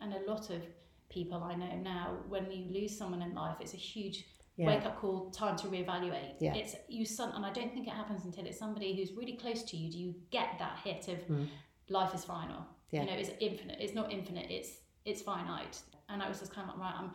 and 0.00 0.14
a 0.14 0.30
lot 0.30 0.50
of 0.50 0.62
people 1.10 1.42
I 1.42 1.54
know 1.54 1.76
now, 1.76 2.16
when 2.28 2.50
you 2.50 2.64
lose 2.72 2.96
someone 2.96 3.22
in 3.22 3.34
life, 3.34 3.56
it's 3.60 3.74
a 3.74 3.76
huge 3.76 4.24
Yeah. 4.56 4.66
wake 4.68 4.84
up 4.86 4.98
call, 5.00 5.30
time 5.30 5.56
to 5.58 5.66
reevaluate. 5.66 6.36
Yeah. 6.40 6.54
It's 6.54 6.74
you 6.88 7.04
son, 7.04 7.32
and 7.34 7.44
I 7.44 7.52
don't 7.52 7.72
think 7.72 7.86
it 7.86 7.92
happens 7.92 8.24
until 8.24 8.46
it's 8.46 8.58
somebody 8.58 8.96
who's 8.96 9.12
really 9.12 9.36
close 9.36 9.62
to 9.64 9.76
you. 9.76 9.90
Do 9.92 9.98
you 9.98 10.14
get 10.30 10.58
that 10.58 10.78
hit 10.82 11.08
of 11.08 11.18
Mm. 11.28 11.48
life 11.88 12.14
is 12.14 12.24
final? 12.24 12.64
Yeah. 12.90 13.02
You 13.02 13.06
know, 13.10 13.16
it's 13.16 13.30
infinite. 13.40 13.78
It's 13.80 13.94
not 13.94 14.12
infinite. 14.12 14.50
It's 14.50 14.80
it's 15.04 15.22
finite. 15.22 15.80
And 16.08 16.22
I 16.22 16.28
was 16.28 16.40
just 16.40 16.52
kind 16.52 16.68
of 16.70 16.76
like, 16.78 16.84
right, 16.86 16.94
I'm 17.00 17.10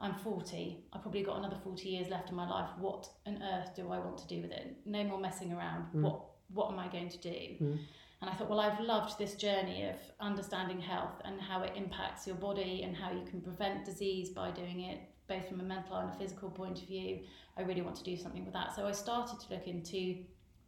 I'm 0.00 0.14
40. 0.14 0.84
I've 0.92 1.02
probably 1.02 1.22
got 1.22 1.38
another 1.38 1.56
40 1.62 1.88
years 1.88 2.08
left 2.08 2.28
in 2.30 2.34
my 2.36 2.48
life. 2.48 2.68
What 2.78 3.08
on 3.26 3.42
earth 3.42 3.74
do 3.76 3.90
I 3.92 3.98
want 3.98 4.18
to 4.18 4.26
do 4.26 4.40
with 4.42 4.50
it? 4.50 4.76
No 4.84 5.04
more 5.04 5.18
messing 5.18 5.52
around. 5.52 5.86
Mm. 5.94 6.02
What 6.02 6.20
what 6.52 6.70
am 6.72 6.78
I 6.78 6.88
going 6.88 7.08
to 7.08 7.18
do? 7.18 7.30
Mm. 7.60 7.78
And 8.20 8.30
I 8.30 8.34
thought, 8.34 8.48
well, 8.48 8.60
I've 8.60 8.80
loved 8.80 9.18
this 9.18 9.34
journey 9.34 9.84
of 9.88 9.96
understanding 10.20 10.80
health 10.80 11.20
and 11.24 11.40
how 11.40 11.62
it 11.62 11.72
impacts 11.76 12.26
your 12.26 12.36
body 12.36 12.82
and 12.84 12.96
how 12.96 13.10
you 13.12 13.22
can 13.24 13.40
prevent 13.42 13.84
disease 13.84 14.30
by 14.30 14.50
doing 14.50 14.80
it, 14.80 15.00
both 15.26 15.48
from 15.48 15.60
a 15.60 15.62
mental 15.62 15.96
and 15.96 16.10
a 16.10 16.12
physical 16.14 16.50
point 16.50 16.80
of 16.82 16.88
view. 16.88 17.20
I 17.56 17.62
really 17.62 17.82
want 17.82 17.96
to 17.96 18.04
do 18.04 18.16
something 18.16 18.44
with 18.44 18.54
that. 18.54 18.74
So 18.74 18.86
I 18.86 18.92
started 18.92 19.40
to 19.40 19.54
look 19.54 19.66
into 19.66 20.18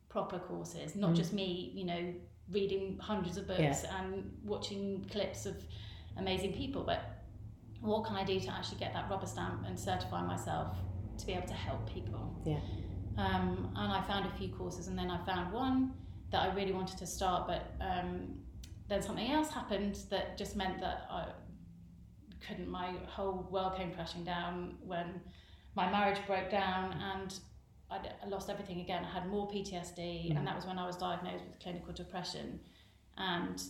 proper 0.08 0.38
courses, 0.38 0.94
not 0.96 1.10
Mm. 1.12 1.16
just 1.16 1.32
me, 1.32 1.72
you 1.74 1.84
know, 1.84 2.14
reading 2.50 2.96
hundreds 2.98 3.36
of 3.36 3.46
books 3.46 3.84
and 3.98 4.38
watching 4.44 5.04
clips 5.10 5.46
of 5.46 5.56
amazing 6.16 6.52
people, 6.52 6.82
but 6.84 7.00
what 7.80 8.04
can 8.06 8.16
I 8.16 8.24
do 8.24 8.40
to 8.40 8.50
actually 8.50 8.78
get 8.78 8.92
that 8.94 9.10
rubber 9.10 9.26
stamp 9.26 9.64
and 9.66 9.78
certify 9.78 10.22
myself 10.24 10.76
to 11.18 11.26
be 11.26 11.32
able 11.32 11.46
to 11.48 11.54
help 11.54 11.86
people? 11.92 12.34
Yeah. 12.44 12.60
Um, 13.18 13.72
and 13.76 13.92
I 13.92 14.00
found 14.02 14.26
a 14.26 14.30
few 14.38 14.48
courses, 14.48 14.88
and 14.88 14.98
then 14.98 15.10
I 15.10 15.18
found 15.24 15.52
one 15.52 15.92
that 16.30 16.42
I 16.42 16.54
really 16.54 16.72
wanted 16.72 16.98
to 16.98 17.06
start, 17.06 17.46
but 17.46 17.74
um, 17.80 18.38
then 18.88 19.02
something 19.02 19.30
else 19.30 19.50
happened 19.50 19.98
that 20.10 20.38
just 20.38 20.56
meant 20.56 20.78
that 20.80 21.06
I 21.10 21.26
couldn't. 22.46 22.68
My 22.68 22.92
whole 23.06 23.46
world 23.50 23.76
came 23.76 23.92
crashing 23.92 24.24
down 24.24 24.76
when 24.84 25.20
my 25.74 25.90
marriage 25.90 26.18
broke 26.26 26.50
down, 26.50 26.92
and 26.92 27.34
I'd, 27.90 28.12
I 28.24 28.26
lost 28.28 28.50
everything 28.50 28.80
again. 28.80 29.04
I 29.04 29.10
had 29.20 29.28
more 29.28 29.48
PTSD, 29.48 30.32
Mm. 30.32 30.38
and 30.38 30.46
that 30.46 30.56
was 30.56 30.66
when 30.66 30.78
I 30.78 30.86
was 30.86 30.96
diagnosed 30.96 31.44
with 31.44 31.58
clinical 31.60 31.92
depression, 31.92 32.60
and. 33.16 33.62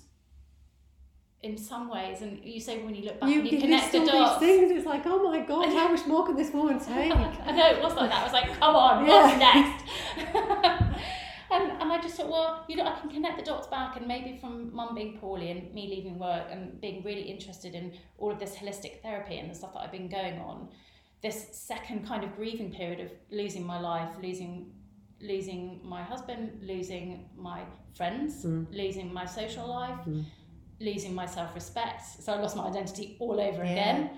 In 1.42 1.56
some 1.56 1.88
ways, 1.90 2.22
and 2.22 2.42
you 2.42 2.58
say 2.58 2.82
when 2.82 2.94
you 2.94 3.04
look 3.04 3.20
back 3.20 3.28
You, 3.28 3.40
and 3.40 3.52
you 3.52 3.60
connect 3.60 3.92
the 3.92 4.04
dots. 4.06 4.40
things. 4.40 4.70
It's 4.72 4.86
like, 4.86 5.02
oh 5.04 5.22
my 5.30 5.40
god, 5.40 5.68
how 5.78 5.88
much 5.88 6.04
more 6.06 6.24
can 6.26 6.34
this 6.34 6.50
woman 6.50 6.78
take? 6.80 7.12
I 7.46 7.52
know 7.52 7.66
it 7.68 7.80
was 7.82 7.94
like 7.94 8.10
that. 8.10 8.20
I 8.20 8.24
was 8.24 8.32
like, 8.32 8.58
come 8.58 8.74
on, 8.74 9.06
Yeah. 9.06 9.22
what's 9.22 9.38
next? 9.38 10.82
and, 11.50 11.72
and 11.80 11.92
I 11.92 12.00
just 12.00 12.16
thought, 12.16 12.28
well, 12.30 12.64
you 12.68 12.76
know, 12.76 12.84
I 12.84 12.98
can 13.00 13.10
connect 13.10 13.38
the 13.38 13.44
dots 13.44 13.66
back, 13.68 13.96
and 13.96 14.06
maybe 14.06 14.38
from 14.40 14.74
mum 14.74 14.94
being 14.94 15.18
poorly 15.18 15.50
and 15.50 15.72
me 15.74 15.88
leaving 15.88 16.18
work 16.18 16.46
and 16.50 16.80
being 16.80 17.02
really 17.04 17.22
interested 17.22 17.74
in 17.74 17.92
all 18.18 18.30
of 18.32 18.38
this 18.38 18.54
holistic 18.56 19.00
therapy 19.02 19.38
and 19.38 19.50
the 19.50 19.54
stuff 19.54 19.72
that 19.74 19.80
I've 19.80 19.92
been 19.92 20.08
going 20.08 20.38
on, 20.40 20.68
this 21.22 21.48
second 21.52 22.06
kind 22.06 22.24
of 22.24 22.34
grieving 22.36 22.72
period 22.72 23.00
of 23.00 23.10
losing 23.30 23.64
my 23.66 23.80
life, 23.80 24.10
losing 24.22 24.72
losing 25.18 25.80
my 25.82 26.02
husband, 26.02 26.58
losing 26.62 27.26
my 27.36 27.62
friends, 27.96 28.44
Mm. 28.44 28.66
losing 28.70 29.10
my 29.12 29.24
social 29.24 29.66
life, 29.66 29.98
Mm. 30.06 30.24
losing 30.78 31.14
my 31.14 31.24
self 31.24 31.54
respect. 31.54 32.02
So 32.04 32.34
I 32.34 32.40
lost 32.40 32.54
my 32.56 32.66
identity 32.66 33.16
all 33.18 33.40
over 33.40 33.64
Yeah. 33.64 33.72
again. 33.72 34.10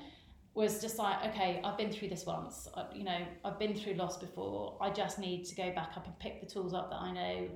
Was 0.59 0.81
just 0.81 0.99
like, 0.99 1.25
okay, 1.27 1.61
I've 1.63 1.79
been 1.79 1.93
through 1.93 2.09
this 2.09 2.27
once. 2.27 2.67
I, 2.75 2.87
you 2.93 3.05
know, 3.05 3.19
I've 3.45 3.61
been 3.61 3.77
through 3.77 3.95
loss 3.95 4.17
before. 4.19 4.77
I 4.81 4.91
just 4.91 5.21
need 5.21 5.45
to 5.45 5.55
go 5.55 5.73
back 5.73 5.93
up 5.97 6.05
and 6.05 6.19
pick 6.19 6.41
the 6.41 6.47
tools 6.47 6.75
up 6.75 6.91
that 6.91 6.97
I 6.97 7.13
know 7.13 7.49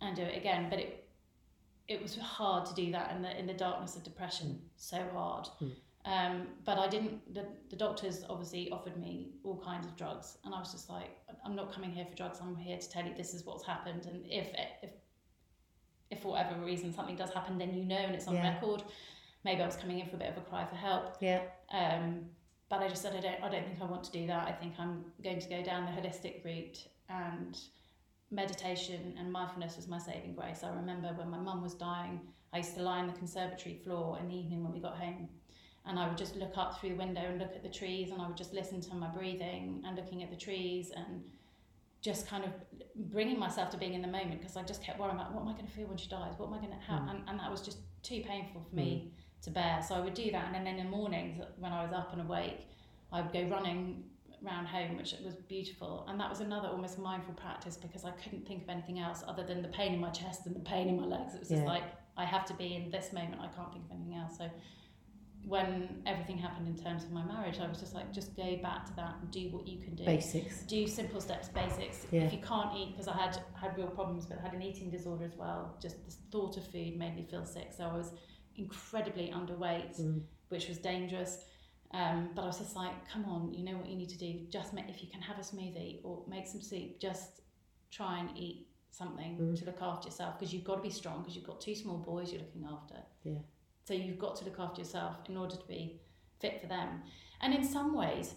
and 0.00 0.16
do 0.16 0.22
it 0.22 0.34
again. 0.34 0.68
But 0.70 0.78
it 0.78 1.10
it 1.88 2.02
was 2.02 2.16
hard 2.16 2.64
to 2.68 2.74
do 2.74 2.90
that 2.92 3.14
in 3.14 3.20
the 3.20 3.38
in 3.38 3.46
the 3.46 3.52
darkness 3.52 3.96
of 3.96 4.02
depression. 4.02 4.62
So 4.76 4.96
hard. 5.12 5.46
Mm. 5.60 5.72
Um, 6.06 6.46
but 6.64 6.78
I 6.78 6.88
didn't. 6.88 7.34
The, 7.34 7.44
the 7.68 7.76
doctors 7.76 8.24
obviously 8.30 8.70
offered 8.70 8.96
me 8.96 9.32
all 9.44 9.60
kinds 9.62 9.86
of 9.86 9.94
drugs, 9.94 10.38
and 10.44 10.54
I 10.54 10.58
was 10.58 10.72
just 10.72 10.88
like, 10.88 11.10
I'm 11.44 11.54
not 11.54 11.70
coming 11.70 11.90
here 11.90 12.06
for 12.06 12.16
drugs. 12.16 12.38
I'm 12.40 12.56
here 12.56 12.78
to 12.78 12.90
tell 12.90 13.04
you 13.04 13.12
this 13.14 13.34
is 13.34 13.44
what's 13.44 13.66
happened, 13.66 14.06
and 14.06 14.24
if 14.24 14.48
if 14.82 14.90
if 16.10 16.22
for 16.22 16.28
whatever 16.32 16.64
reason 16.64 16.94
something 16.94 17.16
does 17.16 17.30
happen, 17.34 17.58
then 17.58 17.74
you 17.74 17.84
know, 17.84 17.96
and 17.96 18.14
it's 18.14 18.26
on 18.26 18.36
Yeah. 18.36 18.54
record. 18.54 18.84
Maybe 19.46 19.62
I 19.62 19.66
was 19.66 19.76
coming 19.76 20.00
in 20.00 20.08
for 20.08 20.16
a 20.16 20.18
bit 20.18 20.28
of 20.28 20.36
a 20.36 20.40
cry 20.40 20.66
for 20.66 20.74
help. 20.74 21.18
Yeah. 21.20 21.42
Um, 21.70 22.26
but 22.68 22.80
I 22.80 22.88
just 22.88 23.00
said 23.00 23.14
I 23.14 23.20
don't. 23.20 23.40
I 23.44 23.48
don't 23.48 23.64
think 23.64 23.80
I 23.80 23.84
want 23.84 24.02
to 24.02 24.10
do 24.10 24.26
that. 24.26 24.48
I 24.48 24.50
think 24.50 24.74
I'm 24.76 25.04
going 25.22 25.38
to 25.38 25.48
go 25.48 25.62
down 25.62 25.86
the 25.86 25.92
holistic 25.92 26.44
route 26.44 26.84
and 27.08 27.56
meditation 28.32 29.14
and 29.16 29.30
mindfulness 29.30 29.76
was 29.76 29.86
my 29.86 29.98
saving 29.98 30.34
grace. 30.34 30.64
I 30.64 30.70
remember 30.74 31.14
when 31.14 31.30
my 31.30 31.38
mum 31.38 31.62
was 31.62 31.74
dying, 31.74 32.18
I 32.52 32.56
used 32.56 32.74
to 32.74 32.82
lie 32.82 32.98
on 32.98 33.06
the 33.06 33.12
conservatory 33.12 33.76
floor 33.84 34.18
in 34.18 34.26
the 34.26 34.34
evening 34.34 34.64
when 34.64 34.72
we 34.72 34.80
got 34.80 34.96
home, 34.96 35.28
and 35.84 35.96
I 35.96 36.08
would 36.08 36.18
just 36.18 36.34
look 36.34 36.58
up 36.58 36.80
through 36.80 36.90
the 36.90 36.96
window 36.96 37.20
and 37.20 37.38
look 37.38 37.54
at 37.54 37.62
the 37.62 37.68
trees, 37.68 38.10
and 38.10 38.20
I 38.20 38.26
would 38.26 38.36
just 38.36 38.52
listen 38.52 38.80
to 38.80 38.94
my 38.96 39.06
breathing 39.06 39.84
and 39.86 39.94
looking 39.94 40.24
at 40.24 40.30
the 40.30 40.36
trees 40.36 40.90
and 40.90 41.22
just 42.02 42.26
kind 42.26 42.44
of 42.44 42.50
bringing 43.12 43.38
myself 43.38 43.70
to 43.70 43.76
being 43.76 43.94
in 43.94 44.02
the 44.02 44.08
moment 44.08 44.40
because 44.40 44.56
I 44.56 44.64
just 44.64 44.82
kept 44.82 44.98
worrying 44.98 45.16
about 45.16 45.32
what 45.32 45.42
am 45.42 45.48
I 45.48 45.52
going 45.52 45.66
to 45.66 45.72
feel 45.72 45.86
when 45.86 45.98
she 45.98 46.08
dies? 46.08 46.34
What 46.36 46.48
am 46.48 46.54
I 46.54 46.58
going 46.58 46.72
to 46.72 46.84
have? 46.84 47.02
Mm. 47.02 47.10
And, 47.10 47.20
and 47.28 47.38
that 47.38 47.50
was 47.50 47.60
just 47.60 47.78
too 48.02 48.22
painful 48.26 48.66
for 48.68 48.74
me 48.74 49.12
to 49.42 49.50
bear. 49.50 49.82
So 49.86 49.94
I 49.94 50.00
would 50.00 50.14
do 50.14 50.30
that, 50.32 50.46
and 50.46 50.54
then 50.54 50.66
in 50.66 50.76
the 50.76 50.90
mornings 50.90 51.42
when 51.58 51.72
I 51.72 51.82
was 51.82 51.92
up 51.92 52.12
and 52.12 52.22
awake, 52.22 52.68
I 53.12 53.20
would 53.20 53.32
go 53.32 53.42
running 53.44 54.04
round 54.42 54.66
home, 54.66 54.96
which 54.96 55.14
was 55.24 55.34
beautiful. 55.48 56.04
And 56.08 56.20
that 56.20 56.28
was 56.28 56.40
another 56.40 56.68
almost 56.68 56.98
mindful 56.98 57.34
practice 57.34 57.76
because 57.76 58.04
I 58.04 58.10
couldn't 58.12 58.46
think 58.46 58.64
of 58.64 58.68
anything 58.68 58.98
else 58.98 59.24
other 59.26 59.44
than 59.44 59.62
the 59.62 59.68
pain 59.68 59.94
in 59.94 60.00
my 60.00 60.10
chest 60.10 60.46
and 60.46 60.54
the 60.54 60.60
pain 60.60 60.88
in 60.88 61.00
my 61.00 61.06
legs. 61.06 61.34
It 61.34 61.40
was 61.40 61.48
just 61.48 61.64
like 61.64 61.84
I 62.16 62.24
have 62.24 62.44
to 62.46 62.54
be 62.54 62.74
in 62.74 62.90
this 62.90 63.12
moment. 63.12 63.36
I 63.40 63.48
can't 63.48 63.72
think 63.72 63.84
of 63.84 63.92
anything 63.92 64.14
else. 64.14 64.38
So 64.38 64.50
when 65.46 66.02
everything 66.06 66.36
happened 66.38 66.66
in 66.66 66.76
terms 66.76 67.04
of 67.04 67.12
my 67.12 67.24
marriage, 67.24 67.60
I 67.60 67.68
was 67.68 67.78
just 67.78 67.94
like, 67.94 68.12
just 68.12 68.36
go 68.36 68.56
back 68.56 68.84
to 68.86 68.96
that 68.96 69.14
and 69.20 69.30
do 69.30 69.48
what 69.50 69.66
you 69.68 69.78
can 69.78 69.94
do 69.94 70.04
Basics. 70.04 70.62
do 70.62 70.88
simple 70.88 71.20
steps, 71.20 71.48
basics. 71.48 72.04
Yeah. 72.10 72.22
If 72.22 72.32
you 72.32 72.40
can't 72.40 72.76
eat, 72.76 72.92
because 72.92 73.06
I 73.06 73.16
had 73.16 73.38
had 73.54 73.76
real 73.76 73.86
problems, 73.86 74.26
but 74.26 74.38
I 74.38 74.42
had 74.42 74.54
an 74.54 74.62
eating 74.62 74.90
disorder 74.90 75.24
as 75.24 75.36
well. 75.36 75.76
Just 75.80 76.04
the 76.04 76.12
thought 76.32 76.56
of 76.56 76.64
food 76.66 76.96
made 76.96 77.14
me 77.14 77.24
feel 77.30 77.46
sick, 77.46 77.68
so 77.76 77.84
I 77.84 77.96
was 77.96 78.12
incredibly 78.58 79.30
underweight, 79.30 80.00
Mm. 80.00 80.22
which 80.48 80.68
was 80.68 80.78
dangerous. 80.78 81.44
Um, 81.92 82.30
but 82.34 82.42
I 82.42 82.46
was 82.46 82.58
just 82.58 82.74
like, 82.76 83.08
come 83.08 83.24
on, 83.26 83.52
you 83.54 83.64
know 83.64 83.76
what 83.76 83.88
you 83.88 83.96
need 83.96 84.08
to 84.10 84.18
do. 84.18 84.46
Just 84.48 84.72
make 84.72 84.88
if 84.88 85.02
you 85.02 85.08
can 85.08 85.20
have 85.22 85.38
a 85.38 85.42
smoothie 85.42 86.00
or 86.04 86.24
make 86.26 86.46
some 86.46 86.60
soup. 86.60 86.98
Just 86.98 87.42
try 87.90 88.18
and 88.18 88.36
eat 88.36 88.68
something 88.90 89.36
Mm. 89.38 89.58
to 89.58 89.64
look 89.66 89.80
after 89.82 90.08
yourself 90.08 90.38
because 90.38 90.52
you've 90.52 90.64
got 90.64 90.76
to 90.76 90.82
be 90.82 90.90
strong 90.90 91.18
because 91.20 91.36
you've 91.36 91.46
got 91.46 91.60
two 91.60 91.74
small 91.74 91.98
boys 91.98 92.32
you're 92.32 92.40
looking 92.42 92.64
after. 92.64 92.96
Yeah. 93.24 93.38
So 93.84 93.94
you've 93.94 94.18
got 94.18 94.36
to 94.36 94.44
look 94.44 94.58
after 94.58 94.80
yourself 94.80 95.16
in 95.28 95.36
order 95.36 95.54
to 95.56 95.66
be 95.68 96.00
fit 96.40 96.60
for 96.60 96.66
them. 96.66 97.02
And 97.40 97.54
in 97.54 97.62
some 97.62 97.94
ways, 97.94 98.34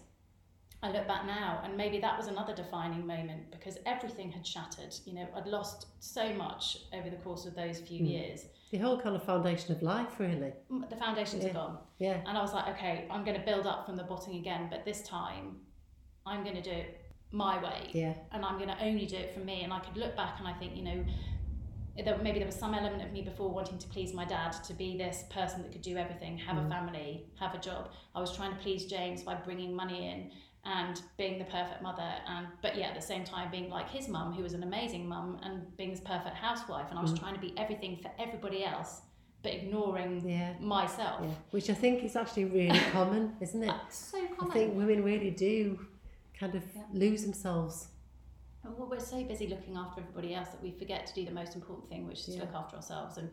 I 0.82 0.90
look 0.90 1.06
back 1.06 1.26
now, 1.26 1.60
and 1.62 1.76
maybe 1.76 2.00
that 2.00 2.16
was 2.16 2.26
another 2.28 2.54
defining 2.54 3.06
moment 3.06 3.50
because 3.50 3.76
everything 3.84 4.30
had 4.32 4.46
shattered. 4.46 4.94
You 5.04 5.12
know, 5.14 5.28
I'd 5.36 5.46
lost 5.46 5.88
so 6.00 6.32
much 6.32 6.78
over 6.94 7.10
the 7.10 7.16
course 7.16 7.44
of 7.44 7.54
those 7.54 7.80
few 7.80 8.00
Mm. 8.02 8.08
years. 8.10 8.46
The 8.70 8.78
whole 8.78 8.98
kind 8.98 9.14
of 9.14 9.22
foundation 9.22 9.74
of 9.74 9.82
life, 9.82 10.18
really. 10.18 10.52
The 10.88 10.96
foundations 10.96 11.44
Yeah. 11.44 11.50
are 11.50 11.54
gone. 11.54 11.78
Yeah. 11.98 12.22
And 12.26 12.38
I 12.38 12.40
was 12.40 12.54
like, 12.54 12.68
okay, 12.76 13.06
I'm 13.10 13.24
going 13.24 13.38
to 13.38 13.44
build 13.44 13.66
up 13.66 13.84
from 13.84 13.96
the 13.96 14.04
bottom 14.04 14.34
again, 14.34 14.68
but 14.70 14.84
this 14.86 15.02
time 15.02 15.60
I'm 16.24 16.44
going 16.44 16.56
to 16.56 16.62
do 16.62 16.70
it 16.70 16.96
my 17.32 17.62
way 17.62 17.90
Yeah. 17.92 18.14
and 18.32 18.44
I'm 18.44 18.56
going 18.58 18.68
to 18.70 18.82
only 18.84 19.06
do 19.06 19.16
it 19.16 19.34
for 19.34 19.40
me. 19.40 19.62
And 19.64 19.72
I 19.72 19.80
could 19.80 19.96
look 19.96 20.16
back 20.16 20.38
and 20.38 20.48
I 20.48 20.52
think, 20.54 20.76
you 20.76 20.82
know, 20.82 21.04
there, 22.04 22.16
maybe 22.18 22.38
there 22.38 22.46
was 22.46 22.54
some 22.56 22.72
element 22.74 23.02
of 23.02 23.12
me 23.12 23.20
before 23.22 23.50
wanting 23.50 23.78
to 23.78 23.88
please 23.88 24.14
my 24.14 24.24
dad, 24.24 24.52
to 24.52 24.72
be 24.74 24.96
this 24.96 25.24
person 25.30 25.60
that 25.62 25.72
could 25.72 25.82
do 25.82 25.96
everything, 25.98 26.38
have 26.38 26.56
a 26.56 26.60
Mm. 26.62 26.68
family, 26.70 27.26
have 27.38 27.54
a 27.54 27.58
job. 27.58 27.90
I 28.14 28.20
was 28.20 28.34
trying 28.34 28.52
to 28.56 28.58
please 28.62 28.86
James 28.86 29.22
by 29.22 29.34
bringing 29.34 29.74
money 29.74 30.06
in 30.08 30.30
and 30.64 31.00
being 31.16 31.38
the 31.38 31.44
perfect 31.46 31.82
mother, 31.82 32.12
and 32.28 32.46
but 32.62 32.76
yeah, 32.76 32.88
at 32.88 32.94
the 32.94 33.00
same 33.00 33.24
time 33.24 33.50
being 33.50 33.70
like 33.70 33.88
his 33.88 34.08
mum, 34.08 34.32
who 34.32 34.42
was 34.42 34.52
an 34.52 34.62
amazing 34.62 35.08
mum, 35.08 35.38
and 35.42 35.74
being 35.76 35.90
this 35.90 36.00
perfect 36.00 36.36
housewife. 36.36 36.86
And 36.90 36.98
I 36.98 37.02
was 37.02 37.12
Mm. 37.14 37.18
trying 37.20 37.34
to 37.34 37.40
be 37.40 37.54
everything 37.56 37.96
for 37.96 38.10
everybody 38.18 38.64
else, 38.64 39.00
but 39.42 39.52
ignoring 39.54 40.28
Yeah. 40.28 40.54
myself. 40.60 41.20
Yeah. 41.22 41.34
Which 41.50 41.70
I 41.70 41.74
think 41.74 42.04
is 42.04 42.14
actually 42.14 42.44
really 42.44 42.78
common, 42.92 43.36
isn't 43.40 43.62
it? 43.62 43.74
So 43.88 44.26
common. 44.28 44.50
I 44.50 44.54
think 44.54 44.76
women 44.76 45.02
really 45.02 45.30
do 45.30 45.86
kind 46.38 46.54
of 46.54 46.64
Yeah. 46.76 46.82
lose 46.92 47.22
themselves. 47.24 47.88
And 48.62 48.76
well, 48.76 48.88
we're 48.90 49.00
so 49.00 49.24
busy 49.24 49.46
looking 49.46 49.74
after 49.78 50.02
everybody 50.02 50.34
else 50.34 50.50
that 50.50 50.62
we 50.62 50.72
forget 50.72 51.06
to 51.06 51.14
do 51.14 51.24
the 51.24 51.30
most 51.32 51.54
important 51.54 51.88
thing, 51.88 52.06
which 52.06 52.18
is 52.28 52.34
to 52.34 52.40
look 52.42 52.54
after 52.54 52.76
ourselves. 52.76 53.16
And 53.16 53.30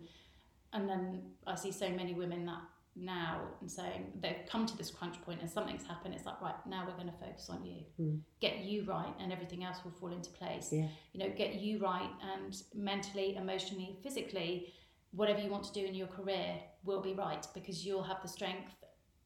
and 0.73 0.87
then 0.87 1.33
I 1.45 1.55
see 1.55 1.71
so 1.71 1.89
many 1.89 2.13
women 2.13 2.45
that 2.45 2.61
now 2.99 3.41
and 3.61 3.69
saying 3.69 4.11
they've 4.21 4.43
come 4.49 4.65
to 4.65 4.75
this 4.77 4.89
crunch 4.89 5.21
point 5.21 5.41
and 5.41 5.49
something's 5.49 5.85
happened. 5.85 6.13
It's 6.15 6.25
like 6.25 6.41
right 6.41 6.55
now 6.67 6.85
we're 6.87 6.93
going 6.95 7.07
to 7.11 7.17
focus 7.25 7.49
on 7.49 7.63
you, 7.65 7.83
Mm. 7.99 8.19
get 8.41 8.59
you 8.59 8.83
right, 8.85 9.13
and 9.19 9.31
everything 9.31 9.63
else 9.63 9.77
will 9.83 9.91
fall 9.91 10.11
into 10.11 10.29
place. 10.31 10.69
Yeah. 10.71 10.87
You 11.13 11.19
know, 11.21 11.29
get 11.35 11.55
you 11.55 11.79
right, 11.79 12.09
and 12.33 12.55
mentally, 12.73 13.35
emotionally, 13.35 13.97
physically, 14.01 14.73
whatever 15.11 15.39
you 15.41 15.49
want 15.49 15.63
to 15.65 15.73
do 15.73 15.85
in 15.85 15.93
your 15.95 16.07
career 16.07 16.55
will 16.83 17.01
be 17.01 17.13
right 17.13 17.45
because 17.53 17.85
you'll 17.85 18.03
have 18.03 18.21
the 18.21 18.27
strength 18.27 18.75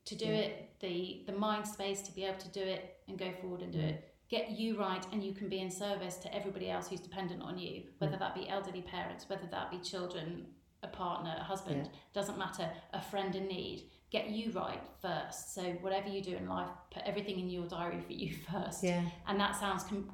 to 0.05 0.15
do 0.15 0.25
Yeah. 0.25 0.45
it, 0.45 0.79
the 0.79 1.23
the 1.27 1.33
mind 1.33 1.67
space 1.67 2.01
to 2.03 2.11
be 2.11 2.23
able 2.23 2.39
to 2.39 2.49
do 2.49 2.61
it 2.61 2.97
and 3.07 3.17
go 3.17 3.31
forward 3.41 3.61
and 3.61 3.71
do 3.71 3.79
it 3.79 4.07
get 4.29 4.49
you 4.51 4.79
right 4.79 5.05
and 5.11 5.23
you 5.23 5.33
can 5.33 5.47
be 5.49 5.59
in 5.59 5.69
service 5.69 6.15
to 6.17 6.33
everybody 6.33 6.69
else 6.71 6.87
who's 6.87 7.01
dependent 7.01 7.41
on 7.43 7.57
you 7.59 7.83
whether 7.99 8.17
that 8.17 8.33
be 8.33 8.47
elderly 8.49 8.81
parents 8.81 9.27
whether 9.29 9.45
that 9.47 9.69
be 9.69 9.77
children 9.79 10.45
a 10.83 10.87
partner 10.87 11.35
a 11.39 11.43
husband 11.43 11.89
doesn't 12.13 12.37
matter 12.37 12.69
a 12.93 13.01
friend 13.01 13.35
in 13.35 13.47
need 13.47 13.83
get 14.11 14.29
you 14.29 14.51
right 14.51 14.81
first 15.01 15.53
so 15.55 15.61
whatever 15.81 16.07
you 16.09 16.21
do 16.21 16.35
in 16.35 16.47
life 16.47 16.67
put 16.93 17.03
everything 17.05 17.39
in 17.39 17.49
your 17.49 17.65
diary 17.67 18.01
for 18.05 18.13
you 18.13 18.33
first 18.51 18.83
Yeah. 18.83 19.01
and 19.27 19.39
that 19.39 19.55
sounds 19.59 19.83
com- 19.83 20.09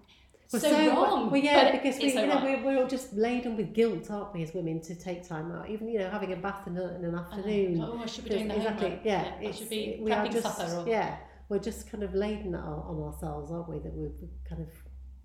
Well, 0.52 0.62
so, 0.62 0.72
wrong 0.72 1.30
Well, 1.32 1.42
yeah, 1.42 1.72
because 1.72 1.98
we, 2.00 2.10
so 2.12 2.22
you 2.22 2.28
know, 2.28 2.42
we're, 2.42 2.64
we're 2.64 2.78
all 2.82 2.88
just 2.88 3.12
laden 3.14 3.58
with 3.58 3.74
guilt, 3.74 4.10
aren't 4.10 4.34
we, 4.34 4.44
as 4.44 4.54
women, 4.54 4.80
to 4.90 4.96
take 4.96 5.28
time 5.28 5.52
out. 5.52 5.70
Even 5.70 5.90
you 5.90 6.00
know, 6.00 6.10
having 6.10 6.32
a 6.32 6.38
bath 6.38 6.66
in, 6.68 6.78
a, 6.78 6.96
in 6.96 7.04
an 7.04 7.16
afternoon. 7.16 7.82
oh 7.84 8.00
I 8.02 8.06
should 8.06 8.24
be 8.24 8.30
doing 8.30 8.48
the 8.48 8.56
exactly. 8.56 8.90
homework 8.90 9.06
Yeah, 9.06 9.34
I 9.50 9.52
should 9.52 9.70
be 9.70 10.00
we 10.02 10.10
are 10.12 10.26
just, 10.28 10.44
supper 10.58 10.74
or 10.78 10.88
Yeah, 10.88 11.18
we're 11.50 11.60
just 11.60 11.92
kind 11.92 12.02
of 12.08 12.14
laden 12.14 12.56
on, 12.56 12.80
on 12.90 12.98
ourselves, 13.14 13.52
aren't 13.52 13.68
we? 13.68 13.80
That 13.80 13.94
we're 13.94 14.12
kind 14.50 14.62
of 14.62 14.70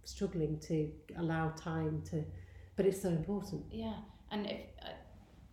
struggling 0.04 0.58
to 0.68 0.90
allow 1.18 1.50
time 1.50 2.02
to, 2.10 2.24
but 2.76 2.84
it's 2.86 3.00
so 3.00 3.08
important. 3.10 3.62
Yeah, 3.70 3.94
and 4.32 4.46
if 4.46 4.60
uh, 4.84 4.88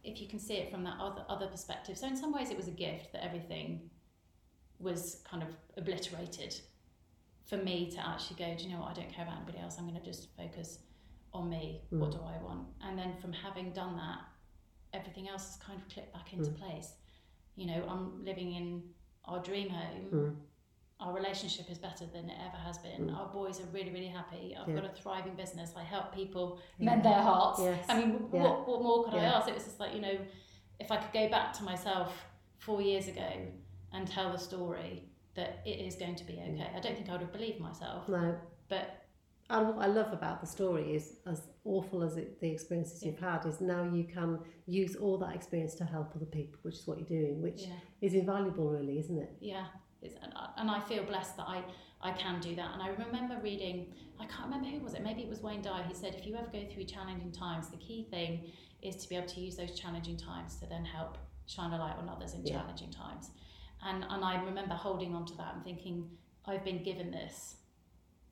if 0.04 0.22
you 0.22 0.28
can 0.28 0.40
see 0.40 0.56
it 0.56 0.72
from 0.72 0.84
that 0.84 0.96
other 1.00 1.24
other 1.30 1.48
perspective, 1.48 1.98
so 1.98 2.08
in 2.08 2.16
some 2.16 2.34
ways 2.34 2.50
it 2.50 2.58
was 2.58 2.68
a 2.68 2.72
gift 2.72 3.12
that 3.14 3.24
everything 3.24 3.90
was 4.80 5.22
kind 5.30 5.44
of 5.44 5.50
obliterated 5.78 6.56
for 7.46 7.58
me 7.58 7.90
to 7.92 8.08
actually 8.08 8.38
go. 8.38 8.56
Do 8.56 8.64
you 8.64 8.70
know 8.72 8.80
what? 8.82 8.92
I 8.92 8.94
don't 8.94 9.12
care 9.14 9.26
about 9.26 9.38
anybody 9.38 9.58
else. 9.60 9.78
I'm 9.78 9.88
going 9.88 10.00
to 10.00 10.06
just 10.06 10.30
focus 10.38 10.80
on 11.34 11.50
me. 11.50 11.82
What 11.90 12.12
Mm. 12.12 12.14
do 12.14 12.20
I 12.24 12.38
want? 12.44 12.68
And 12.82 12.98
then 12.98 13.16
from 13.18 13.34
having 13.34 13.72
done 13.72 13.98
that, 13.98 14.20
everything 14.94 15.28
else 15.28 15.48
has 15.48 15.58
kind 15.58 15.80
of 15.82 15.88
clicked 15.90 16.14
back 16.14 16.32
into 16.34 16.52
Mm. 16.52 16.58
place. 16.58 16.96
You 17.56 17.66
know, 17.68 17.84
I'm 17.88 18.24
living 18.24 18.54
in 18.54 18.94
our 19.26 19.42
dream 19.42 19.70
home. 19.70 20.10
Mm. 20.12 20.36
Our 21.00 21.14
relationship 21.14 21.70
is 21.72 21.78
better 21.78 22.06
than 22.14 22.30
it 22.30 22.38
ever 22.46 22.58
has 22.58 22.78
been. 22.78 23.08
Mm. 23.08 23.18
Our 23.18 23.28
boys 23.28 23.62
are 23.62 23.66
really, 23.72 23.90
really 23.90 24.08
happy. 24.08 24.54
I've 24.60 24.68
Yeah. 24.68 24.76
got 24.82 24.86
a 24.86 24.90
thriving 24.90 25.34
business. 25.36 25.74
I 25.78 25.84
help 25.84 26.14
people 26.14 26.60
Yeah. 26.78 26.86
mend 26.88 27.04
their 27.04 27.22
hearts. 27.22 27.62
Yes. 27.62 27.86
I 27.88 27.98
mean, 28.02 28.30
Yeah. 28.34 28.44
what, 28.44 28.68
what 28.68 28.82
more 28.84 29.06
could 29.06 29.14
I 29.14 29.24
ask? 29.24 29.48
It 29.48 29.54
was 29.54 29.64
just 29.64 29.80
like, 29.80 29.94
you 29.94 30.02
know, 30.02 30.18
if 30.78 30.92
I 30.92 30.98
could 30.98 31.14
go 31.14 31.30
back 31.30 31.54
to 31.54 31.64
myself 31.64 32.26
four 32.58 32.82
years 32.82 33.08
ago 33.08 33.30
and 33.94 34.08
tell 34.10 34.30
the 34.34 34.38
story 34.38 35.10
that 35.36 35.62
it 35.66 35.80
is 35.80 35.96
going 35.96 36.16
to 36.16 36.26
be 36.26 36.34
Mm. 36.34 36.56
okay. 36.56 36.70
I 36.76 36.80
don't 36.82 36.96
think 36.96 37.08
I 37.08 37.14
would 37.14 37.22
have 37.22 37.32
believed 37.32 37.62
myself, 37.62 38.08
No, 38.10 38.38
but 38.68 38.96
And 39.52 39.68
what 39.70 39.80
I 39.80 39.88
love 39.88 40.14
about 40.14 40.42
the 40.42 40.46
story 40.46 40.94
is, 40.94 41.22
as 41.26 41.48
awful 41.64 42.04
as 42.04 42.18
it, 42.18 42.40
the 42.40 42.52
experiences 42.52 43.04
you've 43.04 43.18
had, 43.20 43.44
is 43.48 43.60
now 43.62 43.84
you 43.84 44.04
can 44.04 44.44
use 44.68 44.96
all 44.96 45.18
that 45.18 45.34
experience 45.34 45.74
to 45.76 45.86
help 45.86 46.16
other 46.16 46.28
people, 46.28 46.60
which 46.62 46.76
is 46.76 46.86
what 46.86 47.00
you're 47.00 47.08
doing, 47.22 47.42
which 47.42 47.64
yeah, 47.64 47.74
is 48.02 48.14
invaluable, 48.14 48.70
really, 48.70 49.00
isn't 49.00 49.18
it? 49.18 49.36
yeah. 49.40 49.66
It's, 50.02 50.16
and, 50.22 50.34
I, 50.36 50.50
and 50.58 50.70
I 50.72 50.80
feel 50.82 51.04
blessed 51.04 51.38
that 51.38 51.48
I, 51.48 51.64
I 52.02 52.12
can 52.12 52.40
do 52.40 52.56
that. 52.56 52.72
And 52.74 52.82
I 52.82 52.90
remember 52.90 53.38
reading, 53.42 53.94
I 54.20 54.26
can't 54.26 54.46
remember 54.46 54.68
who 54.70 54.80
was 54.80 54.94
it, 54.94 55.04
maybe 55.04 55.22
it 55.22 55.30
was 55.30 55.42
Wayne 55.42 55.62
Dyer. 55.62 55.84
He 55.88 55.94
said, 55.94 56.16
if 56.16 56.26
you 56.26 56.36
ever 56.36 56.48
go 56.52 56.64
through 56.74 56.86
challenging 56.86 57.32
times, 57.32 57.70
the 57.70 57.78
key 57.78 58.08
thing 58.10 58.52
is 58.82 58.96
to 58.98 59.10
be 59.10 59.16
able 59.16 59.28
to 59.28 59.40
use 59.42 59.58
those 59.58 59.78
challenging 59.78 60.16
times 60.18 60.56
to 60.58 60.66
then 60.66 60.86
help 60.86 61.18
shine 61.48 61.72
a 61.74 61.78
light 61.78 61.96
on 61.98 62.08
others 62.08 62.34
in 62.34 62.46
Yeah. 62.46 62.60
challenging 62.60 62.92
times. 62.92 63.32
And, 63.84 64.06
and 64.10 64.24
I 64.24 64.42
remember 64.44 64.76
holding 64.76 65.16
on 65.16 65.26
to 65.26 65.38
that 65.38 65.56
and 65.56 65.64
thinking, 65.64 66.10
I've 66.46 66.64
been 66.64 66.84
given 66.84 67.12
this. 67.12 67.56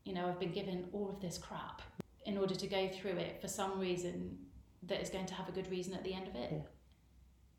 You 0.06 0.14
know, 0.14 0.28
I've 0.28 0.40
been 0.40 0.54
given 0.54 0.86
all 0.94 1.10
of 1.10 1.20
this 1.20 1.38
crap 1.38 1.82
in 2.26 2.38
order 2.38 2.56
to 2.56 2.68
go 2.68 2.88
through 2.90 3.18
it 3.18 3.42
for 3.42 3.48
some 3.48 3.80
reason 3.80 4.38
that 4.84 5.02
is 5.02 5.10
going 5.10 5.26
to 5.26 5.34
have 5.34 5.50
a 5.50 5.52
good 5.52 5.70
reason 5.70 5.94
at 5.94 6.04
the 6.04 6.14
end 6.14 6.28
of 6.28 6.36
it. 6.36 6.50
Yeah. 6.52 6.60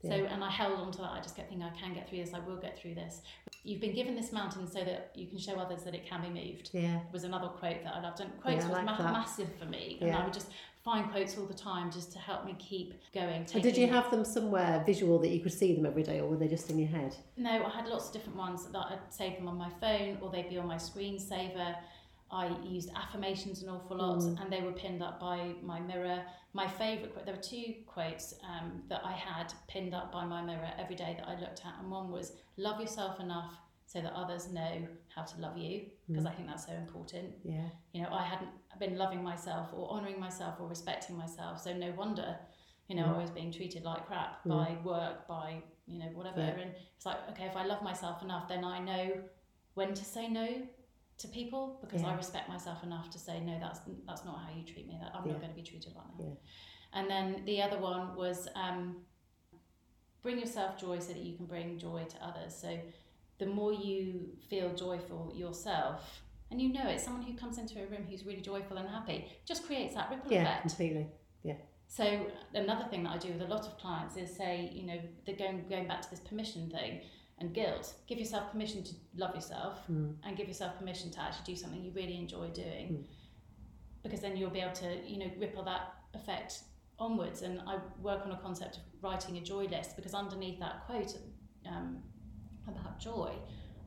So, 0.02 0.10
and 0.10 0.44
I 0.44 0.50
held 0.50 0.78
on 0.78 0.92
to 0.92 0.98
that. 0.98 1.10
I 1.10 1.20
just 1.20 1.34
kept 1.34 1.48
thinking, 1.48 1.66
I 1.66 1.76
can 1.76 1.92
get 1.92 2.08
through 2.08 2.18
this. 2.18 2.32
I 2.32 2.38
will 2.38 2.56
get 2.56 2.78
through 2.78 2.94
this. 2.94 3.22
You've 3.64 3.80
been 3.80 3.94
given 3.94 4.14
this 4.14 4.30
mountain 4.32 4.70
so 4.70 4.84
that 4.84 5.10
you 5.14 5.26
can 5.26 5.38
show 5.38 5.54
others 5.54 5.82
that 5.82 5.94
it 5.94 6.06
can 6.06 6.22
be 6.22 6.28
moved. 6.28 6.70
Yeah. 6.72 7.00
Was 7.12 7.24
another 7.24 7.48
quote 7.48 7.82
that 7.82 7.96
I 7.96 8.00
loved. 8.00 8.20
And 8.20 8.30
quotes 8.40 8.62
Yeah, 8.64 8.68
was 8.68 8.76
like 8.76 8.84
ma- 8.84 9.12
massive 9.12 9.48
for 9.58 9.64
me. 9.64 9.98
And 10.00 10.10
Yeah. 10.10 10.18
I 10.20 10.24
would 10.24 10.32
just 10.32 10.50
find 10.84 11.10
quotes 11.10 11.36
all 11.36 11.46
the 11.46 11.52
time 11.52 11.90
just 11.90 12.12
to 12.12 12.18
help 12.20 12.44
me 12.44 12.54
keep 12.60 12.94
going. 13.12 13.44
And 13.52 13.62
did 13.62 13.76
you 13.76 13.88
have 13.88 14.08
them 14.12 14.24
somewhere 14.24 14.84
visual 14.86 15.18
that 15.18 15.30
you 15.30 15.40
could 15.40 15.52
see 15.52 15.74
them 15.74 15.84
every 15.84 16.04
day, 16.04 16.20
or 16.20 16.28
were 16.28 16.36
they 16.36 16.48
just 16.48 16.70
in 16.70 16.78
your 16.78 16.88
head? 16.88 17.16
No, 17.36 17.64
I 17.64 17.68
had 17.70 17.88
lots 17.88 18.06
of 18.06 18.12
different 18.12 18.38
ones 18.38 18.66
that 18.66 18.78
I'd 18.78 19.00
save 19.12 19.36
them 19.36 19.48
on 19.48 19.56
my 19.58 19.68
phone 19.80 20.18
or 20.20 20.30
they'd 20.30 20.48
be 20.48 20.58
on 20.58 20.68
my 20.68 20.76
screensaver. 20.76 21.74
I 22.30 22.48
used 22.62 22.90
affirmations 22.94 23.62
an 23.62 23.70
awful 23.70 23.96
lot 23.96 24.18
Mm. 24.18 24.40
and 24.42 24.52
they 24.52 24.60
were 24.60 24.72
pinned 24.72 25.02
up 25.02 25.18
by 25.18 25.54
my 25.62 25.80
mirror. 25.80 26.22
My 26.52 26.66
favourite 26.66 27.12
quote, 27.12 27.24
there 27.24 27.34
were 27.34 27.40
two 27.40 27.74
quotes 27.86 28.34
um, 28.42 28.82
that 28.88 29.02
I 29.04 29.12
had 29.12 29.52
pinned 29.66 29.94
up 29.94 30.12
by 30.12 30.24
my 30.24 30.42
mirror 30.42 30.70
every 30.78 30.94
day 30.96 31.14
that 31.18 31.26
I 31.28 31.38
looked 31.40 31.64
at, 31.64 31.74
and 31.80 31.90
one 31.90 32.10
was 32.10 32.36
love 32.56 32.80
yourself 32.80 33.18
enough 33.20 33.54
so 33.86 34.02
that 34.02 34.12
others 34.12 34.52
know 34.52 34.86
how 35.14 35.22
to 35.22 35.40
love 35.40 35.56
you, 35.56 35.86
because 36.06 36.24
Mm. 36.24 36.28
I 36.28 36.32
think 36.34 36.48
that's 36.48 36.66
so 36.66 36.72
important. 36.74 37.34
Yeah. 37.44 37.68
You 37.92 38.02
know, 38.02 38.10
I 38.12 38.22
hadn't 38.24 38.50
been 38.78 38.98
loving 38.98 39.22
myself 39.22 39.70
or 39.72 39.88
honouring 39.90 40.20
myself 40.20 40.60
or 40.60 40.68
respecting 40.68 41.16
myself, 41.16 41.60
so 41.60 41.72
no 41.72 41.90
wonder, 41.92 42.38
you 42.88 42.96
know, 42.96 43.04
Mm. 43.04 43.14
I 43.14 43.18
was 43.22 43.30
being 43.30 43.50
treated 43.50 43.84
like 43.84 44.04
crap 44.06 44.44
Mm. 44.44 44.50
by 44.50 44.78
work, 44.84 45.26
by, 45.26 45.62
you 45.86 45.98
know, 45.98 46.10
whatever. 46.18 46.40
Yeah. 46.40 46.58
And 46.64 46.74
it's 46.96 47.06
like, 47.06 47.16
okay, 47.30 47.46
if 47.46 47.56
I 47.56 47.64
love 47.64 47.80
myself 47.82 48.22
enough, 48.22 48.48
then 48.48 48.62
I 48.64 48.78
know 48.80 49.22
when 49.74 49.94
to 49.94 50.04
say 50.04 50.28
no 50.28 50.66
to 51.18 51.28
people 51.28 51.78
because 51.80 52.02
I 52.04 52.14
respect 52.14 52.48
myself 52.48 52.82
enough 52.84 53.10
to 53.10 53.18
say, 53.18 53.40
no, 53.40 53.58
that's 53.60 53.80
that's 54.06 54.24
not 54.24 54.38
how 54.38 54.56
you 54.56 54.62
treat 54.64 54.86
me. 54.86 54.98
That 55.00 55.12
I'm 55.14 55.26
Yeah. 55.26 55.32
not 55.32 55.40
going 55.40 55.52
to 55.52 55.56
be 55.56 55.62
treated 55.62 55.94
like 55.94 56.16
that. 56.16 56.24
Yeah. 56.24 56.34
And 56.94 57.10
then 57.10 57.44
the 57.44 57.60
other 57.62 57.78
one 57.78 58.16
was 58.16 58.48
um, 58.54 58.98
bring 60.22 60.38
yourself 60.38 60.78
joy 60.80 60.98
so 61.00 61.12
that 61.12 61.22
you 61.22 61.36
can 61.36 61.46
bring 61.46 61.78
joy 61.78 62.04
to 62.08 62.24
others. 62.24 62.54
So 62.54 62.78
the 63.38 63.46
more 63.46 63.72
you 63.72 64.30
feel 64.48 64.72
joyful 64.74 65.32
yourself, 65.34 66.22
and 66.50 66.60
you 66.62 66.72
know 66.72 66.88
it, 66.88 67.00
someone 67.00 67.22
who 67.22 67.34
comes 67.34 67.58
into 67.58 67.82
a 67.82 67.86
room 67.86 68.04
who's 68.08 68.24
really 68.24 68.40
joyful 68.40 68.78
and 68.78 68.88
happy 68.88 69.26
just 69.44 69.66
creates 69.66 69.94
that 69.94 70.10
ripple 70.10 70.32
Yeah, 70.32 70.42
effect. 70.42 70.62
completely. 70.62 71.08
Yeah 71.42 71.54
so 71.88 72.26
another 72.54 72.84
thing 72.90 73.02
that 73.02 73.10
I 73.14 73.16
do 73.18 73.32
with 73.32 73.40
a 73.40 73.46
lot 73.46 73.66
of 73.66 73.78
clients 73.78 74.16
is 74.16 74.34
say, 74.36 74.70
you 74.72 74.84
know, 74.86 75.00
they're 75.24 75.36
going 75.36 75.64
going 75.68 75.88
back 75.88 76.02
to 76.02 76.10
this 76.10 76.20
permission 76.20 76.70
thing 76.70 77.00
and 77.40 77.54
guilt. 77.54 77.94
Give 78.06 78.18
yourself 78.18 78.50
permission 78.52 78.82
to 78.84 78.92
love 79.16 79.34
yourself 79.34 79.78
Mm. 79.90 80.16
and 80.24 80.36
give 80.36 80.48
yourself 80.48 80.76
permission 80.78 81.10
to 81.12 81.20
actually 81.20 81.54
do 81.54 81.56
something 81.56 81.82
you 81.82 81.92
really 81.92 82.16
enjoy 82.16 82.48
doing. 82.48 82.88
Mm. 82.88 83.04
Because 84.02 84.20
then 84.20 84.36
you'll 84.36 84.50
be 84.50 84.60
able 84.60 84.74
to, 84.74 84.96
you 85.06 85.18
know, 85.18 85.30
ripple 85.38 85.62
that 85.64 85.94
effect 86.14 86.60
onwards. 86.98 87.42
And 87.42 87.60
I 87.66 87.78
work 88.00 88.24
on 88.24 88.32
a 88.32 88.36
concept 88.38 88.76
of 88.78 88.82
writing 89.02 89.36
a 89.36 89.40
joy 89.40 89.64
list 89.66 89.96
because 89.96 90.14
underneath 90.14 90.58
that 90.60 90.86
quote 90.86 91.16
um, 91.66 92.02
about 92.66 92.98
joy, 93.00 93.32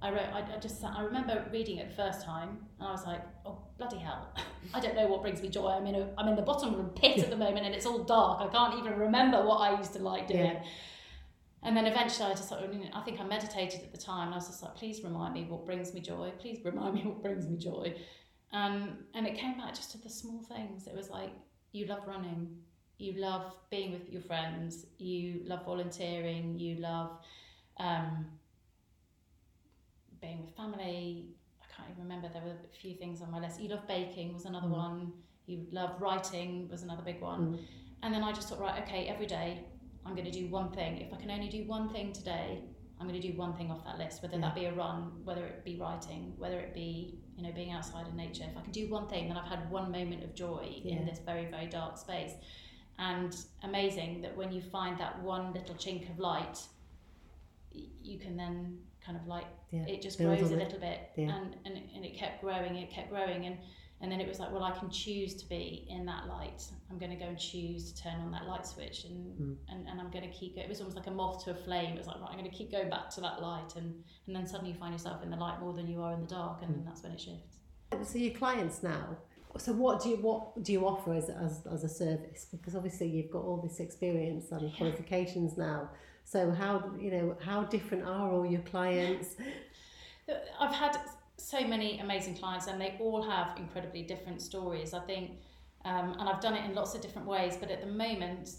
I 0.02 0.10
wrote, 0.12 0.30
I, 0.34 0.40
I 0.56 0.60
just, 0.60 0.84
I 0.84 1.02
remember 1.04 1.46
reading 1.52 1.78
it 1.78 1.90
the 1.90 1.96
first 1.96 2.22
time 2.26 2.58
and 2.80 2.88
I 2.88 2.92
was 2.92 3.06
like, 3.06 3.22
oh, 3.46 3.60
bloody 3.78 3.98
hell. 4.00 4.34
I 4.74 4.80
don't 4.80 4.96
know 4.96 5.08
what 5.08 5.22
brings 5.22 5.42
me 5.42 5.50
joy. 5.50 5.68
I'm 5.70 5.86
in, 5.88 5.96
a, 5.96 6.08
I'm 6.18 6.28
in 6.28 6.36
the 6.36 6.42
bottom 6.42 6.74
of 6.74 6.80
a 6.80 6.84
pit 6.90 7.20
at 7.20 7.30
the 7.30 7.38
moment 7.46 7.66
and 7.66 7.76
it's 7.76 7.86
all 7.86 8.00
dark. 8.04 8.42
I 8.42 8.48
can't 8.48 8.80
even 8.80 8.98
remember 8.98 9.44
what 9.46 9.58
I 9.58 9.78
used 9.78 9.94
to 9.94 10.00
like 10.00 10.28
doing. 10.28 10.40
Yeah. 10.46 10.64
And 11.64 11.78
then 11.78 11.86
eventually 11.86 12.26
I 12.26 12.32
just 12.32 12.50
sort 12.50 12.62
of, 12.64 12.76
I 12.94 13.02
think 13.02 13.20
I 13.20 13.24
meditated 13.24 13.82
at 13.84 13.92
the 13.92 13.98
time 13.98 14.28
and 14.28 14.34
I 14.34 14.38
was 14.38 14.48
just 14.48 14.64
like, 14.64 14.76
please 14.76 15.04
remind 15.04 15.34
me 15.34 15.44
what 15.44 15.66
brings 15.66 15.94
me 15.94 16.02
joy. 16.02 16.32
Please 16.40 16.60
remind 16.64 16.96
me 16.96 17.02
what 17.06 17.22
brings 17.22 17.48
me 17.48 17.58
joy. 17.58 17.96
Um, 18.52 19.06
and 19.14 19.28
it 19.28 19.36
came 19.36 19.58
back 19.58 19.76
just 19.76 19.92
to 19.92 19.98
the 20.00 20.10
small 20.10 20.42
things. 20.44 20.88
It 20.88 20.96
was 20.96 21.10
like, 21.10 21.32
you 21.72 21.86
love 21.86 22.02
running, 22.08 22.58
you 22.98 23.14
love 23.14 23.56
being 23.70 23.92
with 23.92 24.10
your 24.10 24.22
friends, 24.22 24.86
you 24.98 25.42
love 25.46 25.64
volunteering, 25.66 26.58
you 26.60 26.76
love 26.78 27.12
um, 27.80 28.26
being 30.20 30.42
with 30.42 30.56
family. 30.56 31.28
I 31.62 31.66
can't 31.76 31.90
even 31.92 32.04
remember, 32.04 32.28
there 32.34 32.42
were 32.42 32.52
a 32.52 32.76
few 32.76 32.96
things 32.96 33.22
on 33.22 33.32
my 33.32 33.40
list. 33.40 33.62
You 33.62 33.70
love 33.70 33.88
baking 33.88 34.34
was 34.34 34.46
another 34.46 34.68
Mm. 34.68 34.72
one. 34.72 35.14
You 35.46 35.68
love 35.72 36.02
writing 36.02 36.68
was 36.70 36.82
another 36.84 37.04
big 37.04 37.22
one. 37.22 37.54
Mm. 37.54 37.60
And 38.04 38.14
then 38.14 38.24
I 38.24 38.32
just 38.32 38.50
thought, 38.50 38.60
right, 38.60 38.82
okay, 38.84 39.06
every 39.08 39.28
day 39.28 39.64
I'm 40.06 40.16
going 40.16 40.26
to 40.26 40.32
do 40.32 40.48
one 40.48 40.72
thing. 40.72 40.98
If 40.98 41.14
I 41.14 41.18
can 41.18 41.30
only 41.32 41.48
do 41.50 41.64
one 41.66 41.90
thing 41.90 42.12
today, 42.14 42.60
I'm 43.00 43.08
going 43.08 43.20
to 43.20 43.28
do 43.32 43.36
one 43.38 43.54
thing 43.54 43.72
off 43.72 43.84
that 43.86 43.98
list, 43.98 44.22
whether 44.22 44.38
that 44.40 44.54
be 44.56 44.66
a 44.66 44.74
run, 44.74 45.12
whether 45.24 45.46
it 45.46 45.64
be 45.66 45.76
writing, 45.78 46.34
whether 46.38 46.60
it 46.60 46.74
be, 46.74 47.16
you 47.36 47.44
know, 47.44 47.52
being 47.52 47.72
outside 47.72 48.08
in 48.08 48.16
nature. 48.16 48.44
If 48.50 48.58
I 48.58 48.62
can 48.62 48.72
do 48.72 48.88
one 48.90 49.08
thing, 49.08 49.28
then 49.28 49.38
I've 49.38 49.48
had 49.50 49.70
one 49.72 49.92
moment 49.92 50.24
of 50.24 50.36
joy 50.36 50.82
Yeah. 50.84 50.98
in 50.98 51.06
this 51.06 51.20
very, 51.20 51.46
very 51.46 51.66
dark 51.68 51.98
space. 51.98 52.34
And 53.00 53.36
amazing 53.64 54.22
that 54.22 54.36
when 54.38 54.52
you 54.52 54.62
find 54.62 55.00
that 55.00 55.20
one 55.22 55.54
little 55.54 55.76
chink 55.76 56.10
of 56.12 56.20
light, 56.20 56.60
you 57.74 58.20
can 58.20 58.36
then 58.38 58.78
kind 59.04 59.18
of 59.18 59.26
like 59.26 59.46
Yeah. 59.72 59.86
it 59.88 60.02
just 60.02 60.18
Build 60.20 60.38
grows 60.38 60.52
a 60.52 60.56
little 60.56 60.80
bit 60.80 61.10
Yeah. 61.16 61.36
and, 61.36 61.56
and 61.66 61.78
it- 61.78 61.90
and 61.96 62.06
it 62.06 62.14
kept 62.16 62.42
growing 62.42 62.76
it 62.76 62.92
kept 62.92 63.10
growing 63.10 63.46
and 63.48 63.58
and 64.02 64.12
then 64.12 64.20
it 64.20 64.28
was 64.28 64.40
like 64.40 64.52
well 64.52 64.64
I 64.64 64.72
can 64.72 64.90
choose 64.90 65.34
to 65.36 65.48
be 65.48 65.86
in 65.90 66.06
that 66.06 66.28
light 66.28 66.64
I'm 66.90 66.98
going 66.98 67.12
to 67.12 67.18
go 67.18 67.26
and 67.26 67.38
choose 67.38 67.92
to 67.92 68.04
turn 68.04 68.20
on 68.22 68.32
that 68.32 68.46
light 68.48 68.66
switch 68.66 69.06
and 69.06 69.38
Mm. 69.40 69.56
and, 69.70 69.88
and 69.88 70.00
I'm 70.02 70.10
going 70.12 70.24
to 70.30 70.36
keep 70.40 70.56
going 70.56 70.66
it 70.66 70.70
was 70.70 70.80
almost 70.80 70.98
like 70.98 71.08
a 71.08 71.12
moth 71.12 71.44
to 71.46 71.52
a 71.52 71.56
flame 71.56 71.94
it 71.94 71.98
was 71.98 72.08
like 72.08 72.20
right 72.22 72.30
I'm 72.32 72.38
going 72.38 72.50
to 72.50 72.56
keep 72.56 72.72
going 72.72 72.90
back 72.90 73.10
to 73.12 73.22
that 73.22 73.42
light 73.42 73.76
and 73.76 74.04
and 74.28 74.36
then 74.36 74.46
suddenly 74.48 74.72
you 74.74 74.78
find 74.78 74.94
yourself 74.94 75.24
in 75.24 75.30
the 75.30 75.38
light 75.38 75.60
more 75.62 75.74
than 75.74 75.88
you 75.88 76.02
are 76.02 76.14
in 76.14 76.22
the 76.22 76.28
dark 76.28 76.62
and 76.62 76.72
Mm. 76.72 76.76
then 76.78 76.86
that's 76.86 77.04
when 77.04 77.12
it 77.14 77.22
shifts 77.22 77.58
So 78.12 78.18
your 78.18 78.34
clients 78.34 78.84
now. 78.84 79.18
So 79.58 79.74
what 79.74 80.02
do 80.02 80.10
you 80.10 80.18
what 80.18 80.64
do 80.64 80.72
you 80.72 80.88
offer 80.88 81.14
as, 81.14 81.30
as 81.30 81.54
as 81.76 81.84
a 81.84 81.90
service? 81.90 82.46
Because 82.52 82.74
obviously 82.76 83.08
you've 83.16 83.32
got 83.32 83.44
all 83.44 83.58
this 83.68 83.80
experience 83.82 84.52
and 84.52 84.62
Yeah. 84.62 84.78
qualifications 84.78 85.58
now. 85.58 85.90
So 86.24 86.52
how 86.52 86.74
you 87.04 87.12
know 87.16 87.36
how 87.50 87.64
different 87.76 88.04
are 88.06 88.32
all 88.32 88.46
your 88.46 88.62
clients? 88.74 89.36
I've 90.60 90.74
had 90.74 90.98
so 91.42 91.62
many 91.68 92.00
amazing 92.00 92.36
clients, 92.36 92.68
and 92.68 92.80
they 92.80 92.98
all 93.00 93.22
have 93.24 93.58
incredibly 93.58 94.04
different 94.04 94.42
stories. 94.42 94.94
I 94.94 95.00
think, 95.00 95.32
um, 95.86 96.16
and 96.20 96.30
I've 96.30 96.42
done 96.42 96.54
it 96.54 96.64
in 96.66 96.76
lots 96.76 96.96
of 96.96 97.02
different 97.02 97.28
ways. 97.28 97.58
But 97.60 97.72
at 97.72 97.82
the 97.82 97.92
moment, 97.92 98.50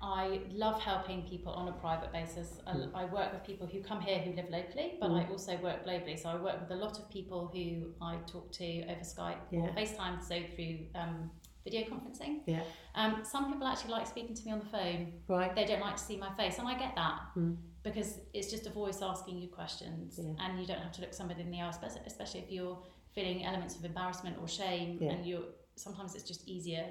I 0.00 0.40
love 0.50 0.80
helping 0.80 1.22
people 1.28 1.52
on 1.52 1.68
a 1.68 1.72
private 1.72 2.12
basis. 2.12 2.58
I, 2.66 2.72
Mm. 2.74 2.90
I 2.94 3.04
work 3.04 3.32
with 3.32 3.44
people 3.44 3.66
who 3.68 3.80
come 3.82 4.00
here 4.00 4.18
who 4.18 4.32
live 4.32 4.50
locally, 4.50 4.94
but 5.00 5.10
I 5.12 5.24
also 5.30 5.56
work 5.58 5.84
globally. 5.86 6.18
So 6.18 6.28
I 6.30 6.36
work 6.36 6.60
with 6.60 6.70
a 6.72 6.74
lot 6.84 6.98
of 6.98 7.08
people 7.08 7.48
who 7.54 7.92
I 8.00 8.16
talk 8.26 8.50
to 8.52 8.82
over 8.92 9.00
Skype 9.00 9.38
or 9.52 9.66
Yeah. 9.66 9.74
FaceTime, 9.76 10.20
so 10.20 10.40
through 10.54 10.78
um, 10.96 11.30
video 11.64 11.82
conferencing. 11.82 12.40
Yeah. 12.46 12.62
Um, 12.96 13.22
some 13.24 13.52
people 13.52 13.66
actually 13.68 13.92
like 13.92 14.06
speaking 14.08 14.34
to 14.34 14.44
me 14.44 14.50
on 14.52 14.58
the 14.58 14.64
phone 14.66 15.12
Right. 15.28 15.54
they 15.54 15.64
don't 15.64 15.80
like 15.80 15.94
to 15.96 16.02
see 16.02 16.16
my 16.16 16.32
face 16.34 16.58
and 16.58 16.66
I 16.66 16.76
get 16.76 16.96
that 16.96 17.20
Mm. 17.36 17.56
Because 17.82 18.20
it's 18.32 18.50
just 18.50 18.66
a 18.66 18.70
voice 18.70 19.02
asking 19.02 19.38
you 19.38 19.48
questions 19.48 20.18
Yeah. 20.22 20.34
and 20.44 20.60
you 20.60 20.66
don't 20.66 20.80
have 20.80 20.92
to 20.92 21.00
look 21.00 21.12
somebody 21.14 21.42
in 21.42 21.50
the 21.50 21.60
eye 21.60 21.72
especially 22.06 22.40
if 22.40 22.50
you're 22.50 22.78
feeling 23.14 23.44
elements 23.44 23.76
of 23.76 23.84
embarrassment 23.84 24.36
or 24.40 24.48
shame 24.48 24.98
Yeah. 25.00 25.12
and 25.12 25.26
you're 25.26 25.44
sometimes 25.76 26.14
it's 26.14 26.24
just 26.24 26.46
easier 26.48 26.86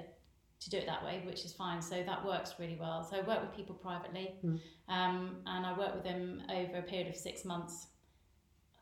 to 0.60 0.70
do 0.70 0.76
it 0.76 0.86
that 0.86 1.04
way 1.04 1.22
which 1.26 1.44
is 1.44 1.52
fine. 1.52 1.80
So 1.82 2.02
that 2.02 2.24
works 2.24 2.54
really 2.58 2.76
well. 2.78 3.02
So 3.04 3.16
I 3.16 3.20
work 3.22 3.40
with 3.40 3.52
people 3.56 3.74
privately 3.74 4.34
Mm. 4.44 4.60
um, 4.88 5.42
and 5.46 5.66
I 5.66 5.76
work 5.76 5.94
with 5.94 6.04
them 6.04 6.42
over 6.50 6.78
a 6.78 6.82
period 6.82 7.08
of 7.08 7.16
six 7.16 7.44
months. 7.44 7.88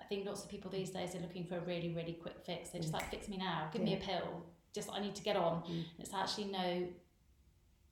I 0.01 0.05
think 0.05 0.27
lots 0.27 0.43
of 0.45 0.51
people 0.51 0.71
these 0.71 0.91
days 0.91 1.15
are 1.15 1.21
looking 1.21 1.45
for 1.47 1.57
a 1.57 1.61
really 1.61 1.95
really 1.95 2.15
quick 2.15 2.39
fix. 2.45 2.71
They're 2.71 2.81
just 2.83 2.93
like 2.93 3.09
fix 3.11 3.29
me 3.29 3.37
now. 3.37 3.69
Give 3.73 3.83
me 3.83 3.95
a 3.95 3.99
pill. 3.99 4.45
Just 4.75 4.91
I 4.93 5.01
need 5.01 5.15
to 5.17 5.23
get 5.23 5.37
on. 5.37 5.63
Mm. 5.63 5.85
it's 5.99 6.13
actually 6.15 6.47
no 6.47 6.89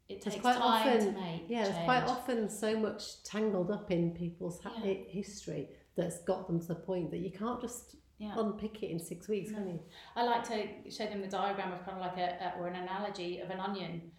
it 0.08 0.20
takes 0.22 0.40
quite 0.40 0.56
time 0.56 0.88
often- 0.88 1.14
to 1.14 1.20
make 1.20 1.48
Yeah, 1.48 1.64
there's 1.64 1.84
quite 1.84 2.04
often 2.04 2.48
so 2.48 2.78
much 2.78 3.22
tangled 3.24 3.70
up 3.70 3.90
in 3.90 4.12
people's 4.14 4.62
ha- 4.62 4.72
Yeah. 4.82 4.94
history 4.94 5.68
that's 5.94 6.22
got 6.24 6.46
them 6.46 6.60
to 6.60 6.66
the 6.68 6.74
point 6.76 7.10
that 7.10 7.18
you 7.18 7.30
can't 7.30 7.60
just 7.60 7.96
Yeah. 8.18 8.34
unpick 8.38 8.82
it 8.82 8.90
in 8.90 8.98
six 8.98 9.28
weeks, 9.28 9.50
can 9.52 9.68
you? 9.68 9.80
I 10.16 10.24
like 10.24 10.44
to 10.48 10.90
show 10.90 11.06
them 11.06 11.20
the 11.20 11.28
diagram 11.28 11.72
of 11.72 11.84
kind 11.84 11.98
of 11.98 12.06
like 12.06 12.16
a, 12.16 12.54
a 12.56 12.58
or 12.58 12.66
an 12.68 12.76
analogy 12.76 13.40
of 13.40 13.50
an 13.50 13.60
onion. 13.60 14.12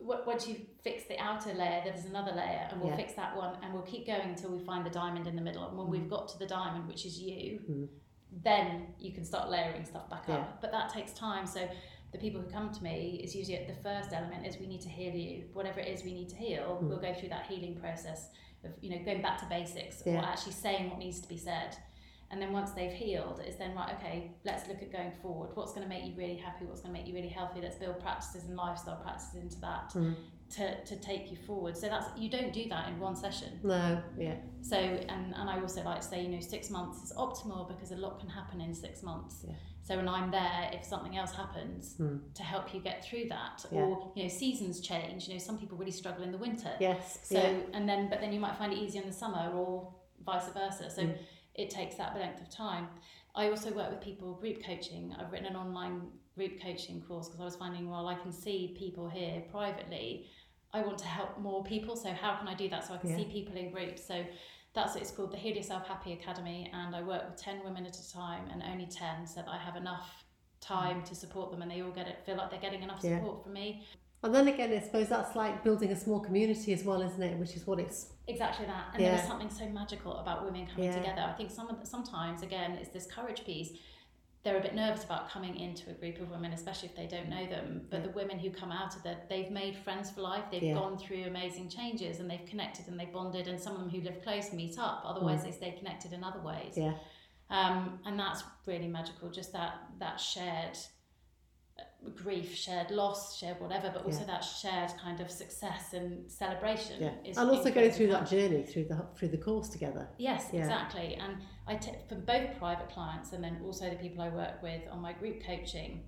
Once 0.00 0.46
you 0.46 0.56
fix 0.82 1.04
the 1.06 1.18
outer 1.18 1.52
layer, 1.54 1.80
there's 1.84 2.04
another 2.04 2.32
layer, 2.32 2.68
and 2.70 2.80
we'll 2.80 2.90
Yeah. 2.90 2.96
fix 2.96 3.14
that 3.14 3.36
one, 3.36 3.56
and 3.62 3.72
we'll 3.72 3.82
keep 3.84 4.06
going 4.06 4.28
until 4.28 4.50
we 4.50 4.58
find 4.64 4.84
the 4.84 4.90
diamond 4.90 5.26
in 5.26 5.34
the 5.34 5.42
middle. 5.42 5.66
And 5.66 5.76
when 5.78 5.86
Mm. 5.86 5.90
we've 5.90 6.10
got 6.10 6.28
to 6.28 6.38
the 6.38 6.46
diamond, 6.46 6.86
which 6.88 7.06
is 7.06 7.20
you, 7.20 7.60
Mm. 7.68 7.88
then 8.42 8.94
you 8.98 9.12
can 9.12 9.24
start 9.24 9.48
layering 9.50 9.84
stuff 9.84 10.08
back 10.10 10.24
Yeah. 10.28 10.36
up. 10.38 10.60
But 10.60 10.72
that 10.72 10.90
takes 10.90 11.12
time. 11.14 11.46
So 11.46 11.68
the 12.14 12.18
people 12.20 12.40
who 12.40 12.48
come 12.48 12.72
to 12.72 12.82
me 12.82 13.20
is 13.24 13.34
usually 13.34 13.58
the 13.66 13.74
first 13.82 14.12
element 14.12 14.46
is 14.46 14.56
we 14.58 14.68
need 14.68 14.80
to 14.82 14.88
heal 14.88 15.12
you. 15.14 15.44
Whatever 15.52 15.80
it 15.80 15.88
is 15.88 16.04
we 16.04 16.14
need 16.14 16.28
to 16.30 16.36
heal, 16.36 16.78
Mm. 16.80 16.88
we'll 16.88 17.00
go 17.08 17.12
through 17.12 17.30
that 17.30 17.46
healing 17.46 17.74
process 17.84 18.28
of 18.64 18.70
you 18.80 18.90
know 18.90 19.04
going 19.04 19.20
back 19.20 19.36
to 19.40 19.46
basics 19.46 20.02
Yeah. 20.06 20.14
or 20.20 20.24
actually 20.24 20.52
saying 20.52 20.88
what 20.90 20.98
needs 21.00 21.20
to 21.20 21.28
be 21.28 21.36
said. 21.36 21.76
And 22.30 22.40
then 22.40 22.52
once 22.52 22.70
they've 22.72 22.92
healed, 23.04 23.40
it's 23.46 23.56
then 23.56 23.74
right, 23.76 23.94
okay, 23.96 24.30
let's 24.44 24.66
look 24.68 24.80
at 24.82 24.90
going 24.90 25.12
forward. 25.22 25.50
What's 25.54 25.72
going 25.74 25.82
to 25.88 25.88
make 25.94 26.04
you 26.04 26.14
really 26.16 26.36
happy? 26.36 26.64
What's 26.64 26.80
going 26.80 26.92
to 26.94 26.98
make 26.98 27.06
you 27.08 27.14
really 27.14 27.28
healthy? 27.28 27.60
Let's 27.60 27.76
build 27.76 28.00
practices 28.00 28.44
and 28.48 28.56
lifestyle 28.56 28.96
practices 29.06 29.34
into 29.42 29.60
that 29.60 29.90
Mm. 29.94 30.14
to, 30.56 30.84
to 30.84 30.96
take 31.10 31.30
you 31.32 31.36
forward. 31.48 31.76
So 31.76 31.88
that's 31.88 32.06
you 32.18 32.28
don't 32.30 32.52
do 32.52 32.68
that 32.70 32.88
in 32.88 32.98
one 33.00 33.16
session. 33.16 33.50
No, 33.62 34.00
yeah, 34.18 34.36
So 34.62 34.76
and, 34.76 35.34
and 35.34 35.50
I 35.50 35.60
also 35.60 35.82
like 35.82 36.00
to 36.00 36.06
say, 36.12 36.22
you 36.22 36.28
know, 36.28 36.40
six 36.40 36.70
months 36.70 37.02
is 37.04 37.12
optimal 37.16 37.68
because 37.68 37.90
a 37.92 37.96
lot 37.96 38.18
can 38.20 38.28
happen 38.28 38.60
in 38.60 38.72
six 38.74 39.02
months. 39.02 39.44
Yeah. 39.46 39.54
So 39.84 39.96
when 39.96 40.08
I'm 40.08 40.30
there, 40.30 40.70
if 40.72 40.82
something 40.82 41.14
else 41.18 41.32
happens 41.32 41.96
Mm. 41.98 42.32
to 42.34 42.42
help 42.42 42.72
you 42.72 42.80
get 42.80 43.04
through 43.04 43.26
that, 43.28 43.66
Yeah. 43.70 43.80
or 43.82 44.12
you 44.16 44.22
know, 44.22 44.28
seasons 44.30 44.80
change. 44.80 45.28
You 45.28 45.34
know, 45.34 45.38
some 45.38 45.58
people 45.58 45.76
really 45.76 45.90
struggle 45.92 46.24
in 46.24 46.32
the 46.32 46.38
winter. 46.38 46.74
yes, 46.80 47.20
So 47.22 47.34
yeah, 47.38 47.60
and 47.74 47.86
then 47.86 48.08
but 48.08 48.20
then 48.20 48.32
you 48.32 48.40
might 48.40 48.56
find 48.56 48.72
it 48.72 48.78
easier 48.78 49.02
in 49.02 49.08
the 49.08 49.14
summer 49.14 49.52
or 49.54 49.92
vice 50.24 50.48
versa. 50.48 50.88
So 50.90 51.02
Mm. 51.02 51.18
it 51.54 51.68
takes 51.68 51.96
that 51.96 52.16
length 52.16 52.40
of 52.40 52.48
time. 52.48 52.88
I 53.34 53.50
also 53.50 53.74
work 53.74 53.90
with 53.90 54.00
people 54.00 54.32
group 54.34 54.62
coaching. 54.64 55.14
I've 55.18 55.30
written 55.30 55.48
an 55.48 55.56
online 55.56 56.10
group 56.34 56.60
coaching 56.62 57.02
course 57.02 57.28
because 57.28 57.40
I 57.42 57.44
was 57.44 57.56
finding 57.56 57.90
well 57.90 58.08
I 58.08 58.14
can 58.14 58.32
see 58.32 58.74
people 58.78 59.06
here 59.08 59.42
privately. 59.50 60.26
I 60.72 60.80
want 60.80 60.96
to 60.98 61.06
help 61.06 61.38
more 61.38 61.62
people. 61.62 61.94
So 61.94 62.10
how 62.10 62.36
can 62.36 62.48
I 62.48 62.54
do 62.54 62.70
that 62.70 62.84
so 62.86 62.94
I 62.94 62.96
can 62.96 63.10
Yeah. 63.10 63.16
see 63.18 63.24
people 63.26 63.54
in 63.56 63.70
groups? 63.70 64.02
So 64.04 64.24
that's 64.74 64.94
what 64.94 65.02
it's 65.02 65.10
called 65.12 65.30
the 65.32 65.36
Heal 65.36 65.56
Yourself 65.56 65.86
Happy 65.86 66.12
Academy 66.12 66.70
and 66.74 66.94
I 66.94 67.02
work 67.02 67.24
with 67.28 67.36
10 67.40 67.62
women 67.64 67.86
at 67.86 67.96
a 67.96 68.12
time 68.12 68.44
and 68.52 68.62
only 68.62 68.86
10 68.86 69.26
so 69.26 69.36
that 69.40 69.48
I 69.48 69.56
have 69.56 69.76
enough 69.76 70.24
time 70.60 71.02
to 71.04 71.14
support 71.14 71.50
them 71.52 71.62
and 71.62 71.70
they 71.70 71.80
all 71.82 71.90
get 71.92 72.08
it 72.08 72.18
feel 72.26 72.36
like 72.36 72.50
they're 72.50 72.60
getting 72.60 72.82
enough 72.82 73.00
Yeah. 73.02 73.18
support 73.18 73.42
from 73.44 73.52
me 73.52 73.84
And 74.24 74.34
then 74.34 74.48
again, 74.48 74.72
I 74.72 74.78
suppose 74.80 75.10
that's 75.10 75.36
like 75.36 75.62
building 75.62 75.90
a 75.92 75.96
small 75.96 76.18
community 76.18 76.72
as 76.72 76.82
well, 76.82 77.02
isn't 77.02 77.22
it? 77.22 77.38
Which 77.38 77.54
is 77.56 77.66
what 77.66 77.78
it's. 77.78 78.14
Exactly 78.26 78.64
that. 78.64 78.86
And 78.94 79.02
Yeah. 79.02 79.16
there's 79.16 79.28
something 79.28 79.50
so 79.50 79.66
magical 79.68 80.16
about 80.16 80.46
women 80.46 80.66
coming 80.66 80.84
Yeah. 80.86 80.96
together. 80.96 81.20
I 81.28 81.32
think 81.34 81.50
some 81.50 81.68
of 81.68 81.78
the, 81.78 81.84
sometimes, 81.86 82.42
again, 82.42 82.70
it's 82.80 82.88
this 82.88 83.04
courage 83.06 83.44
piece. 83.44 83.72
They're 84.44 84.58
a 84.58 84.60
bit 84.60 84.74
nervous 84.74 85.04
about 85.04 85.30
coming 85.30 85.56
into 85.58 85.90
a 85.90 85.94
group 85.94 86.20
of 86.20 86.30
women, 86.30 86.52
especially 86.52 86.90
if 86.90 86.94
they 86.96 87.06
don't 87.06 87.30
know 87.30 87.46
them. 87.46 87.86
But 87.90 88.00
Yeah. 88.00 88.06
the 88.08 88.12
women 88.12 88.38
who 88.38 88.50
come 88.50 88.70
out 88.70 88.94
of 88.94 89.02
that, 89.04 89.26
they've 89.30 89.50
made 89.50 89.74
friends 89.74 90.10
for 90.10 90.20
life. 90.20 90.44
They've 90.50 90.62
Yeah. 90.62 90.74
gone 90.74 90.98
through 90.98 91.24
amazing 91.24 91.70
changes 91.70 92.20
and 92.20 92.30
they've 92.30 92.44
connected 92.44 92.86
and 92.88 93.00
they've 93.00 93.10
bonded. 93.12 93.48
And 93.48 93.58
some 93.58 93.72
of 93.74 93.80
them 93.80 93.88
who 93.88 94.02
live 94.02 94.22
close 94.22 94.52
meet 94.52 94.78
up. 94.78 95.02
Otherwise, 95.06 95.44
they 95.44 95.50
stay 95.50 95.72
connected 95.72 96.12
in 96.12 96.22
other 96.22 96.40
ways. 96.40 96.76
Mm. 96.76 96.82
Yeah. 96.92 96.98
Um, 97.48 98.00
and 98.04 98.20
that's 98.20 98.44
really 98.66 98.86
magical. 98.88 99.30
Just 99.30 99.52
that 99.54 99.78
that 99.98 100.20
shared 100.20 100.76
grief, 102.10 102.54
shared 102.54 102.90
loss, 102.90 103.36
shared 103.38 103.60
whatever, 103.60 103.90
but 103.92 104.04
also 104.04 104.20
Yeah. 104.20 104.26
that 104.26 104.40
shared 104.44 104.90
kind 104.98 105.20
of 105.20 105.30
success 105.30 105.92
and 105.94 106.30
celebration. 106.30 107.02
Yeah, 107.02 107.14
is 107.24 107.36
and 107.38 107.50
also 107.50 107.70
going 107.70 107.90
through 107.90 108.08
that 108.08 108.26
journey 108.28 108.62
through 108.62 108.84
the 108.84 109.06
through 109.14 109.28
the 109.28 109.38
course 109.38 109.68
together. 109.68 110.08
Yes, 110.18 110.50
Yeah. 110.52 110.60
exactly. 110.60 111.14
And 111.16 111.38
I 111.66 111.76
t- 111.76 111.92
for 112.08 112.16
both 112.16 112.56
private 112.58 112.88
clients 112.90 113.32
and 113.32 113.42
then 113.42 113.60
also 113.64 113.88
the 113.90 113.96
people 113.96 114.20
I 114.22 114.28
work 114.28 114.62
with 114.62 114.82
on 114.90 115.00
my 115.00 115.12
group 115.12 115.42
coaching 115.42 116.04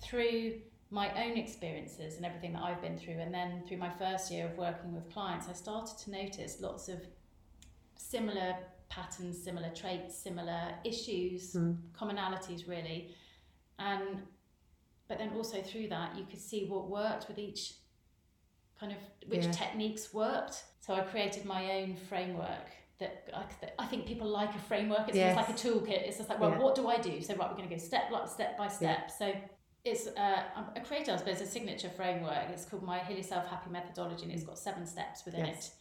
through 0.00 0.62
my 0.90 1.08
own 1.24 1.36
experiences 1.36 2.16
and 2.16 2.26
everything 2.26 2.52
that 2.54 2.62
I've 2.62 2.80
been 2.82 2.98
through 2.98 3.18
and 3.20 3.32
then 3.32 3.62
through 3.66 3.76
my 3.76 3.90
first 3.90 4.30
year 4.30 4.46
of 4.46 4.58
working 4.58 4.92
with 4.92 5.08
clients 5.12 5.48
I 5.48 5.52
started 5.52 5.96
to 5.98 6.10
notice 6.10 6.60
lots 6.60 6.88
of 6.88 7.00
similar 7.96 8.56
patterns, 8.88 9.40
similar 9.42 9.70
traits, 9.70 10.16
similar 10.16 10.74
issues, 10.84 11.54
Mm. 11.54 11.76
commonalities 11.92 12.66
really. 12.68 13.14
And 13.78 14.22
but 15.10 15.18
then 15.18 15.30
also 15.36 15.60
through 15.60 15.88
that 15.88 16.16
you 16.16 16.24
could 16.24 16.40
see 16.40 16.66
what 16.66 16.88
worked 16.88 17.26
with 17.26 17.36
each 17.36 17.74
kind 18.78 18.92
of 18.92 18.98
which 19.26 19.44
Yeah. 19.44 19.50
techniques 19.50 20.14
worked. 20.14 20.64
So 20.80 20.94
I 20.94 21.00
created 21.00 21.44
my 21.44 21.62
own 21.78 21.96
framework 21.96 22.68
that 23.00 23.28
I, 23.34 23.44
that 23.60 23.74
I 23.78 23.86
think 23.86 24.06
people 24.06 24.28
like 24.28 24.54
a 24.54 24.58
framework. 24.60 25.08
It's 25.08 25.16
Yes. 25.16 25.34
like 25.36 25.48
a 25.48 25.52
toolkit. 25.52 26.02
It's 26.06 26.18
just 26.18 26.28
like, 26.30 26.38
well, 26.40 26.50
Yeah. 26.52 26.58
what 26.58 26.76
do 26.76 26.86
I 26.88 26.98
do? 26.98 27.20
So 27.20 27.34
right, 27.34 27.50
we're 27.50 27.56
going 27.56 27.68
to 27.68 27.74
go 27.74 27.80
step 27.80 28.10
like 28.12 28.28
step 28.28 28.56
by 28.56 28.68
step. 28.68 29.10
So 29.10 29.34
it's 29.84 30.06
uh, 30.06 30.44
I 30.76 30.80
created, 30.80 31.10
I 31.14 31.16
suppose, 31.16 31.40
a 31.40 31.46
signature 31.46 31.90
framework. 31.90 32.48
It's 32.50 32.64
called 32.64 32.84
my 32.84 33.00
Heal 33.00 33.16
Yourself 33.16 33.48
Happy 33.48 33.70
methodology, 33.70 34.22
and 34.24 34.32
it's 34.32 34.44
got 34.44 34.58
seven 34.58 34.86
steps 34.86 35.24
within 35.24 35.44
Yes. 35.46 35.68
it. 35.68 35.74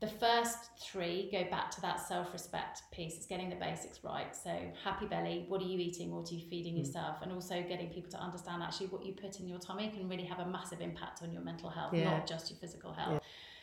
The 0.00 0.06
first 0.06 0.58
three 0.78 1.28
go 1.32 1.44
back 1.50 1.72
to 1.72 1.80
that 1.80 2.00
self-respect 2.00 2.82
piece. 2.92 3.16
It's 3.16 3.26
getting 3.26 3.50
the 3.50 3.56
basics 3.56 4.04
right. 4.04 4.34
So 4.34 4.56
happy 4.84 5.06
belly, 5.06 5.46
what 5.48 5.60
are 5.60 5.64
you 5.64 5.78
eating? 5.78 6.14
What 6.14 6.30
are 6.30 6.34
you 6.34 6.48
feeding 6.48 6.74
Mm. 6.74 6.78
yourself? 6.78 7.16
And 7.20 7.32
also 7.32 7.60
getting 7.62 7.90
people 7.90 8.10
to 8.12 8.18
understand 8.18 8.62
actually 8.62 8.86
what 8.88 9.04
you 9.04 9.12
put 9.14 9.40
in 9.40 9.48
your 9.48 9.58
tummy 9.58 9.88
can 9.90 10.08
really 10.08 10.24
have 10.24 10.38
a 10.38 10.46
massive 10.46 10.80
impact 10.80 11.22
on 11.24 11.32
your 11.32 11.42
mental 11.42 11.68
health, 11.68 11.94
Yeah. 11.94 12.04
not 12.04 12.28
just 12.28 12.48
your 12.48 12.58
physical 12.60 12.92
health. 12.92 13.22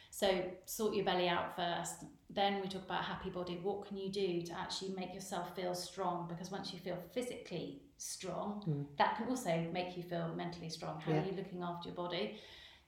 So 0.09 0.51
sort 0.65 0.93
your 0.93 1.05
belly 1.05 1.29
out 1.29 1.55
first. 1.55 2.03
Then 2.29 2.61
we 2.61 2.67
talk 2.67 2.83
about 2.83 3.05
happy 3.05 3.29
body. 3.29 3.57
What 3.57 3.85
can 3.85 3.95
you 3.97 4.09
do 4.09 4.41
to 4.41 4.53
actually 4.59 4.91
make 4.93 5.13
yourself 5.13 5.55
feel 5.55 5.73
strong? 5.73 6.27
Because 6.27 6.51
once 6.51 6.73
you 6.73 6.79
feel 6.79 6.97
physically 7.13 7.81
strong, 7.97 8.61
Mm. 8.67 8.97
that 8.97 9.15
can 9.15 9.29
also 9.29 9.69
make 9.71 9.95
you 9.95 10.03
feel 10.03 10.33
mentally 10.35 10.69
strong. 10.69 10.99
How 10.99 11.13
Yeah. 11.13 11.21
are 11.21 11.25
you 11.25 11.31
looking 11.31 11.61
after 11.63 11.87
your 11.89 11.95
body? 11.95 12.37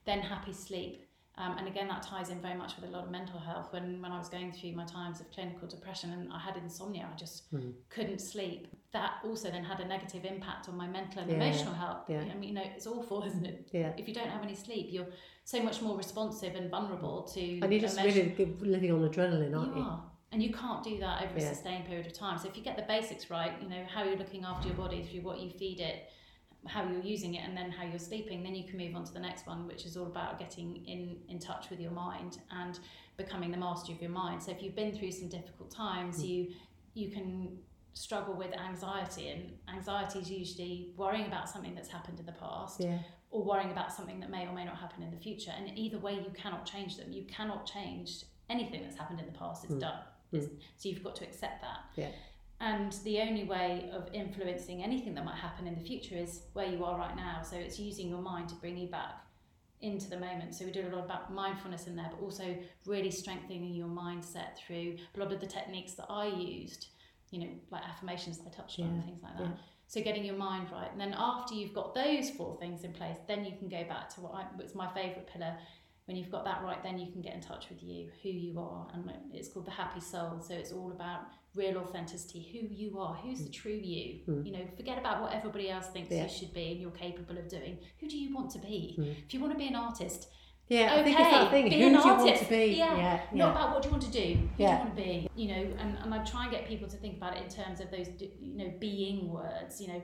Then 0.04 0.20
happy 0.20 0.52
sleep. 0.52 1.07
Um, 1.38 1.56
and 1.56 1.68
again, 1.68 1.86
that 1.86 2.02
ties 2.02 2.30
in 2.30 2.40
very 2.40 2.56
much 2.56 2.74
with 2.76 2.90
a 2.90 2.92
lot 2.92 3.04
of 3.04 3.10
mental 3.12 3.38
health. 3.38 3.68
When, 3.72 4.02
when 4.02 4.10
I 4.10 4.18
was 4.18 4.28
going 4.28 4.50
through 4.50 4.72
my 4.72 4.84
times 4.84 5.20
of 5.20 5.30
clinical 5.30 5.68
depression 5.68 6.10
and 6.12 6.32
I 6.32 6.38
had 6.40 6.56
insomnia, 6.56 7.08
I 7.12 7.16
just 7.16 7.50
Mm. 7.54 7.74
couldn't 7.90 8.20
sleep. 8.20 8.66
That 8.92 9.12
also 9.24 9.48
then 9.50 9.62
had 9.62 9.78
a 9.78 9.86
negative 9.86 10.24
impact 10.24 10.68
on 10.68 10.76
my 10.76 10.88
mental 10.88 11.22
and 11.22 11.30
Yeah. 11.30 11.36
emotional 11.36 11.74
health. 11.74 12.04
Yeah. 12.08 12.22
I 12.22 12.34
mean, 12.34 12.48
you 12.50 12.54
know, 12.56 12.64
it's 12.74 12.88
awful, 12.88 13.22
isn't 13.28 13.46
it? 13.46 13.68
Yeah, 13.72 13.92
If 13.96 14.08
you 14.08 14.14
don't 14.14 14.28
have 14.28 14.42
any 14.42 14.56
sleep, 14.56 14.88
you're 14.90 15.06
so 15.44 15.62
much 15.62 15.80
more 15.80 15.96
responsive 15.96 16.56
and 16.56 16.68
vulnerable 16.70 17.22
to. 17.34 17.40
and 17.60 17.72
you're 17.72 17.80
just 17.82 17.96
emotion- 17.98 18.34
really 18.36 18.54
living 18.60 18.90
on 18.92 19.08
adrenaline, 19.08 19.56
aren't 19.56 19.76
you 19.76 19.82
you? 19.82 19.88
are. 19.88 20.02
And 20.32 20.42
you 20.42 20.52
can't 20.52 20.82
do 20.82 20.98
that 20.98 21.22
over 21.22 21.36
a 21.36 21.40
sustained 21.40 21.86
period 21.86 22.04
of 22.06 22.12
time. 22.12 22.36
So 22.38 22.48
if 22.48 22.56
you 22.56 22.62
get 22.64 22.76
the 22.76 22.82
basics 22.82 23.30
right, 23.30 23.52
you 23.62 23.68
know, 23.68 23.82
how 23.84 24.02
you're 24.02 24.16
looking 24.18 24.44
after 24.44 24.66
your 24.68 24.76
body 24.76 25.02
through 25.04 25.20
what 25.22 25.38
you 25.40 25.48
feed 25.50 25.80
it, 25.80 26.10
how 26.66 26.82
you're 26.82 27.02
using 27.02 27.34
it, 27.34 27.44
and 27.46 27.56
then 27.56 27.70
how 27.70 27.84
you're 27.84 27.98
sleeping, 27.98 28.42
then 28.42 28.54
you 28.54 28.64
can 28.64 28.76
move 28.78 28.94
on 28.96 29.04
to 29.04 29.12
the 29.12 29.20
next 29.20 29.46
one, 29.46 29.66
which 29.66 29.86
is 29.86 29.96
all 29.96 30.06
about 30.06 30.38
getting 30.38 30.84
in, 30.86 31.16
in 31.28 31.38
touch 31.38 31.70
with 31.70 31.80
your 31.80 31.92
mind 31.92 32.38
and 32.50 32.78
becoming 33.16 33.50
the 33.50 33.56
master 33.56 33.92
of 33.92 34.00
your 34.02 34.10
mind. 34.10 34.42
So 34.42 34.50
if 34.50 34.62
you've 34.62 34.74
been 34.74 34.94
through 34.96 35.12
some 35.12 35.28
difficult 35.28 35.70
times, 35.70 36.22
Mm. 36.22 36.28
you 36.28 36.54
you 36.94 37.10
can 37.10 37.58
struggle 37.94 38.34
with 38.34 38.52
anxiety 38.58 39.28
and 39.28 39.52
anxiety 39.72 40.18
is 40.18 40.30
usually 40.30 40.92
worrying 40.96 41.26
about 41.26 41.48
something 41.48 41.74
that's 41.74 41.88
happened 41.88 42.18
in 42.18 42.26
the 42.26 42.32
past 42.32 42.80
Yeah, 42.80 42.98
or 43.30 43.44
worrying 43.44 43.70
about 43.70 43.92
something 43.92 44.18
that 44.20 44.30
may 44.30 44.46
or 44.46 44.52
may 44.52 44.64
not 44.64 44.76
happen 44.78 45.02
in 45.04 45.10
the 45.12 45.16
future. 45.16 45.52
And 45.56 45.78
either 45.78 45.98
way, 45.98 46.14
you 46.14 46.30
cannot 46.34 46.66
change 46.66 46.96
them. 46.96 47.12
You 47.12 47.22
cannot 47.24 47.66
change 47.66 48.24
anything 48.50 48.82
that's 48.82 48.96
happened 48.96 49.20
in 49.20 49.26
the 49.26 49.32
past. 49.38 49.64
It's 49.64 49.74
Mm. 49.74 49.80
done. 49.80 50.00
It's, 50.32 50.46
so 50.76 50.88
you've 50.88 51.04
got 51.04 51.14
to 51.16 51.24
accept 51.24 51.60
that. 51.62 51.80
Yeah. 51.96 52.10
And 52.60 52.92
the 53.04 53.20
only 53.20 53.44
way 53.44 53.88
of 53.92 54.08
influencing 54.12 54.82
anything 54.82 55.14
that 55.14 55.24
might 55.24 55.36
happen 55.36 55.66
in 55.66 55.76
the 55.76 55.84
future 55.84 56.16
is 56.16 56.42
where 56.54 56.66
you 56.66 56.84
are 56.84 56.98
right 56.98 57.14
now. 57.16 57.42
So 57.42 57.56
it's 57.56 57.78
using 57.78 58.08
your 58.08 58.20
mind 58.20 58.48
to 58.48 58.56
bring 58.56 58.76
you 58.76 58.88
back 58.88 59.14
into 59.80 60.10
the 60.10 60.18
moment. 60.18 60.54
So 60.54 60.64
we 60.64 60.72
do 60.72 60.82
a 60.82 60.90
lot 60.94 61.04
about 61.04 61.32
mindfulness 61.32 61.86
in 61.86 61.94
there, 61.94 62.08
but 62.10 62.20
also 62.20 62.56
really 62.84 63.12
strengthening 63.12 63.72
your 63.74 63.86
mindset 63.86 64.56
through 64.56 64.96
a 65.14 65.20
lot 65.20 65.32
of 65.32 65.40
the 65.40 65.46
techniques 65.46 65.94
that 65.94 66.06
I 66.10 66.26
used, 66.26 66.88
you 67.30 67.40
know, 67.40 67.50
like 67.70 67.82
affirmations 67.84 68.38
that 68.38 68.48
I 68.48 68.56
touched 68.56 68.80
on 68.80 68.86
and 68.86 69.04
things 69.04 69.22
like 69.22 69.36
that. 69.36 69.44
yeah. 69.44 69.52
So 69.86 70.02
getting 70.02 70.24
your 70.24 70.36
mind 70.36 70.68
right, 70.70 70.90
and 70.92 71.00
then 71.00 71.14
after 71.16 71.54
you've 71.54 71.72
got 71.72 71.94
those 71.94 72.28
four 72.28 72.58
things 72.58 72.84
in 72.84 72.92
place, 72.92 73.16
then 73.26 73.44
you 73.44 73.52
can 73.56 73.68
go 73.70 73.84
back 73.84 74.10
to 74.16 74.20
what 74.20 74.34
I, 74.34 74.44
was 74.60 74.74
my 74.74 74.86
favourite 74.88 75.26
pillar. 75.26 75.56
When 76.08 76.16
you've 76.16 76.30
got 76.30 76.46
that 76.46 76.62
right, 76.62 76.82
then 76.82 76.98
you 76.98 77.12
can 77.12 77.20
get 77.20 77.34
in 77.34 77.42
touch 77.42 77.68
with 77.68 77.82
you, 77.82 78.08
who 78.22 78.30
you 78.30 78.58
are, 78.58 78.86
and 78.94 79.12
it's 79.34 79.48
called 79.50 79.66
the 79.66 79.70
happy 79.70 80.00
soul. 80.00 80.40
So 80.40 80.54
it's 80.54 80.72
all 80.72 80.90
about 80.90 81.20
real 81.54 81.76
authenticity, 81.76 82.48
who 82.50 82.74
you 82.74 82.98
are, 82.98 83.14
who's 83.14 83.44
the 83.44 83.50
true 83.50 83.72
you. 83.72 84.20
Mm. 84.26 84.46
You 84.46 84.52
know, 84.52 84.66
forget 84.74 84.96
about 84.96 85.20
what 85.20 85.34
everybody 85.34 85.68
else 85.68 85.88
thinks 85.88 86.10
Yeah. 86.10 86.22
you 86.22 86.30
should 86.30 86.54
be 86.54 86.72
and 86.72 86.80
you're 86.80 86.92
capable 86.92 87.36
of 87.36 87.46
doing. 87.48 87.76
Who 88.00 88.08
do 88.08 88.16
you 88.16 88.34
want 88.34 88.50
to 88.52 88.58
be? 88.58 88.96
Mm. 88.98 89.16
If 89.26 89.34
you 89.34 89.40
want 89.40 89.52
to 89.52 89.58
be 89.58 89.66
an 89.68 89.74
artist, 89.76 90.30
yeah. 90.68 90.92
I 90.94 91.00
okay, 91.00 91.04
think 91.04 91.20
it's 91.20 91.30
that 91.30 91.50
thing. 91.50 91.68
be 91.68 91.78
Who 91.78 91.86
an 91.88 91.92
do 91.92 91.98
you 91.98 92.04
want 92.06 92.20
artist. 92.20 92.42
to 92.44 92.48
be? 92.48 92.64
Yeah. 92.78 92.96
yeah, 92.96 93.20
not 93.32 93.46
yeah. 93.46 93.50
about 93.50 93.74
what 93.74 93.82
do 93.82 93.88
you 93.88 93.92
want 93.92 94.04
to 94.04 94.10
do, 94.10 94.34
who 94.34 94.48
Yeah. 94.56 94.66
do 94.68 94.72
you 94.72 94.78
want 94.78 94.96
to 94.96 95.02
be, 95.02 95.28
you 95.36 95.48
know, 95.48 95.76
and, 95.78 95.98
and 95.98 96.14
I 96.14 96.24
try 96.24 96.44
and 96.44 96.50
get 96.50 96.66
people 96.66 96.88
to 96.88 96.96
think 96.96 97.18
about 97.18 97.36
it 97.36 97.42
in 97.42 97.50
terms 97.50 97.80
of 97.80 97.90
those, 97.90 98.08
you 98.18 98.56
know, 98.56 98.72
being 98.78 99.30
words, 99.30 99.78
you 99.78 99.88
know, 99.88 100.02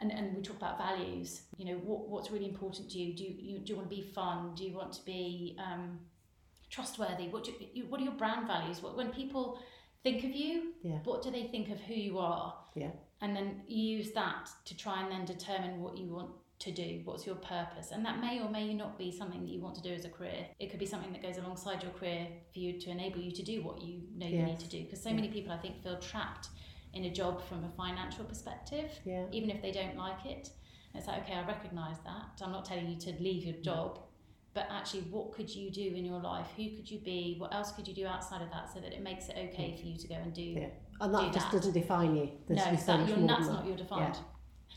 and, 0.00 0.10
and 0.12 0.34
we 0.36 0.42
talk 0.42 0.56
about 0.56 0.76
values, 0.78 1.42
you 1.56 1.64
know, 1.66 1.74
what, 1.84 2.08
what's 2.08 2.30
really 2.30 2.48
important 2.48 2.90
to 2.90 2.98
you? 2.98 3.14
Do 3.14 3.22
you, 3.24 3.34
you, 3.38 3.58
do 3.60 3.72
you 3.72 3.76
want 3.78 3.88
to 3.90 3.94
be 3.96 4.02
fun? 4.02 4.54
Do 4.56 4.64
you 4.64 4.74
want 4.74 4.92
to 4.94 5.04
be 5.04 5.56
um, 5.58 5.98
trustworthy? 6.70 7.28
What, 7.28 7.44
do 7.44 7.52
you, 7.72 7.84
what 7.86 8.00
are 8.00 8.04
your 8.04 8.12
brand 8.14 8.46
values? 8.46 8.82
What, 8.82 8.96
when 8.96 9.10
people 9.10 9.60
think 10.02 10.24
of 10.24 10.30
you, 10.32 10.72
Yeah. 10.82 10.98
what 11.04 11.22
do 11.22 11.30
they 11.30 11.44
think 11.44 11.70
of 11.70 11.78
who 11.80 11.94
you 11.94 12.18
are? 12.18 12.54
Yeah. 12.74 12.90
And 13.20 13.34
then 13.34 13.62
use 13.68 14.10
that 14.12 14.50
to 14.66 14.76
try 14.76 15.02
and 15.02 15.10
then 15.10 15.24
determine 15.24 15.80
what 15.80 15.96
you 15.96 16.06
want 16.08 16.30
to 16.60 16.70
do 16.70 17.00
what's 17.04 17.26
your 17.26 17.34
purpose 17.34 17.90
and 17.90 18.06
that 18.06 18.20
may 18.20 18.40
or 18.40 18.48
may 18.48 18.72
not 18.72 18.96
be 18.96 19.10
something 19.10 19.40
that 19.42 19.50
you 19.50 19.60
want 19.60 19.74
to 19.74 19.82
do 19.82 19.92
as 19.92 20.04
a 20.04 20.08
career 20.08 20.46
it 20.60 20.70
could 20.70 20.78
be 20.78 20.86
something 20.86 21.12
that 21.12 21.20
goes 21.20 21.36
alongside 21.36 21.82
your 21.82 21.90
career 21.92 22.28
for 22.52 22.58
you 22.60 22.78
to 22.80 22.90
enable 22.90 23.18
you 23.18 23.32
to 23.32 23.42
do 23.42 23.60
what 23.60 23.82
you 23.82 24.00
know 24.16 24.26
you 24.26 24.40
need 24.40 24.58
to 24.60 24.68
do 24.68 24.84
because 24.84 25.02
so 25.02 25.08
Yeah. 25.10 25.16
many 25.16 25.28
people 25.28 25.52
i 25.52 25.58
think 25.58 25.82
feel 25.82 25.98
trapped 25.98 26.48
in 26.94 27.04
a 27.04 27.10
job 27.10 27.42
from 27.48 27.64
a 27.64 27.68
financial 27.76 28.24
perspective 28.24 28.90
Yeah. 29.04 29.24
even 29.32 29.50
if 29.50 29.60
they 29.62 29.72
don't 29.72 29.96
like 29.96 30.24
it 30.26 30.50
it's 30.94 31.06
like 31.08 31.22
okay 31.22 31.34
i 31.34 31.44
recognize 31.46 31.96
that 32.04 32.26
i'm 32.44 32.52
not 32.52 32.64
telling 32.64 32.88
you 32.88 32.96
to 33.06 33.10
leave 33.20 33.44
your 33.44 33.56
job 33.62 34.00
but 34.54 34.68
actually 34.70 35.00
what 35.10 35.32
could 35.32 35.50
you 35.52 35.70
do 35.70 35.82
in 35.82 36.04
your 36.04 36.20
life 36.20 36.46
who 36.56 36.70
could 36.76 36.88
you 36.88 36.98
be 37.00 37.36
what 37.38 37.52
else 37.52 37.72
could 37.72 37.86
you 37.88 37.94
do 37.94 38.06
outside 38.06 38.40
of 38.42 38.50
that 38.50 38.72
so 38.72 38.78
that 38.80 38.92
it 38.92 39.02
makes 39.02 39.28
it 39.28 39.36
okay 39.36 39.76
for 39.80 39.86
you 39.86 39.96
to 39.98 40.06
go 40.08 40.14
and 40.14 40.32
do 40.32 40.42
Yeah. 40.42 40.68
And 41.00 41.12
that 41.12 41.32
just 41.32 41.50
that. 41.50 41.56
doesn't 41.56 41.72
define 41.72 42.14
you. 42.14 42.30
There's 42.46 42.60
no 42.64 42.96
that, 42.96 43.08
you're, 43.08 43.26
that's 43.26 43.48
not 43.48 43.66
your 43.66 43.76
defined 43.76 44.16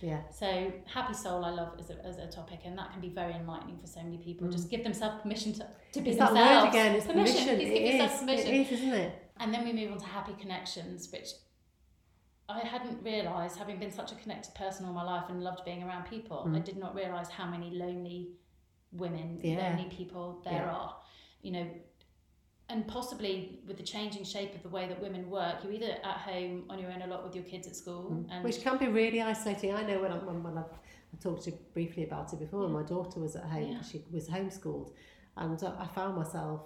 Yeah. 0.01 0.21
so 0.31 0.73
happy 0.91 1.13
soul 1.13 1.45
I 1.45 1.51
love 1.51 1.73
as 1.79 1.91
a, 1.91 2.03
as 2.03 2.17
a 2.17 2.25
topic 2.25 2.61
and 2.65 2.75
that 2.79 2.91
can 2.91 3.01
be 3.01 3.09
very 3.09 3.33
enlightening 3.33 3.77
for 3.77 3.85
so 3.85 4.01
many 4.01 4.17
people 4.17 4.47
just 4.49 4.71
give 4.71 4.83
themselves 4.83 5.21
permission 5.21 5.53
to, 5.53 5.67
to 5.93 6.01
be 6.01 6.09
Mm. 6.09 6.13
It's 6.13 6.17
that 6.19 6.33
themselves 6.33 6.63
word 6.63 6.69
again, 6.69 6.95
it's 6.95 7.05
permission. 7.05 7.55
Please 7.57 7.69
It 7.69 7.73
give 7.83 7.93
yourself 7.93 8.19
permission 8.21 8.47
it 8.55 8.61
is, 8.61 8.71
isn't 8.79 8.93
it? 8.93 9.11
and 9.39 9.53
then 9.53 9.63
we 9.63 9.73
move 9.73 9.91
on 9.91 9.99
to 9.99 10.05
happy 10.05 10.33
connections, 10.39 11.11
which 11.11 11.29
I 12.49 12.59
hadn't 12.59 13.03
realised, 13.03 13.57
having 13.57 13.77
been 13.77 13.91
such 13.91 14.11
a 14.11 14.15
connected 14.15 14.53
person 14.55 14.85
all 14.85 14.93
my 14.93 15.03
life 15.03 15.25
and 15.29 15.43
loved 15.43 15.65
being 15.65 15.83
around 15.83 16.05
people, 16.05 16.43
I 16.45 16.59
Mm. 16.59 16.63
did 16.63 16.77
not 16.77 16.95
realise 16.95 17.29
how 17.29 17.45
many 17.45 17.71
lonely 17.71 18.31
women, 18.91 19.39
Yeah. 19.43 19.69
lonely 19.69 19.89
people 19.89 20.41
there 20.45 20.53
Yeah. 20.65 20.71
are. 20.73 20.95
You 21.41 21.51
know, 21.51 21.67
and 22.69 22.87
possibly 22.87 23.61
with 23.65 23.77
the 23.77 23.83
changing 23.83 24.23
shape 24.23 24.53
of 24.55 24.63
the 24.63 24.69
way 24.69 24.87
that 24.87 25.01
women 25.01 25.29
work, 25.29 25.63
you're 25.63 25.73
either 25.73 25.91
at 26.03 26.17
home 26.17 26.65
on 26.69 26.79
your 26.79 26.91
own 26.91 27.01
a 27.01 27.07
lot 27.07 27.23
with 27.23 27.35
your 27.35 27.43
kids 27.45 27.67
at 27.67 27.75
school, 27.75 28.07
and 28.11 28.29
Mm. 28.29 28.43
Which 28.43 28.61
can 28.61 28.77
be 28.77 28.87
really 28.87 29.21
isolating. 29.21 29.73
I 29.73 29.83
know 29.83 30.01
when, 30.01 30.11
I, 30.11 30.17
when, 30.17 30.43
when 30.43 30.57
I've 30.57 30.79
I 31.13 31.17
talked 31.21 31.43
to 31.43 31.51
you 31.51 31.57
briefly 31.73 32.03
about 32.03 32.33
it 32.33 32.39
before, 32.39 32.61
when 32.63 32.73
my 32.73 32.83
daughter 32.83 33.19
was 33.21 33.35
at 33.37 33.45
home, 33.45 33.71
Yeah. 33.71 33.81
she 33.81 34.03
was 34.11 34.27
homeschooled, 34.29 34.91
and 35.37 35.61
I 35.63 35.85
found 35.87 36.17
myself 36.17 36.61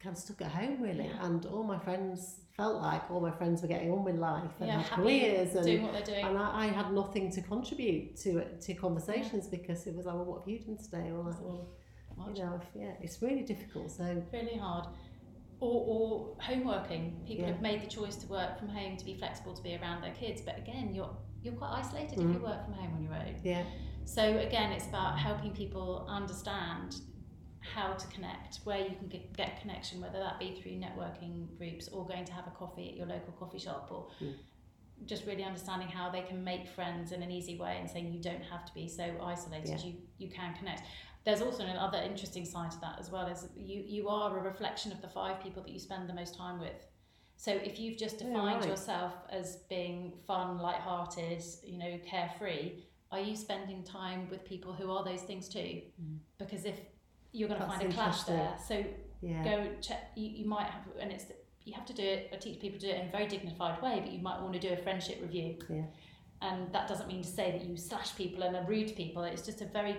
kind 0.00 0.14
of 0.16 0.22
stuck 0.22 0.40
at 0.42 0.50
home 0.52 0.82
really, 0.82 1.06
Yeah. 1.06 1.26
and 1.26 1.46
all 1.46 1.64
my 1.64 1.78
friends 1.78 2.40
felt 2.56 2.80
like 2.82 3.10
all 3.10 3.20
my 3.20 3.30
friends 3.30 3.62
were 3.62 3.68
getting 3.68 3.90
on 3.90 4.04
with 4.04 4.16
life 4.16 4.50
and 4.60 4.68
yeah, 4.68 4.82
had 4.82 4.96
careers 4.98 5.54
and 5.56 5.64
doing 5.64 5.82
what 5.82 5.92
they're 5.92 6.02
doing. 6.02 6.24
and 6.24 6.38
I, 6.38 6.64
I 6.64 6.66
had 6.66 6.92
nothing 6.92 7.30
to 7.32 7.40
contribute 7.42 8.16
to 8.22 8.44
to 8.66 8.74
conversations 8.74 9.48
because 9.48 9.86
it 9.86 9.94
was 9.96 10.06
like, 10.06 10.14
well, 10.14 10.24
what 10.24 10.40
have 10.40 10.48
you 10.48 10.58
done 10.60 10.76
today? 10.76 11.10
Or 11.10 11.24
like, 11.24 11.40
well, 11.40 11.68
you 12.34 12.42
know, 12.44 12.60
if, 12.62 12.68
yeah, 12.80 12.92
it's 13.00 13.20
really 13.22 13.42
difficult. 13.42 13.90
So 13.90 14.22
really 14.32 14.56
hard. 14.56 14.86
Or, 15.60 15.84
or 15.92 16.36
home 16.42 16.64
working 16.64 17.04
People 17.26 17.44
Yeah. 17.46 17.52
have 17.52 17.62
made 17.62 17.80
the 17.80 17.86
choice 17.86 18.16
to 18.16 18.26
work 18.26 18.58
from 18.58 18.68
home 18.68 18.96
to 18.98 19.04
be 19.04 19.14
flexible 19.14 19.54
to 19.54 19.62
be 19.62 19.76
around 19.76 20.02
their 20.02 20.12
kids, 20.14 20.40
but 20.42 20.58
again, 20.58 20.92
you're 20.94 21.16
you're 21.42 21.54
quite 21.54 21.72
isolated 21.80 22.18
if 22.18 22.24
Mm. 22.24 22.34
you 22.34 22.40
work 22.40 22.64
from 22.64 22.74
home 22.74 22.92
on 22.96 23.02
your 23.02 23.14
own. 23.14 23.34
yeah, 23.42 23.64
So 24.04 24.22
again, 24.48 24.72
it's 24.72 24.86
about 24.88 25.18
helping 25.18 25.52
people 25.52 26.06
understand 26.08 26.96
how 27.74 27.92
to 27.94 28.06
connect, 28.08 28.56
where 28.64 28.78
you 28.80 28.94
can 28.96 29.08
get, 29.08 29.32
get 29.36 29.60
connection, 29.60 30.00
whether 30.00 30.18
that 30.18 30.38
be 30.38 30.60
through 30.60 30.72
networking 30.72 31.56
groups 31.56 31.88
or 31.88 32.06
going 32.06 32.24
to 32.24 32.32
have 32.32 32.46
a 32.46 32.50
coffee 32.50 32.90
at 32.90 32.96
your 32.96 33.06
local 33.06 33.32
coffee 33.32 33.58
shop, 33.58 33.88
or 33.90 34.08
Mm. 34.24 34.34
just 35.06 35.26
really 35.26 35.42
understanding 35.44 35.88
how 35.88 36.08
they 36.10 36.22
can 36.22 36.44
make 36.44 36.68
friends 36.68 37.10
in 37.12 37.22
an 37.22 37.30
easy 37.30 37.56
way, 37.58 37.78
and 37.80 37.88
saying 37.90 38.12
you 38.12 38.20
don't 38.20 38.42
have 38.42 38.64
to 38.66 38.74
be 38.74 38.86
so 38.88 39.04
isolated. 39.22 39.68
Yeah. 39.80 39.86
You 39.86 39.94
you 40.18 40.28
can 40.28 40.54
connect. 40.54 40.82
There's 41.24 41.40
also 41.40 41.64
another 41.64 41.98
interesting 41.98 42.44
side 42.44 42.70
to 42.72 42.80
that 42.80 42.98
as 43.00 43.10
well. 43.10 43.26
Is 43.26 43.48
you 43.56 43.82
you 43.96 44.08
are 44.08 44.38
a 44.38 44.42
reflection 44.42 44.92
of 44.92 45.00
the 45.00 45.08
five 45.08 45.40
people 45.42 45.62
that 45.62 45.72
you 45.72 45.80
spend 45.80 46.08
the 46.08 46.14
most 46.14 46.34
time 46.36 46.60
with. 46.60 46.86
So 47.36 47.50
if 47.52 47.80
you've 47.80 47.98
just 47.98 48.20
Yeah, 48.20 48.28
defined 48.28 48.60
right. 48.60 48.68
yourself 48.68 49.14
as 49.30 49.56
being 49.68 50.12
fun, 50.26 50.58
light-hearted, 50.58 51.42
you 51.64 51.78
know, 51.78 51.98
carefree, 52.06 52.82
are 53.10 53.20
you 53.20 53.34
spending 53.36 53.82
time 53.82 54.28
with 54.30 54.44
people 54.44 54.72
who 54.72 54.90
are 54.92 55.02
those 55.04 55.22
things 55.22 55.48
too? 55.48 55.82
Mm. 56.00 56.18
Because 56.38 56.64
if 56.64 56.78
you're 57.34 57.48
going 57.48 57.60
to 57.60 57.66
That's 57.66 57.78
find 57.78 57.90
a 57.90 57.94
clash 57.94 58.22
there, 58.24 58.54
so 58.66 58.84
yeah, 59.20 59.42
go 59.44 59.66
check. 59.82 60.12
You, 60.14 60.28
you 60.40 60.46
might 60.46 60.66
have, 60.66 60.82
and 61.00 61.10
it's 61.12 61.26
you 61.64 61.72
have 61.74 61.84
to 61.86 61.92
do 61.92 62.02
it. 62.02 62.30
I 62.32 62.36
teach 62.36 62.60
people 62.60 62.78
to 62.78 62.86
do 62.86 62.92
it 62.92 63.00
in 63.00 63.08
a 63.08 63.10
very 63.10 63.26
dignified 63.26 63.82
way, 63.82 64.00
but 64.02 64.12
you 64.12 64.20
might 64.20 64.40
want 64.40 64.52
to 64.54 64.58
do 64.60 64.72
a 64.72 64.76
friendship 64.76 65.18
review. 65.20 65.56
Yeah. 65.68 65.82
And 66.42 66.72
that 66.72 66.88
doesn't 66.88 67.08
mean 67.08 67.22
to 67.22 67.28
say 67.28 67.50
that 67.52 67.64
you 67.64 67.76
slash 67.76 68.14
people 68.16 68.42
and 68.42 68.54
are 68.54 68.64
rude 68.64 68.88
to 68.88 68.94
people. 68.94 69.22
It's 69.24 69.42
just 69.42 69.62
a 69.62 69.64
very 69.66 69.96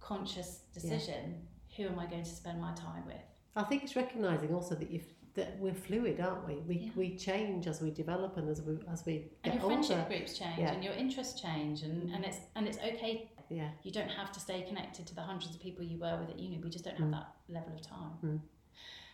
conscious 0.00 0.60
decision. 0.74 1.42
Who 1.76 1.84
am 1.86 1.98
I 1.98 2.06
going 2.06 2.24
to 2.24 2.30
spend 2.30 2.60
my 2.60 2.72
time 2.74 3.04
with? 3.06 3.16
I 3.56 3.62
think 3.64 3.82
it's 3.84 3.96
recognising 3.96 4.54
also 4.54 4.74
that 4.76 4.90
you've 4.90 5.06
that 5.34 5.58
we're 5.58 5.72
fluid, 5.72 6.20
aren't 6.20 6.46
we? 6.46 6.56
We 6.56 6.74
Yeah. 6.76 6.90
we 6.94 7.16
change 7.16 7.66
as 7.66 7.80
we 7.80 7.90
develop 7.90 8.36
and 8.36 8.50
as 8.50 8.60
we 8.60 8.76
as 8.92 9.06
we 9.06 9.12
get 9.42 9.52
And 9.52 9.54
your 9.54 9.62
friendship 9.70 9.96
older. 9.98 10.08
groups 10.10 10.36
change, 10.38 10.58
Yeah. 10.58 10.72
and 10.72 10.84
your 10.84 10.92
interests 10.92 11.40
change, 11.40 11.82
and, 11.84 12.10
and 12.14 12.22
it's 12.26 12.36
and 12.54 12.68
it's 12.68 12.76
okay 12.78 13.30
Yeah, 13.52 13.70
you 13.82 13.92
don't 13.92 14.08
have 14.10 14.32
to 14.32 14.40
stay 14.40 14.62
connected 14.62 15.06
to 15.08 15.14
the 15.14 15.22
hundreds 15.22 15.54
of 15.54 15.60
people 15.60 15.84
you 15.84 15.98
were 15.98 16.16
with 16.18 16.30
at 16.30 16.38
uni. 16.38 16.58
We 16.58 16.70
just 16.70 16.84
don't 16.84 16.96
have 16.96 17.08
Mm. 17.08 17.12
that 17.12 17.36
level 17.48 17.74
of 17.74 17.82
time. 17.82 18.18
Mm. 18.24 18.40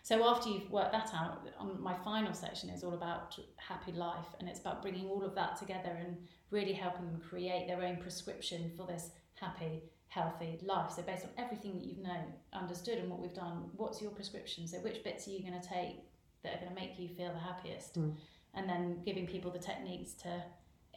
So 0.03 0.27
after 0.27 0.49
you've 0.49 0.71
worked 0.71 0.93
that 0.93 1.13
out, 1.13 1.47
my 1.81 1.95
final 1.95 2.33
section 2.33 2.71
is 2.71 2.83
all 2.83 2.95
about 2.95 3.39
happy 3.57 3.93
life, 3.93 4.29
and 4.39 4.49
it's 4.49 4.61
about 4.61 4.81
bringing 4.81 5.07
all 5.09 5.23
of 5.23 5.35
that 5.35 5.57
together 5.57 5.91
and 5.91 6.27
really 6.51 6.73
helping 6.73 7.05
them 7.05 7.21
create 7.21 7.67
their 7.67 7.83
own 7.83 7.97
prescription 7.99 8.71
for 8.77 8.87
this 8.87 9.11
happy, 9.35 9.83
healthy 10.09 10.59
life. 10.63 10.93
So 10.93 11.03
based 11.03 11.25
on 11.25 11.31
everything 11.37 11.75
that 11.75 11.85
you've 11.85 11.99
known, 11.99 12.33
understood, 12.55 12.99
and 12.99 13.11
what 13.11 13.21
we've 13.21 13.35
done, 13.35 13.71
what's 13.77 14.01
your 14.01 14.11
prescription? 14.13 14.67
So 14.67 14.79
which 14.79 15.05
bits 15.05 15.29
are 15.29 15.31
you 15.33 15.41
going 15.41 15.61
to 15.61 15.69
take 15.69 15.97
that 16.43 16.55
are 16.55 16.61
going 16.61 16.75
to 16.75 16.75
make 16.75 16.99
you 16.99 17.09
feel 17.09 17.33
the 17.33 17.39
happiest? 17.41 17.99
Mm. 17.99 18.15
And 18.55 18.69
then 18.69 19.03
giving 19.05 19.27
people 19.27 19.51
the 19.51 19.59
techniques 19.59 20.13
to 20.23 20.43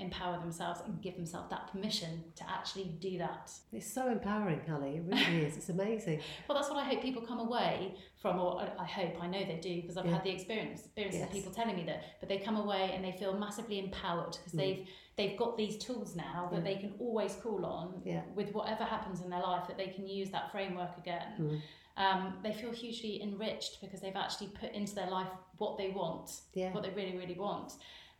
empower 0.01 0.39
themselves 0.39 0.81
and 0.85 1.01
give 1.01 1.15
themselves 1.15 1.49
that 1.49 1.71
permission 1.71 2.23
to 2.35 2.43
actually 2.49 2.85
do 2.99 3.17
that. 3.19 3.51
it's 3.71 3.91
so 3.93 4.09
empowering, 4.09 4.61
Ali. 4.71 4.97
It 4.97 5.03
really 5.05 5.45
is. 5.45 5.57
It's 5.57 5.69
amazing. 5.69 6.21
Well, 6.47 6.57
that's 6.57 6.69
what 6.69 6.79
I 6.79 6.83
hope 6.83 7.01
people 7.01 7.21
come 7.21 7.39
away 7.39 7.95
from, 8.21 8.39
or 8.39 8.61
I- 8.79 8.85
hope, 8.85 9.21
I 9.21 9.27
know 9.27 9.43
they 9.45 9.59
do, 9.61 9.75
because 9.81 9.97
I've 9.97 10.05
Yeah. 10.05 10.13
had 10.15 10.23
the 10.23 10.31
experience, 10.31 10.81
experiences 10.85 11.21
of 11.23 11.31
people 11.31 11.51
telling 11.51 11.75
me 11.75 11.83
that, 11.85 12.03
but 12.19 12.27
they 12.29 12.39
come 12.39 12.57
away 12.57 12.91
and 12.93 13.03
they 13.05 13.11
feel 13.13 13.33
massively 13.37 13.79
empowered 13.79 14.31
because 14.37 14.53
Mm. 14.53 14.57
they've 14.57 14.87
they've 15.17 15.37
got 15.37 15.55
these 15.57 15.77
tools 15.77 16.15
now 16.15 16.47
that 16.51 16.59
Yeah. 16.59 16.63
they 16.63 16.75
can 16.77 16.93
always 16.97 17.35
call 17.35 17.65
on 17.65 18.01
Yeah. 18.05 18.21
with 18.33 18.53
whatever 18.53 18.85
happens 18.85 19.21
in 19.21 19.29
their 19.29 19.41
life 19.41 19.67
that 19.67 19.77
they 19.77 19.87
can 19.87 20.07
use 20.07 20.31
that 20.31 20.51
framework 20.51 20.97
again. 20.97 21.33
Mm. 21.37 21.61
Um, 21.97 22.39
they 22.41 22.53
feel 22.53 22.71
hugely 22.71 23.21
enriched 23.21 23.81
because 23.81 23.99
they've 23.99 24.15
actually 24.15 24.47
put 24.47 24.71
into 24.71 24.95
their 24.95 25.09
life 25.09 25.27
what 25.57 25.77
they 25.77 25.89
want 25.89 26.31
Yeah, 26.53 26.71
what 26.71 26.81
they 26.83 26.89
really, 26.91 27.17
really 27.17 27.35
want. 27.37 27.73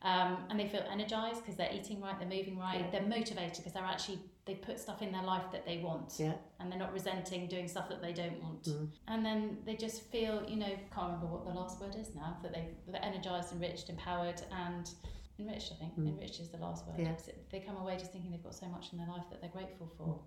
Um, 0.04 0.38
and 0.49 0.60
they 0.60 0.68
feel 0.68 0.84
energized 0.91 1.41
because 1.41 1.56
they're 1.56 1.72
eating 1.72 2.02
right, 2.02 2.18
they're 2.18 2.28
moving 2.28 2.58
right, 2.58 2.80
Yeah. 2.80 2.89
they're 2.91 3.08
motivated 3.08 3.58
because 3.58 3.74
they're 3.74 3.84
actually, 3.84 4.20
they 4.45 4.56
put 4.56 4.80
stuff 4.80 5.04
in 5.04 5.12
their 5.12 5.22
life 5.22 5.43
that 5.52 5.64
they 5.64 5.78
want. 5.78 6.16
Yeah. 6.18 6.34
And 6.60 6.72
they're 6.72 6.80
not 6.80 6.91
resenting 6.91 7.47
doing 7.47 7.68
stuff 7.68 7.88
that 7.89 8.02
they 8.02 8.12
don't 8.12 8.41
want. 8.41 8.64
Mm. 8.64 8.88
And 9.08 9.24
then 9.24 9.58
they 9.64 9.76
just 9.76 10.02
feel, 10.12 10.43
you 10.47 10.56
know, 10.56 10.74
can't 10.93 11.14
remember 11.14 11.28
what 11.28 11.45
the 11.45 11.52
last 11.52 11.80
word 11.80 11.95
is 11.95 12.16
now, 12.16 12.36
that 12.41 12.52
they, 12.52 12.70
they're 12.88 13.06
energized, 13.06 13.54
enriched, 13.54 13.89
empowered, 13.89 14.41
and 14.52 14.89
enriched, 15.38 15.72
I 15.72 15.76
think. 15.76 15.99
Mm. 15.99 16.08
Enriched 16.08 16.39
is 16.39 16.49
the 16.49 16.58
last 16.58 16.88
word. 16.88 16.95
Yeah. 16.97 17.14
They 17.52 17.60
come 17.60 17.78
away 17.78 17.97
just 17.97 18.12
thinking 18.12 18.32
they've 18.32 18.43
got 18.43 18.56
so 18.56 18.68
much 18.68 18.88
in 18.93 18.97
their 18.97 19.08
life 19.08 19.26
that 19.30 19.39
they're 19.39 19.52
grateful 19.52 19.91
for. 19.97 20.20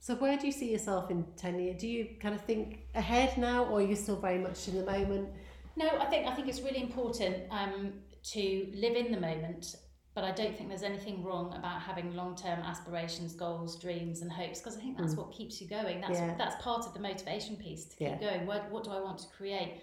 So 0.00 0.16
where 0.16 0.36
do 0.36 0.46
you 0.46 0.52
see 0.52 0.70
yourself 0.70 1.10
in 1.10 1.24
ten 1.36 1.58
years? 1.58 1.80
Do 1.80 1.88
you 1.88 2.08
kind 2.20 2.34
of 2.34 2.40
think 2.42 2.80
ahead 2.94 3.38
now, 3.38 3.64
or 3.64 3.78
are 3.78 3.82
you 3.82 3.96
still 3.96 4.16
very 4.20 4.38
much 4.38 4.68
in 4.68 4.76
the 4.76 4.84
moment? 4.84 5.30
No, 5.74 5.88
I 5.88 6.06
think 6.06 6.26
I 6.26 6.34
think 6.34 6.48
it's 6.48 6.60
really 6.60 6.80
important 6.82 7.36
um, 7.50 7.92
to 8.32 8.66
live 8.74 8.96
in 8.96 9.12
the 9.12 9.20
moment, 9.20 9.76
but 10.14 10.24
I 10.24 10.32
don't 10.32 10.56
think 10.56 10.68
there's 10.68 10.82
anything 10.82 11.22
wrong 11.22 11.54
about 11.54 11.80
having 11.82 12.14
long-term 12.16 12.60
aspirations, 12.60 13.34
goals, 13.34 13.78
dreams, 13.80 14.22
and 14.22 14.32
hopes 14.32 14.60
because 14.60 14.76
I 14.76 14.80
think 14.80 14.96
that's 14.98 15.14
Mm. 15.14 15.18
what 15.18 15.32
keeps 15.32 15.60
you 15.60 15.68
going. 15.68 16.00
That's 16.00 16.18
Yeah. 16.18 16.34
that's 16.36 16.60
part 16.62 16.86
of 16.86 16.94
the 16.94 17.00
motivation 17.00 17.56
piece 17.56 17.84
to 17.86 17.96
keep 17.96 18.08
Yeah. 18.08 18.16
going. 18.18 18.46
What 18.46 18.70
what 18.70 18.82
do 18.84 18.90
I 18.90 19.00
want 19.00 19.18
to 19.20 19.28
create? 19.28 19.82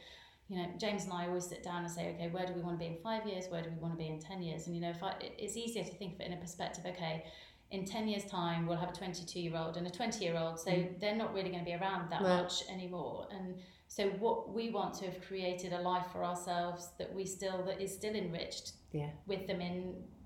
You 0.49 0.57
know, 0.57 0.69
James 0.77 1.05
and 1.05 1.13
I 1.13 1.27
always 1.27 1.45
sit 1.47 1.63
down 1.63 1.83
and 1.85 1.91
say, 1.91 2.13
okay, 2.15 2.29
where 2.29 2.45
do 2.45 2.53
we 2.53 2.61
want 2.61 2.75
to 2.77 2.85
be 2.85 2.91
in 2.93 2.97
five 2.97 3.25
years? 3.25 3.47
Where 3.49 3.61
do 3.61 3.69
we 3.69 3.77
want 3.77 3.93
to 3.93 3.97
be 3.97 4.07
in 4.07 4.19
ten 4.19 4.41
years? 4.41 4.67
And 4.67 4.75
you 4.75 4.81
know, 4.81 4.89
if 4.89 5.01
I, 5.01 5.13
it's 5.37 5.55
easier 5.55 5.83
to 5.83 5.93
think 5.95 6.15
of 6.15 6.21
it 6.21 6.27
in 6.27 6.33
a 6.33 6.37
perspective. 6.37 6.85
Okay, 6.85 7.25
in 7.71 7.85
ten 7.85 8.07
years' 8.07 8.25
time, 8.25 8.67
we'll 8.67 8.77
have 8.77 8.89
a 8.89 8.93
twenty-two-year-old 8.93 9.77
and 9.77 9.87
a 9.87 9.89
twenty-year-old, 9.89 10.59
so 10.59 10.69
Mm. 10.71 10.99
they're 10.99 11.15
not 11.15 11.33
really 11.33 11.49
going 11.49 11.63
to 11.63 11.65
be 11.65 11.75
around 11.75 12.09
that 12.11 12.21
No. 12.21 12.37
much 12.43 12.67
anymore. 12.69 13.27
And 13.31 13.57
so 13.95 14.01
what 14.25 14.37
we 14.57 14.65
want 14.77 14.91
to 14.99 15.05
have 15.09 15.19
created 15.29 15.71
a 15.73 15.81
life 15.91 16.07
for 16.13 16.21
ourselves 16.31 16.81
that 16.99 17.09
we 17.17 17.23
still 17.37 17.59
that 17.67 17.79
is 17.85 17.91
still 17.99 18.15
enriched 18.23 18.67
Yeah. 18.91 19.11
with 19.31 19.43
them 19.49 19.59
in, 19.61 19.77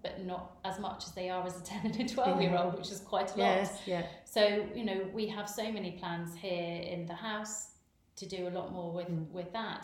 but 0.05 0.13
not 0.31 0.43
as 0.63 0.77
much 0.87 0.99
as 1.07 1.11
they 1.19 1.27
are 1.29 1.43
as 1.45 1.55
a 1.61 1.63
ten 1.71 1.81
and 1.87 1.99
a 1.99 2.07
twelve 2.15 2.41
year 2.41 2.55
old, 2.61 2.73
which 2.79 2.91
is 2.95 3.01
quite 3.13 3.29
a 3.35 3.37
lot. 3.39 3.47
Yes. 3.57 3.69
Yeah. 3.93 4.03
So 4.35 4.41
you 4.79 4.85
know 4.89 4.99
we 5.19 5.25
have 5.37 5.47
so 5.49 5.65
many 5.77 5.91
plans 6.01 6.29
here 6.35 6.81
in 6.93 7.05
the 7.11 7.17
house 7.29 7.55
to 8.19 8.25
do 8.35 8.47
a 8.47 8.53
lot 8.59 8.67
more 8.77 8.91
with 8.97 9.09
Mm. 9.09 9.29
with 9.39 9.51
that. 9.61 9.83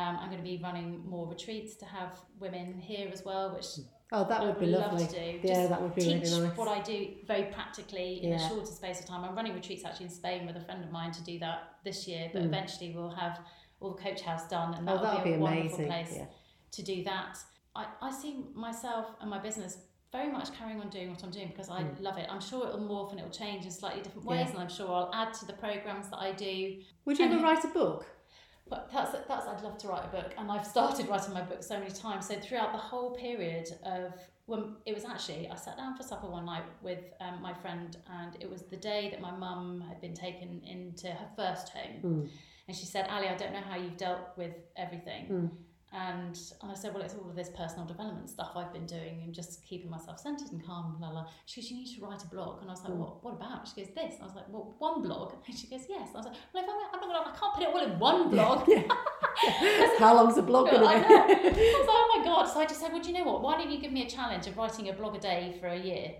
Um, 0.00 0.14
I'm 0.20 0.28
going 0.32 0.42
to 0.46 0.50
be 0.54 0.60
running 0.68 0.90
more 1.14 1.26
retreats 1.34 1.72
to 1.82 1.86
have 1.86 2.12
women 2.44 2.66
here 2.90 3.08
as 3.16 3.24
well, 3.24 3.46
which 3.56 3.70
Oh, 4.12 4.24
that 4.28 4.40
would 4.42 4.60
be 4.60 4.66
love 4.66 4.92
lovely. 4.92 5.06
to 5.08 5.12
do. 5.12 5.40
Yeah, 5.48 5.54
Just 5.54 5.68
that 5.70 5.82
would 5.82 5.94
be 5.94 6.02
teach 6.02 6.22
really 6.30 6.46
nice. 6.48 6.56
what 6.56 6.68
I 6.68 6.80
do 6.80 7.08
very 7.26 7.44
practically 7.44 8.22
in 8.22 8.34
a 8.34 8.48
shorter 8.48 8.66
space 8.66 9.00
of 9.00 9.06
time. 9.06 9.24
I'm 9.24 9.34
running 9.34 9.52
retreats 9.54 9.84
actually 9.84 10.06
in 10.06 10.12
Spain 10.12 10.46
with 10.46 10.54
a 10.56 10.60
friend 10.60 10.84
of 10.84 10.92
mine 10.92 11.10
to 11.12 11.24
do 11.24 11.38
that 11.40 11.74
this 11.84 12.06
year, 12.06 12.30
but 12.32 12.42
Mm. 12.42 12.46
eventually 12.46 12.92
we'll 12.94 13.10
have 13.10 13.40
all 13.80 13.90
the 13.94 14.00
coach 14.02 14.20
house 14.20 14.48
done, 14.48 14.74
and 14.74 14.88
Oh, 14.88 15.02
that 15.02 15.14
would 15.16 15.24
be 15.24 15.30
be 15.30 15.36
a 15.36 15.40
wonderful 15.40 15.86
place 15.86 16.12
Yeah. 16.16 16.26
to 16.70 16.82
do 16.82 17.02
that. 17.04 17.38
I, 17.74 17.86
I 18.00 18.12
see 18.12 18.44
myself 18.54 19.06
and 19.20 19.28
my 19.28 19.38
business 19.38 19.78
very 20.12 20.30
much 20.30 20.52
carrying 20.56 20.80
on 20.80 20.88
doing 20.88 21.10
what 21.10 21.22
I'm 21.24 21.30
doing 21.32 21.48
because 21.48 21.68
I 21.68 21.82
Mm. 21.82 22.00
love 22.00 22.16
it. 22.16 22.26
I'm 22.30 22.40
sure 22.40 22.68
it'll 22.68 22.78
morph 22.80 23.10
and 23.10 23.18
it'll 23.18 23.30
change 23.32 23.64
in 23.64 23.72
slightly 23.72 24.02
different 24.02 24.24
ways, 24.24 24.46
Yeah. 24.46 24.50
and 24.52 24.58
I'm 24.60 24.68
sure 24.68 24.88
I'll 24.88 25.10
add 25.12 25.34
to 25.34 25.46
the 25.46 25.52
programs 25.52 26.08
that 26.10 26.18
I 26.18 26.30
do. 26.32 26.80
Would 27.06 27.18
you 27.18 27.24
And- 27.24 27.34
ever 27.34 27.42
write 27.42 27.64
a 27.64 27.68
book? 27.68 28.06
But 28.68 28.90
that's 28.92 29.12
that's 29.12 29.46
I'd 29.46 29.62
love 29.62 29.78
to 29.78 29.88
write 29.88 30.04
a 30.04 30.08
book, 30.08 30.34
and 30.38 30.50
I've 30.50 30.66
started 30.66 31.08
writing 31.08 31.34
my 31.34 31.42
book 31.42 31.62
so 31.62 31.78
many 31.78 31.90
times. 31.90 32.26
So 32.26 32.34
throughout 32.34 32.72
the 32.72 32.78
whole 32.78 33.10
period 33.14 33.68
of 33.84 34.12
when 34.46 34.76
it 34.86 34.94
was 34.94 35.04
actually, 35.04 35.48
I 35.48 35.56
sat 35.56 35.76
down 35.76 35.96
for 35.96 36.02
supper 36.02 36.28
one 36.28 36.46
night 36.46 36.64
with 36.80 37.00
um, 37.20 37.42
my 37.42 37.52
friend, 37.52 37.96
and 38.20 38.36
it 38.40 38.50
was 38.50 38.62
the 38.62 38.76
day 38.76 39.08
that 39.10 39.20
my 39.20 39.32
mum 39.32 39.84
had 39.88 40.00
been 40.00 40.14
taken 40.14 40.62
into 40.64 41.08
her 41.08 41.28
first 41.36 41.70
home. 41.70 42.00
Mm. 42.02 42.28
And 42.68 42.76
she 42.76 42.86
said, 42.86 43.06
Ali, 43.08 43.28
I 43.28 43.36
don't 43.36 43.52
know 43.52 43.60
how 43.60 43.76
you've 43.76 43.96
dealt 43.96 44.36
with 44.36 44.54
everything. 44.76 45.26
Mm. 45.30 45.50
And, 45.98 46.38
I 46.62 46.74
said, 46.74 46.92
well, 46.92 47.02
it's 47.02 47.14
all 47.14 47.30
of 47.30 47.34
this 47.36 47.48
personal 47.56 47.86
development 47.86 48.28
stuff 48.28 48.50
I've 48.54 48.70
been 48.70 48.84
doing 48.84 49.22
and 49.24 49.32
just 49.32 49.64
keeping 49.64 49.88
myself 49.90 50.20
centered 50.20 50.52
and 50.52 50.62
calm, 50.62 50.98
la 51.00 51.08
la. 51.08 51.26
She 51.46 51.62
goes, 51.62 51.70
you 51.70 51.76
need 51.78 51.96
to 51.96 52.04
write 52.04 52.22
a 52.22 52.26
blog. 52.26 52.60
And 52.60 52.68
I 52.68 52.74
was 52.74 52.82
like, 52.84 52.92
Mm. 52.92 52.98
what, 52.98 53.24
what 53.24 53.32
about? 53.34 53.66
She 53.66 53.80
goes, 53.80 53.94
this. 53.94 54.14
And 54.14 54.22
I 54.22 54.26
was 54.26 54.34
like, 54.34 54.44
well, 54.50 54.74
one 54.78 55.00
blog. 55.00 55.32
And 55.46 55.56
she 55.58 55.66
goes, 55.68 55.86
yes. 55.88 56.08
And 56.08 56.16
I 56.16 56.18
was 56.18 56.26
like, 56.26 56.36
well, 56.52 56.64
if 56.64 56.68
I'm, 56.68 57.00
I'm 57.00 57.08
not 57.08 57.24
gonna, 57.24 57.34
I 57.34 57.38
can't 57.40 57.54
put 57.54 57.62
it 57.62 57.68
all 57.70 57.82
in 57.82 57.98
one 57.98 58.28
blog. 58.28 58.68
Yeah. 58.68 58.82
How 59.98 60.14
long's 60.16 60.36
a 60.36 60.42
blog 60.42 60.70
going 60.70 60.86
I 60.86 61.02
to 61.02 61.08
know. 61.08 61.16
I 61.16 61.26
was 61.28 61.42
like, 61.42 61.54
oh 61.88 62.14
my 62.18 62.24
god! 62.24 62.44
So 62.44 62.60
I 62.60 62.66
just 62.66 62.80
said, 62.80 62.92
well, 62.92 63.00
do 63.02 63.08
you 63.10 63.16
know 63.18 63.24
what? 63.24 63.40
Why 63.42 63.56
don't 63.56 63.70
you 63.70 63.78
give 63.78 63.92
me 63.92 64.06
a 64.06 64.10
challenge 64.10 64.46
of 64.46 64.56
writing 64.58 64.88
a 64.88 64.92
blog 64.92 65.16
a 65.16 65.18
day 65.18 65.56
for 65.60 65.66
a 65.68 65.78
year, 65.78 66.12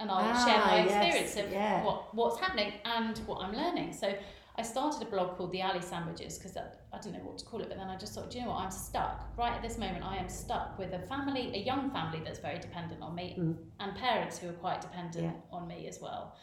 and 0.00 0.10
I'll 0.10 0.18
Ah, 0.20 0.44
share 0.44 0.58
my 0.58 0.84
yes, 0.84 1.14
experience 1.14 1.36
of 1.46 1.52
yeah. 1.52 1.84
what 1.84 2.14
what's 2.14 2.38
happening 2.40 2.72
and 2.84 3.16
what 3.26 3.42
I'm 3.44 3.52
learning. 3.54 3.92
So 3.92 4.12
I 4.58 4.62
started 4.62 5.02
a 5.06 5.10
blog 5.10 5.36
called 5.36 5.52
the 5.52 5.60
Ali 5.62 5.82
Sandwiches 5.82 6.38
because 6.38 6.56
I 6.56 6.98
didn't 7.00 7.18
know 7.18 7.24
what 7.28 7.38
to 7.38 7.44
call 7.44 7.60
it, 7.60 7.68
but 7.68 7.76
then 7.76 7.88
I 7.88 7.96
just 7.96 8.14
thought, 8.14 8.30
do 8.30 8.38
you 8.38 8.44
know 8.44 8.50
what? 8.52 8.60
I'm 8.64 8.70
stuck 8.70 9.30
right 9.36 9.52
at 9.52 9.60
this 9.62 9.76
moment. 9.76 10.02
I 10.04 10.16
am 10.16 10.28
stuck 10.30 10.78
with 10.78 10.92
a 10.94 10.98
family, 11.00 11.52
a 11.54 11.58
young 11.58 11.90
family 11.90 12.20
that's 12.24 12.38
very 12.38 12.58
dependent 12.58 13.02
on 13.02 13.14
me, 13.14 13.36
Mm. 13.38 13.56
and 13.80 13.94
parents 13.96 14.38
who 14.38 14.48
are 14.48 14.54
quite 14.54 14.80
dependent 14.80 15.24
Yeah. 15.24 15.32
on 15.56 15.66
me 15.68 15.86
as 15.88 16.00
well. 16.00 16.36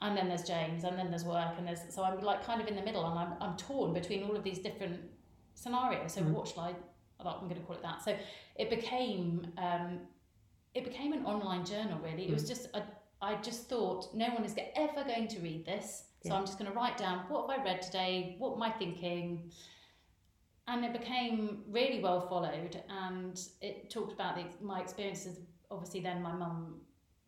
And 0.00 0.16
then 0.16 0.28
there's 0.28 0.44
James, 0.44 0.84
and 0.84 0.96
then 0.98 1.10
there's 1.10 1.24
work, 1.24 1.54
and 1.58 1.66
there's 1.66 1.82
so 1.92 2.04
I'm 2.04 2.20
like 2.20 2.44
kind 2.44 2.60
of 2.60 2.68
in 2.68 2.76
the 2.76 2.82
middle, 2.82 3.04
and 3.06 3.18
I'm 3.18 3.34
I'm 3.40 3.56
torn 3.56 3.92
between 3.92 4.22
all 4.24 4.36
of 4.36 4.44
these 4.44 4.58
different 4.60 5.00
scenarios. 5.54 6.12
So 6.12 6.22
Mhm. 6.22 6.32
what 6.32 6.46
should 6.48 6.58
I? 6.58 6.74
I'm 7.20 7.48
going 7.48 7.60
to 7.60 7.66
call 7.66 7.76
it 7.76 7.82
that. 7.82 8.02
So 8.02 8.16
it 8.56 8.68
became 8.68 9.52
um, 9.58 10.00
it 10.74 10.84
became 10.84 11.12
an 11.12 11.24
online 11.26 11.64
journal. 11.64 11.98
Really, 12.00 12.24
it 12.28 12.32
was 12.32 12.46
just 12.48 12.66
a, 12.74 12.82
I 13.22 13.36
just 13.36 13.68
thought 13.68 14.14
no 14.14 14.26
one 14.30 14.44
is 14.44 14.54
ever 14.76 15.04
going 15.04 15.28
to 15.28 15.38
read 15.40 15.64
this, 15.64 16.04
so 16.22 16.30
Yeah. 16.30 16.34
I'm 16.38 16.44
just 16.44 16.58
going 16.58 16.70
to 16.70 16.76
write 16.76 16.96
down 16.98 17.20
what 17.28 17.48
have 17.48 17.60
I 17.60 17.64
read 17.64 17.80
today, 17.80 18.34
what 18.38 18.56
am 18.56 18.62
I 18.62 18.70
thinking, 18.70 19.52
and 20.66 20.84
it 20.84 20.92
became 20.92 21.62
really 21.68 22.00
well 22.00 22.28
followed. 22.28 22.82
And 22.88 23.40
it 23.60 23.90
talked 23.90 24.12
about 24.12 24.36
the, 24.36 24.44
my 24.64 24.80
experiences. 24.80 25.38
Obviously, 25.70 26.00
then 26.00 26.20
my 26.22 26.32
mum 26.32 26.80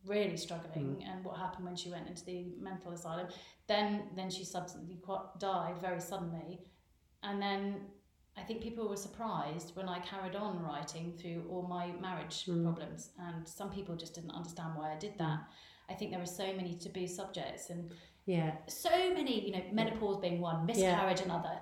really 0.05 0.37
struggling 0.37 1.03
and 1.09 1.23
what 1.25 1.37
happened 1.37 1.65
when 1.65 1.75
she 1.75 1.89
went 1.89 2.07
into 2.07 2.23
the 2.25 2.45
mental 2.59 2.91
asylum. 2.91 3.27
Then 3.67 4.03
then 4.15 4.29
she 4.29 4.43
subsequently 4.43 4.99
died 5.39 5.77
very 5.81 6.01
suddenly, 6.01 6.59
and 7.23 7.41
then 7.41 7.61
I 8.37 8.43
think 8.43 8.61
people 8.61 8.87
were 8.89 8.97
surprised 8.97 9.75
when 9.77 9.87
I 9.87 9.99
carried 9.99 10.35
on 10.35 10.61
writing 10.61 11.13
through 11.17 11.45
all 11.49 11.63
my 11.63 11.85
marriage 12.07 12.45
Mm. 12.45 12.63
problems, 12.63 13.11
and 13.17 13.47
some 13.47 13.69
people 13.71 13.95
just 13.95 14.13
didn't 14.13 14.31
understand 14.31 14.75
why 14.75 14.93
I 14.93 14.97
did 14.97 15.17
that. 15.19 15.39
I 15.89 15.93
think 15.93 16.11
there 16.11 16.19
were 16.19 16.25
so 16.25 16.47
many 16.53 16.75
taboo 16.75 17.07
subjects 17.07 17.69
and 17.69 17.91
Yeah. 18.25 18.55
so 18.67 18.89
many, 19.13 19.45
you 19.45 19.51
know, 19.51 19.63
menopause 19.71 20.17
being 20.17 20.41
one, 20.41 20.65
miscarriage 20.65 21.21
another, 21.21 21.59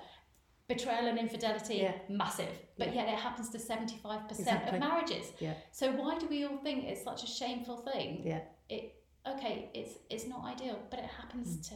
betrayal 0.68 1.08
and 1.08 1.20
infidelity 1.20 1.76
Yeah. 1.78 1.94
massive. 2.10 2.54
But 2.78 2.90
Yeah. 2.90 3.06
yet 3.06 3.10
it 3.10 3.20
happens 3.20 3.50
to 3.50 3.60
75% 3.60 4.40
Exactly. 4.40 4.78
of 4.78 4.80
marriages. 4.80 5.34
Yeah. 5.40 5.56
So 5.72 5.92
why 5.92 6.18
do 6.18 6.28
we 6.28 6.46
all 6.46 6.58
think 6.58 6.86
it's 6.86 7.04
such 7.04 7.24
a 7.24 7.28
shameful 7.28 7.78
thing? 7.78 8.26
Yeah. 8.26 8.42
It 8.70 9.00
okay, 9.26 9.70
it's 9.74 9.94
it's 10.10 10.26
not 10.28 10.44
ideal, 10.46 10.78
but 10.90 11.00
it 11.00 11.06
happens 11.06 11.70
to 11.70 11.76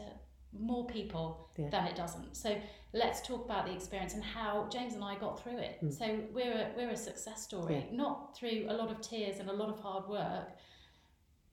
more 0.54 0.86
people 0.88 1.50
Mm. 1.58 1.64
Yeah. 1.64 1.70
than 1.70 1.88
it 1.88 1.96
doesn't. 1.96 2.36
So 2.36 2.60
let's 2.94 3.22
talk 3.22 3.44
about 3.46 3.66
the 3.66 3.74
experience 3.74 4.14
and 4.14 4.24
how 4.24 4.68
James 4.70 4.94
and 4.96 5.04
I 5.04 5.16
got 5.16 5.40
through 5.42 5.58
it. 5.58 5.80
Mm. 5.82 5.92
So 5.94 6.06
we're 6.34 6.54
a, 6.54 6.74
we're 6.78 6.90
a 6.90 6.98
success 6.98 7.44
story, 7.44 7.76
Yeah. 7.90 7.96
not 7.96 8.36
through 8.36 8.66
a 8.70 8.74
lot 8.74 8.90
of 8.90 9.02
tears 9.02 9.40
and 9.40 9.50
a 9.50 9.54
lot 9.54 9.70
of 9.70 9.80
hard 9.80 10.08
work, 10.08 10.58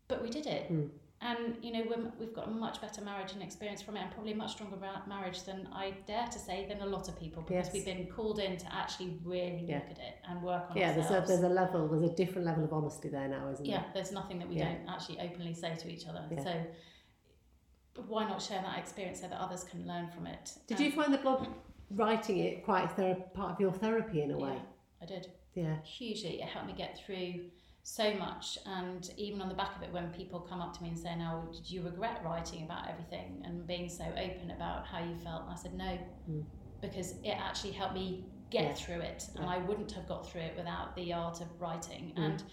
but 0.08 0.22
we 0.22 0.30
did 0.30 0.46
it. 0.46 0.72
Mm. 0.72 0.90
And 1.20 1.56
you 1.62 1.72
know 1.72 1.84
we're, 1.88 2.12
we've 2.20 2.34
got 2.34 2.48
a 2.48 2.50
much 2.50 2.82
better 2.82 3.00
marriage 3.00 3.32
and 3.32 3.42
experience 3.42 3.80
from 3.80 3.96
it, 3.96 4.00
and 4.00 4.10
probably 4.10 4.32
a 4.32 4.36
much 4.36 4.52
stronger 4.52 4.76
marriage 5.08 5.42
than 5.44 5.66
I 5.72 5.94
dare 6.06 6.26
to 6.26 6.38
say 6.38 6.66
than 6.68 6.82
a 6.82 6.86
lot 6.86 7.08
of 7.08 7.18
people 7.18 7.42
because 7.42 7.66
Yes. 7.66 7.72
we've 7.72 7.84
been 7.86 8.06
called 8.08 8.40
in 8.40 8.58
to 8.58 8.74
actually 8.74 9.18
really 9.24 9.64
Yeah. 9.66 9.76
look 9.76 9.92
at 9.92 9.98
it 9.98 10.16
and 10.28 10.42
work 10.42 10.64
on 10.70 10.76
it. 10.76 10.80
Yeah, 10.80 10.92
there's 10.92 11.06
a, 11.10 11.24
there's 11.26 11.42
a 11.42 11.48
level, 11.48 11.88
there's 11.88 12.02
a 12.10 12.14
different 12.14 12.46
level 12.46 12.64
of 12.64 12.72
honesty 12.74 13.08
there 13.08 13.26
now, 13.28 13.48
isn't 13.50 13.64
it? 13.64 13.70
yeah, 13.70 13.80
there? 13.84 13.90
there's 13.94 14.12
nothing 14.12 14.38
that 14.40 14.48
we 14.50 14.56
Yeah. 14.56 14.74
don't 14.74 14.88
actually 14.88 15.18
openly 15.20 15.54
say 15.54 15.74
to 15.76 15.88
each 15.88 16.06
other. 16.06 16.26
Yeah. 16.30 16.44
So 16.44 18.02
why 18.06 18.28
not 18.28 18.42
share 18.42 18.60
that 18.60 18.78
experience 18.78 19.20
so 19.22 19.28
that 19.28 19.40
others 19.40 19.64
can 19.64 19.86
learn 19.86 20.10
from 20.10 20.26
it? 20.26 20.52
Did 20.66 20.76
Um, 20.78 20.82
you 20.84 20.92
find 20.92 21.14
the 21.14 21.18
blog 21.18 21.46
writing 21.90 22.38
it 22.38 22.64
quite 22.64 22.84
a 22.84 22.88
thera- 23.00 23.32
part 23.32 23.52
of 23.52 23.60
your 23.60 23.72
therapy 23.72 24.20
in 24.20 24.30
a 24.32 24.36
way? 24.36 24.60
I 25.00 25.06
did. 25.06 25.28
Yeah. 25.54 25.80
hugely. 25.84 26.42
It 26.42 26.48
helped 26.48 26.66
me 26.66 26.74
get 26.74 26.98
through 26.98 27.46
so 27.86 28.14
much. 28.14 28.58
And 28.66 29.08
even 29.16 29.40
on 29.42 29.48
the 29.48 29.54
back 29.54 29.76
of 29.76 29.82
it, 29.82 29.92
when 29.92 30.10
people 30.10 30.40
come 30.40 30.60
up 30.60 30.74
to 30.76 30.82
me 30.82 30.88
and 30.88 30.98
say, 30.98 31.14
"Now, 31.14 31.44
did 31.52 31.70
you 31.70 31.82
regret 31.82 32.24
writing 32.24 32.64
about 32.64 32.88
everything 32.88 33.42
and 33.44 33.66
being 33.66 33.88
so 33.88 34.04
open 34.04 34.50
about 34.50 34.86
how 34.86 34.98
you 35.04 35.14
felt?" 35.16 35.42
And 35.42 35.50
I 35.52 35.54
said, 35.54 35.74
"No," 35.74 35.98
Mm. 36.28 36.44
because 36.80 37.12
it 37.22 37.36
actually 37.48 37.72
helped 37.72 37.94
me 37.94 38.24
get 38.50 38.64
Yeah. 38.64 38.74
through 38.74 39.00
it, 39.00 39.28
and 39.36 39.44
Yeah. 39.44 39.50
I 39.50 39.58
wouldn't 39.58 39.92
have 39.92 40.06
got 40.08 40.26
through 40.26 40.40
it 40.42 40.56
without 40.56 40.94
the 40.96 41.12
art 41.12 41.40
of 41.40 41.60
writing. 41.60 42.12
Mm. 42.16 42.18
And 42.24 42.44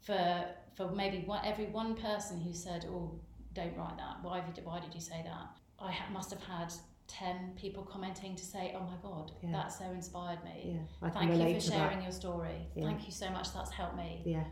for 0.00 0.54
for 0.72 0.90
maybe 0.90 1.18
one, 1.26 1.44
every 1.44 1.66
one 1.66 1.94
person 1.94 2.40
who 2.40 2.52
said, 2.54 2.86
"Oh, 2.86 3.20
don't 3.52 3.76
write 3.76 3.98
that. 3.98 4.22
Why 4.22 4.40
did 4.40 4.56
you, 4.56 4.64
why 4.64 4.80
did 4.80 4.94
you 4.94 5.00
say 5.00 5.22
that?" 5.22 5.48
I 5.78 5.92
ha- 5.92 6.10
must 6.10 6.30
have 6.30 6.42
had. 6.42 6.72
10 7.08 7.52
people 7.56 7.82
commenting 7.82 8.34
to 8.34 8.42
say, 8.44 8.72
Oh 8.74 8.84
my 8.84 8.96
god, 9.02 9.32
Yeah. 9.42 9.50
that 9.52 9.70
so 9.72 9.84
inspired 9.90 10.42
me. 10.44 10.78
Yeah. 11.02 11.10
Thank 11.10 11.32
you 11.34 11.54
for 11.56 11.60
sharing 11.60 11.98
that. 11.98 12.02
your 12.04 12.12
story. 12.12 12.66
Yeah. 12.74 12.84
Thank 12.84 13.04
you 13.04 13.12
so 13.12 13.28
much. 13.28 13.52
That's 13.52 13.70
helped 13.70 13.96
me. 13.96 14.22
Yeah. 14.24 14.44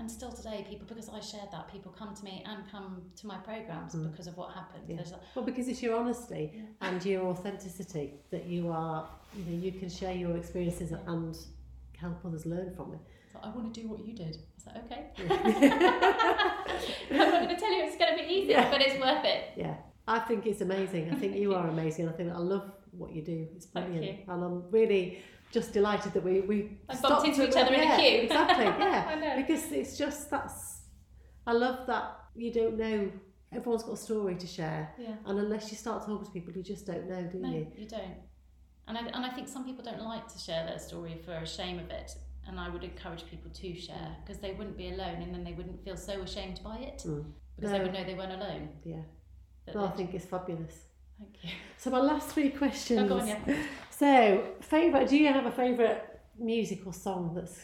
And 0.00 0.10
still 0.10 0.32
today, 0.32 0.64
people 0.66 0.86
because 0.88 1.10
I 1.10 1.20
shared 1.20 1.50
that, 1.52 1.70
people 1.70 1.92
come 1.92 2.14
to 2.14 2.24
me 2.24 2.42
and 2.46 2.58
come 2.72 3.02
to 3.16 3.26
my 3.26 3.36
programs 3.36 3.94
Mm. 3.94 4.10
because 4.10 4.26
of 4.28 4.34
what 4.38 4.50
happened. 4.54 4.84
Yeah. 4.88 5.02
A, 5.02 5.20
Well, 5.34 5.44
because 5.44 5.68
it's 5.68 5.82
your 5.82 5.94
honesty 5.94 6.52
Yeah. 6.54 6.62
and 6.88 7.04
your 7.04 7.26
authenticity 7.26 8.14
that 8.30 8.46
you 8.46 8.70
are, 8.70 9.06
you 9.36 9.44
know, 9.44 9.62
you 9.62 9.72
can 9.72 9.90
share 9.90 10.14
your 10.14 10.38
experiences 10.38 10.90
Yeah. 10.90 11.12
and 11.12 11.36
help 11.98 12.24
others 12.24 12.46
learn 12.46 12.74
from 12.74 12.94
it. 12.94 13.00
so 13.30 13.38
I 13.42 13.50
want 13.50 13.72
to 13.74 13.80
do 13.82 13.86
what 13.88 14.00
you 14.06 14.14
did. 14.14 14.34
I 14.38 14.54
was 14.56 14.66
like, 14.66 14.76
okay. 14.84 15.02
I'm 17.10 17.18
not 17.18 17.30
going 17.42 17.48
to 17.48 17.56
tell 17.56 17.72
you 17.76 17.84
it's 17.84 17.96
going 17.98 18.16
to 18.16 18.24
be 18.24 18.28
easy, 18.36 18.54
but 18.54 18.80
it's 18.80 18.98
worth 18.98 19.24
it. 19.24 19.42
Yeah, 19.56 19.76
I 20.08 20.18
think 20.20 20.46
it's 20.46 20.62
amazing. 20.62 21.10
I 21.12 21.14
think 21.16 21.36
you 21.36 21.54
are 21.54 21.66
amazing. 21.68 22.08
I 22.08 22.12
think 22.12 22.32
I 22.32 22.38
love 22.38 22.72
what 22.92 23.12
you 23.12 23.22
do. 23.22 23.46
It's 23.54 23.66
brilliant, 23.66 24.20
and 24.28 24.42
I'm 24.44 24.70
really 24.70 25.18
just 25.50 25.72
delighted 25.72 26.12
that 26.14 26.22
we 26.24 26.40
we 26.42 26.78
I 26.88 26.94
stopped 26.94 27.24
bumped 27.24 27.28
into 27.38 27.48
each 27.48 27.56
other 27.56 27.74
in 27.74 27.80
a 27.90 27.96
queue. 27.96 28.20
Exactly, 28.24 28.66
I 28.66 28.78
yeah, 28.78 29.14
know. 29.20 29.36
because 29.42 29.72
it's 29.72 29.96
just 29.98 30.30
that's. 30.30 30.82
I 31.46 31.52
love 31.52 31.86
that 31.86 32.18
you 32.34 32.52
don't 32.52 32.76
know. 32.76 33.10
Everyone's 33.52 33.82
got 33.82 33.94
a 33.94 33.96
story 33.96 34.36
to 34.36 34.46
share, 34.46 34.94
Yeah. 34.98 35.16
and 35.26 35.38
unless 35.40 35.70
you 35.72 35.76
start 35.76 36.06
talking 36.06 36.24
to 36.24 36.30
people, 36.30 36.52
you 36.52 36.62
just 36.62 36.86
don't 36.86 37.08
know, 37.08 37.22
do 37.24 37.38
No, 37.38 37.50
you? 37.50 37.66
you 37.76 37.88
don't. 37.88 38.18
And 38.86 38.96
I, 38.96 39.00
and 39.06 39.24
I 39.26 39.30
think 39.30 39.48
some 39.48 39.64
people 39.64 39.84
don't 39.84 40.02
like 40.02 40.28
to 40.32 40.38
share 40.38 40.64
their 40.66 40.78
story 40.78 41.20
for 41.24 41.32
a 41.32 41.46
shame 41.46 41.78
of 41.80 41.90
it. 41.90 42.12
And 42.46 42.58
I 42.58 42.68
would 42.68 42.82
encourage 42.84 43.24
people 43.26 43.50
to 43.50 43.74
share 43.74 44.16
because 44.24 44.40
they 44.40 44.52
wouldn't 44.52 44.76
be 44.76 44.88
alone 44.90 45.20
and 45.22 45.32
then 45.34 45.44
they 45.44 45.52
wouldn't 45.52 45.84
feel 45.84 45.96
so 45.96 46.20
ashamed 46.22 46.60
by 46.64 46.76
it 46.78 47.02
Mm. 47.06 47.24
because 47.56 47.70
No. 47.72 47.78
they 47.78 47.84
would 47.84 47.92
know 47.92 48.04
they 48.04 48.14
weren't 48.14 48.32
alone. 48.40 48.68
Yeah, 48.84 49.02
that 49.66 49.74
no, 49.74 49.84
I 49.84 49.90
think 49.90 50.14
it's 50.14 50.26
fabulous. 50.26 50.86
Thank 51.20 51.44
you. 51.44 51.50
So 51.78 51.90
my 51.90 52.00
last 52.00 52.30
three 52.30 52.50
questions. 52.50 53.00
Oh, 53.00 53.08
go 53.08 53.18
on, 53.20 53.28
yeah. 53.28 53.38
So, 53.90 54.44
favorite? 54.60 55.08
Do 55.08 55.16
you 55.16 55.28
have 55.28 55.46
a 55.46 55.50
favorite 55.52 56.20
music 56.38 56.86
or 56.86 56.92
song 56.92 57.32
that's 57.34 57.60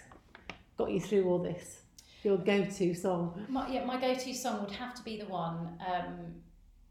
got 0.76 0.90
you 0.90 1.00
through 1.00 1.28
all 1.28 1.38
this? 1.38 1.80
Your 2.22 2.38
go-to 2.38 2.94
song? 2.94 3.44
My, 3.48 3.68
yeah, 3.70 3.84
my 3.84 4.00
go-to 4.00 4.34
song 4.34 4.60
would 4.62 4.72
have 4.72 4.94
to 4.94 5.02
be 5.02 5.16
the 5.18 5.26
one. 5.26 5.78
Um, 5.86 6.34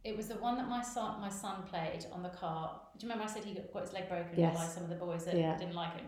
it 0.03 0.15
was 0.15 0.27
the 0.27 0.35
one 0.35 0.55
that 0.57 0.67
my 0.69 0.81
son 0.83 1.19
my 1.19 1.29
son 1.29 1.63
played 1.63 2.05
on 2.11 2.21
the 2.23 2.29
car. 2.29 2.79
Do 2.97 3.05
you 3.05 3.11
remember 3.11 3.29
I 3.29 3.33
said 3.33 3.43
he 3.43 3.53
got, 3.55 3.81
his 3.83 3.91
leg 3.93 4.07
broken 4.07 4.29
Yes. 4.37 4.55
by 4.57 4.65
some 4.65 4.83
of 4.83 4.89
the 4.89 4.95
boys 4.95 5.25
that 5.25 5.35
Yeah. 5.35 5.57
didn't 5.57 5.73
like 5.75 5.95
him? 5.97 6.05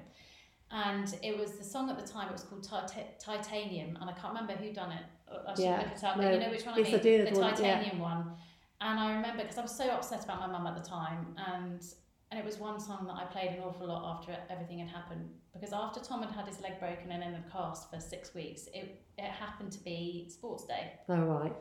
And 0.71 1.13
it 1.23 1.37
was 1.37 1.53
the 1.57 1.63
song 1.63 1.89
at 1.89 1.97
the 1.97 2.07
time. 2.11 2.27
It 2.29 2.33
was 2.33 2.43
called 2.43 2.63
Tit- 2.87 3.19
Titanium, 3.19 3.97
and 3.99 4.09
I 4.09 4.13
can't 4.13 4.33
remember 4.33 4.53
who 4.53 4.71
done 4.71 4.91
it. 4.91 5.03
I 5.47 5.53
should 5.55 5.63
Yeah, 5.65 5.77
look 5.79 5.87
it 5.97 6.03
up. 6.03 6.17
no, 6.17 6.23
but 6.23 6.33
you 6.33 6.39
know 6.39 6.49
which 6.51 6.65
one 6.65 6.75
I 6.75 6.77
yes, 6.79 6.87
I 6.87 6.91
mean? 6.91 7.01
do, 7.01 7.17
the 7.25 7.31
the 7.31 7.39
one- 7.39 7.49
yeah. 7.49 7.55
Titanium 7.55 7.99
one. 7.99 8.33
And 8.79 8.99
I 8.99 9.15
remember 9.15 9.43
because 9.43 9.57
I 9.57 9.61
was 9.61 9.75
so 9.75 9.89
upset 9.89 10.23
about 10.23 10.39
my 10.39 10.47
mum 10.47 10.67
at 10.67 10.75
the 10.75 10.87
time, 10.87 11.35
and 11.47 11.81
and 12.29 12.39
it 12.39 12.45
was 12.45 12.57
one 12.59 12.79
song 12.79 13.05
that 13.07 13.15
I 13.15 13.23
played 13.25 13.51
an 13.51 13.63
awful 13.63 13.87
lot 13.87 14.17
after 14.17 14.37
everything 14.49 14.79
had 14.79 14.89
happened. 14.89 15.29
Because 15.53 15.73
after 15.73 15.99
Tom 15.99 16.21
had 16.21 16.31
had 16.31 16.45
his 16.47 16.59
leg 16.61 16.79
broken 16.79 17.11
and 17.11 17.23
in 17.23 17.33
a 17.33 17.43
cast 17.51 17.89
for 17.89 17.99
six 17.99 18.33
weeks, 18.35 18.67
it 18.73 19.01
it 19.17 19.31
happened 19.31 19.71
to 19.71 19.79
be 19.83 20.27
sports 20.29 20.65
day 20.65 20.91
All 21.09 21.17
right. 21.17 21.53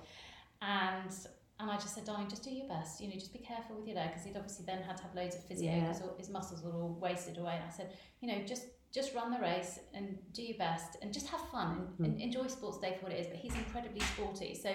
and 0.60 1.10
and 1.58 1.70
I 1.70 1.76
just 1.76 1.94
said, 1.94 2.04
darling, 2.04 2.28
just 2.28 2.44
do 2.44 2.50
your 2.50 2.68
best. 2.68 3.00
You 3.00 3.08
know, 3.08 3.14
just 3.14 3.32
be 3.32 3.38
careful 3.38 3.76
with 3.76 3.86
your 3.86 3.96
leg 3.96 4.10
because 4.10 4.24
he'd 4.26 4.36
obviously 4.36 4.66
then 4.66 4.82
had 4.82 4.98
to 4.98 5.04
have 5.04 5.14
loads 5.14 5.36
of 5.36 5.44
physio 5.44 5.70
Yeah. 5.70 5.80
because 5.88 6.02
his 6.18 6.28
muscles 6.28 6.62
were 6.62 6.72
all 6.72 6.98
wasted 7.00 7.38
away. 7.38 7.54
And 7.54 7.64
I 7.64 7.70
said, 7.70 7.94
you 8.20 8.28
know, 8.28 8.44
just 8.44 8.66
just 8.92 9.14
run 9.14 9.30
the 9.30 9.38
race 9.38 9.78
and 9.94 10.18
do 10.32 10.42
your 10.42 10.58
best 10.58 10.96
and 11.02 11.12
just 11.12 11.26
have 11.28 11.40
fun 11.50 11.88
and, 11.98 12.06
and 12.06 12.14
hmm. 12.16 12.20
enjoy 12.20 12.46
sports 12.46 12.78
day 12.78 12.96
for 12.98 13.06
what 13.06 13.12
it 13.12 13.20
is. 13.20 13.26
But 13.26 13.36
he's 13.36 13.54
incredibly 13.54 14.00
sporty, 14.00 14.54
so 14.54 14.70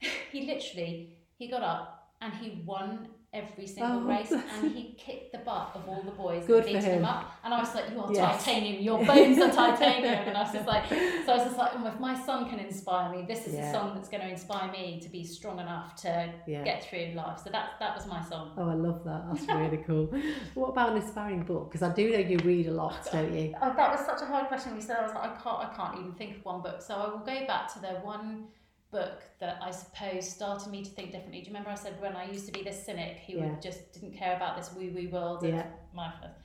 he 0.32 0.46
literally 0.46 1.17
he 1.38 1.48
got 1.48 1.62
up 1.62 1.94
and 2.20 2.34
he 2.34 2.62
won 2.66 3.08
every 3.34 3.66
single 3.66 3.98
Oh. 4.00 4.04
race 4.04 4.32
and 4.32 4.72
he 4.72 4.94
kicked 4.98 5.32
the 5.32 5.38
butt 5.38 5.70
of 5.74 5.86
all 5.86 6.02
the 6.02 6.10
boys 6.12 6.46
Good 6.46 6.64
that 6.64 6.72
beat 6.72 6.82
him 6.82 7.00
him. 7.00 7.04
up. 7.04 7.30
And 7.44 7.52
I 7.52 7.60
was 7.60 7.74
like, 7.74 7.90
You 7.92 8.00
are 8.00 8.10
Yes. 8.12 8.42
titanium, 8.44 8.82
your 8.82 9.04
bones 9.04 9.38
are 9.38 9.50
titanium. 9.52 10.14
And 10.28 10.36
I 10.36 10.42
was 10.44 10.52
just 10.52 10.66
like, 10.66 10.86
So 11.26 11.32
I 11.34 11.36
was 11.36 11.44
just 11.44 11.58
like, 11.58 11.72
oh, 11.76 11.86
if 11.86 12.00
my 12.00 12.18
son 12.24 12.48
can 12.48 12.58
inspire 12.58 13.12
me, 13.14 13.24
this 13.28 13.46
is 13.46 13.54
Yeah. 13.54 13.68
a 13.68 13.72
song 13.72 13.94
that's 13.94 14.08
going 14.08 14.22
to 14.22 14.30
inspire 14.30 14.72
me 14.72 14.98
to 15.02 15.08
be 15.10 15.22
strong 15.24 15.60
enough 15.60 15.94
to 16.02 16.32
Yeah. 16.46 16.64
get 16.64 16.82
through 16.88 17.12
life. 17.14 17.38
So 17.44 17.50
that, 17.50 17.72
that 17.80 17.94
was 17.94 18.06
my 18.06 18.22
song. 18.24 18.54
Oh, 18.56 18.68
I 18.70 18.74
love 18.74 19.04
that. 19.04 19.24
That's 19.30 19.46
really 19.46 19.84
cool. 19.86 20.06
What 20.54 20.68
about 20.70 20.90
an 20.92 20.96
inspiring 21.02 21.42
book? 21.42 21.70
Because 21.70 21.82
I 21.88 21.94
do 21.94 22.10
know 22.10 22.18
you 22.18 22.38
read 22.38 22.66
a 22.66 22.72
lot, 22.72 22.96
don't 23.12 23.32
you? 23.32 23.54
Oh, 23.62 23.74
that 23.76 23.90
was 23.92 24.00
such 24.06 24.22
a 24.22 24.26
hard 24.26 24.48
question. 24.48 24.74
We 24.74 24.80
said 24.80 24.96
I 25.00 25.02
was 25.02 25.12
like, 25.14 25.24
I 25.30 25.36
can't, 25.42 25.58
I 25.70 25.74
can't 25.76 25.98
even 26.00 26.12
think 26.14 26.38
of 26.38 26.44
one 26.46 26.62
book. 26.62 26.80
So 26.80 26.94
I 26.94 27.08
will 27.10 27.18
go 27.18 27.46
back 27.46 27.72
to 27.74 27.78
the 27.80 27.88
one 28.02 28.46
book 28.90 29.22
that 29.40 29.58
I 29.62 29.70
suppose 29.70 30.28
started 30.28 30.70
me 30.70 30.82
to 30.84 30.90
think 30.90 31.12
differently. 31.12 31.40
Do 31.40 31.46
you 31.46 31.52
remember 31.52 31.70
I 31.70 31.74
said 31.74 32.00
when 32.00 32.16
I 32.16 32.30
used 32.30 32.46
to 32.46 32.52
be 32.52 32.62
this 32.62 32.84
cynic 32.84 33.18
who 33.26 33.34
Yeah. 33.34 33.56
just 33.60 33.92
didn't 33.92 34.16
care 34.16 34.34
about 34.36 34.56
this 34.56 34.72
woo 34.74 34.90
woo 34.94 35.08
world 35.10 35.44
of 35.44 35.54
mindfulness? 35.94 36.36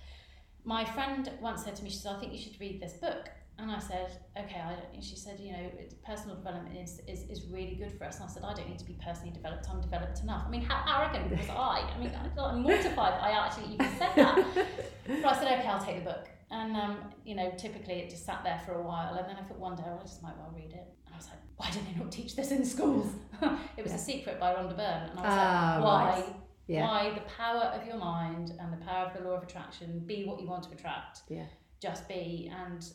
My 0.65 0.85
friend 0.85 1.29
once 1.41 1.63
said 1.63 1.75
to 1.77 1.83
me, 1.83 1.89
she 1.89 1.97
said, 1.97 2.15
I 2.15 2.19
think 2.19 2.31
you 2.33 2.39
should 2.39 2.59
read 2.59 2.81
this 2.81 2.93
book. 2.93 3.29
And 3.59 3.69
I 3.69 3.77
said, 3.79 4.17
okay. 4.37 4.59
I 4.59 4.73
don't, 4.75 5.03
she 5.03 5.15
said, 5.15 5.39
you 5.39 5.51
know, 5.51 5.69
personal 6.05 6.35
development 6.35 6.75
is, 6.77 6.99
is, 7.07 7.29
is 7.29 7.45
really 7.47 7.75
good 7.75 7.91
for 7.97 8.05
us. 8.05 8.15
And 8.19 8.27
I 8.27 8.33
said, 8.33 8.43
I 8.43 8.53
don't 8.53 8.67
need 8.67 8.79
to 8.79 8.85
be 8.85 8.97
personally 9.03 9.31
developed. 9.31 9.67
I'm 9.69 9.79
developed 9.79 10.21
enough. 10.21 10.43
I 10.47 10.49
mean, 10.49 10.63
how 10.63 10.83
arrogant 10.99 11.29
was 11.37 11.47
I? 11.49 11.87
I 11.95 11.99
mean, 11.99 12.11
I- 12.15 12.41
I'm 12.41 12.61
mortified 12.69 13.13
I 13.21 13.31
actually 13.31 13.73
even 13.75 13.87
said 13.99 14.11
that. 14.15 14.35
But 15.07 15.25
I 15.25 15.33
said, 15.39 15.59
okay, 15.59 15.67
I'll 15.67 15.83
take 15.85 15.99
the 16.03 16.09
book. 16.09 16.27
And, 16.49 16.75
um, 16.75 16.97
you 17.25 17.35
know, 17.35 17.51
typically 17.57 17.95
it 17.95 18.09
just 18.09 18.25
sat 18.25 18.43
there 18.43 18.59
for 18.65 18.73
a 18.73 18.81
while. 18.81 19.13
And 19.15 19.27
then 19.29 19.35
I 19.35 19.43
thought 19.43 19.59
one 19.59 19.75
day, 19.75 19.83
well, 19.85 19.99
I 19.99 20.03
just 20.03 20.23
might 20.23 20.37
well 20.37 20.51
read 20.55 20.71
it. 20.73 20.87
Was 21.23 21.29
like, 21.31 21.39
why 21.57 21.69
do 21.71 21.79
they 21.91 21.99
not 21.99 22.11
teach 22.11 22.35
this 22.35 22.51
in 22.51 22.65
schools? 22.65 23.07
it 23.77 23.83
was 23.83 23.91
Yeah. 23.91 23.95
A 23.95 23.97
Secret 23.99 24.39
by 24.39 24.53
Rhonda 24.53 24.75
Byrne. 24.75 25.09
And 25.11 25.19
I 25.19 25.23
was 25.23 25.25
Ah, 25.25 25.73
like, 25.75 25.83
why? 25.83 26.09
right. 26.21 26.35
Yeah. 26.67 26.87
Why 26.87 27.11
the 27.13 27.21
power 27.21 27.63
of 27.75 27.85
your 27.85 27.97
mind 27.97 28.53
and 28.59 28.71
the 28.73 28.77
power 28.85 29.05
of 29.07 29.13
the 29.21 29.27
law 29.27 29.35
of 29.35 29.43
attraction, 29.43 29.99
be 30.05 30.23
what 30.25 30.39
you 30.41 30.47
want 30.47 30.63
to 30.63 30.71
attract. 30.71 31.21
Yeah. 31.29 31.45
Just 31.81 32.07
be. 32.07 32.51
And 32.55 32.85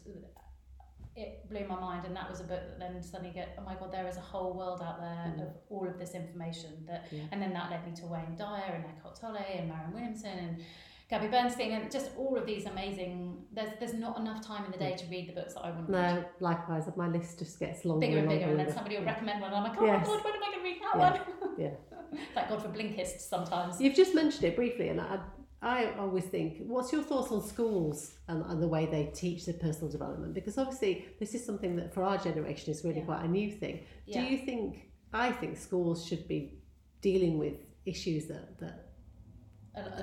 it 1.17 1.49
blew 1.51 1.67
my 1.69 1.79
mind. 1.79 2.05
And 2.07 2.15
that 2.17 2.31
was 2.31 2.41
a 2.41 2.45
book 2.45 2.61
that 2.69 2.79
then 2.79 3.03
suddenly 3.03 3.33
get, 3.35 3.57
oh 3.59 3.63
my 3.63 3.75
God, 3.75 3.93
there 3.93 4.07
is 4.07 4.17
a 4.17 4.21
whole 4.21 4.55
world 4.55 4.81
out 4.83 5.01
there 5.01 5.35
Mm. 5.37 5.43
of 5.43 5.49
all 5.69 5.87
of 5.89 5.99
this 5.99 6.15
information 6.15 6.85
that 6.87 7.07
Yeah. 7.11 7.25
and 7.33 7.43
then 7.43 7.53
that 7.55 7.71
led 7.71 7.85
me 7.87 7.93
to 7.97 8.07
Wayne 8.07 8.37
Dyer 8.37 8.73
and 8.75 8.85
Eckhart 8.87 9.17
Tolle 9.17 9.37
and 9.37 9.69
Marianne 9.69 9.93
Williamson 9.93 10.39
and 10.39 10.65
Gabby 11.09 11.29
Bernstein 11.29 11.73
and 11.73 11.91
just 11.91 12.11
all 12.19 12.37
of 12.37 12.45
these 12.47 12.67
amazing. 12.67 13.39
There's 13.53 13.71
there's 13.79 13.95
not 13.95 14.19
enough 14.19 14.45
time 14.47 14.65
in 14.67 14.71
the 14.73 14.77
day 14.79 14.95
to 14.97 15.07
read 15.07 15.29
the 15.29 15.33
books 15.33 15.55
that 15.55 15.61
I 15.65 15.71
want 15.71 15.87
to 15.87 15.93
read. 15.93 16.15
No, 16.17 16.25
likewise, 16.41 16.85
my 16.97 17.09
list 17.09 17.39
just 17.39 17.59
gets 17.59 17.85
longer 17.87 18.07
Bigger 18.07 18.19
and 18.19 18.27
longer 18.29 18.41
bigger, 18.41 18.51
and 18.51 18.61
then 18.61 18.75
somebody 18.75 18.97
will 18.97 19.05
Yeah. 19.05 19.13
recommend 19.13 19.41
one, 19.41 19.51
and 19.53 19.57
I'm 19.59 19.71
like, 19.71 19.81
oh 19.81 19.87
Yes. 19.87 20.07
my 20.07 20.13
god, 20.15 20.25
when 20.25 20.35
am 20.35 20.43
I 20.43 20.47
going 20.47 20.59
to 20.59 20.65
read 20.65 20.81
that 20.83 20.97
Yeah. 20.99 21.39
one? 21.47 21.55
Yeah. 21.59 22.21
Thank 22.35 22.49
God 22.51 22.63
for 22.63 22.69
Blinkist 22.69 23.21
sometimes. 23.21 23.81
You've 23.81 23.95
just 23.95 24.15
mentioned 24.15 24.45
it 24.45 24.55
briefly, 24.57 24.89
and 24.91 25.01
I, 25.01 25.19
I 25.63 25.95
always 25.99 26.25
think, 26.25 26.59
what's 26.67 26.93
your 26.93 27.03
thoughts 27.03 27.33
on 27.33 27.43
schools 27.43 28.15
and, 28.29 28.45
and 28.45 28.63
the 28.63 28.69
way 28.69 28.85
they 28.87 29.07
teach 29.15 29.47
the 29.47 29.55
personal 29.55 29.91
development? 29.91 30.35
Because 30.35 30.59
obviously, 30.59 31.07
this 31.19 31.35
is 31.35 31.45
something 31.45 31.75
that 31.77 31.95
for 31.95 32.03
our 32.03 32.19
generation 32.19 32.71
is 32.71 32.85
really 32.85 32.99
Yeah. 32.99 33.05
quite 33.07 33.25
a 33.25 33.29
new 33.29 33.51
thing. 33.51 33.81
Do 34.13 34.21
you 34.21 34.37
think? 34.39 34.91
I 35.13 35.33
think 35.33 35.57
schools 35.57 36.07
should 36.07 36.29
be 36.29 36.59
dealing 37.01 37.39
with 37.39 37.55
issues 37.87 38.27
that, 38.29 38.59
that 38.61 38.65
A 38.67 38.67
lot- 38.67 38.77
that 38.77 38.88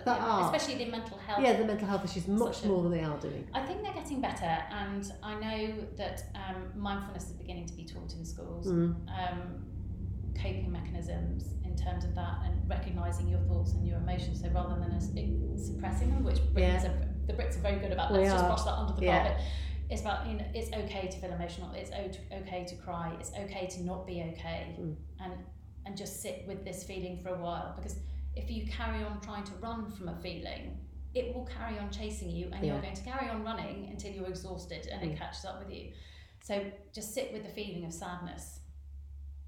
yeah, 0.05 0.51
especially 0.51 0.83
the 0.85 0.91
mental 0.91 1.17
health. 1.17 1.41
yeah, 1.43 1.53
the 1.53 1.65
mental 1.65 1.87
health 1.87 2.03
issues 2.05 2.27
much 2.27 2.63
more 2.63 2.83
than 2.83 2.91
they 2.91 3.03
are 3.03 3.17
doing. 3.19 3.47
I 3.53 3.61
think 3.65 3.83
they're 3.83 3.93
getting 3.93 4.21
better, 4.21 4.57
and 4.71 5.11
I 5.23 5.33
know 5.39 5.73
that 5.97 6.23
um, 6.35 6.71
mindfulness 6.75 7.25
is 7.25 7.33
beginning 7.33 7.65
to 7.67 7.73
be 7.73 7.85
taught 7.85 8.13
in 8.13 8.25
schools. 8.25 8.67
Mm. 8.67 8.95
um, 9.09 9.65
coping 10.35 10.69
mechanisms 10.69 11.45
in 11.63 11.75
terms 11.77 12.03
of 12.03 12.13
that 12.13 12.39
and 12.43 12.69
recognizing 12.69 13.29
your 13.29 13.39
thoughts 13.47 13.71
and 13.71 13.87
your 13.87 13.97
emotions 13.99 14.41
so 14.41 14.49
rather 14.49 14.75
than 14.81 14.91
us 14.91 15.07
suppressing 15.65 16.09
them 16.11 16.25
which 16.25 16.39
Brits 16.53 16.83
Yeah. 16.83 16.87
are, 16.87 17.07
the 17.25 17.31
Brits 17.33 17.55
are 17.57 17.61
very 17.61 17.79
good 17.79 17.93
about 17.93 18.11
let's 18.11 18.29
just 18.29 18.45
brush 18.45 18.63
that 18.63 18.73
under 18.73 18.93
the 18.93 19.05
Yeah. 19.05 19.23
carpet 19.29 19.41
it's 19.89 20.01
about 20.01 20.27
you 20.27 20.33
know 20.33 20.43
it's 20.53 20.69
okay 20.73 21.07
to 21.07 21.17
feel 21.19 21.31
emotional 21.31 21.71
it's 21.73 21.89
okay 21.91 22.65
to 22.65 22.75
cry 22.75 23.15
it's 23.17 23.31
okay 23.33 23.65
to 23.67 23.83
not 23.83 24.05
be 24.05 24.21
okay 24.33 24.75
Mm. 24.77 24.95
and 25.21 25.33
and 25.85 25.95
just 25.95 26.21
sit 26.21 26.43
with 26.47 26.65
this 26.65 26.83
feeling 26.83 27.17
for 27.19 27.29
a 27.29 27.41
while 27.41 27.71
because 27.77 27.95
if 28.35 28.49
you 28.51 28.65
carry 28.67 29.03
on 29.03 29.19
trying 29.21 29.43
to 29.43 29.53
run 29.55 29.89
from 29.91 30.09
a 30.09 30.15
feeling 30.15 30.77
it 31.13 31.33
will 31.33 31.45
carry 31.45 31.79
on 31.79 31.89
chasing 31.89 32.29
you 32.29 32.49
and 32.51 32.65
Yeah. 32.65 32.73
you're 32.73 32.81
going 32.81 32.93
to 32.93 33.03
carry 33.03 33.29
on 33.29 33.43
running 33.43 33.87
until 33.89 34.11
you're 34.11 34.27
exhausted 34.27 34.87
and 34.87 35.01
Mm. 35.01 35.13
it 35.13 35.17
catches 35.17 35.45
up 35.45 35.59
with 35.59 35.71
you 35.73 35.93
so 36.43 36.69
just 36.93 37.13
sit 37.13 37.31
with 37.33 37.43
the 37.43 37.49
feeling 37.49 37.85
of 37.85 37.93
sadness 37.93 38.59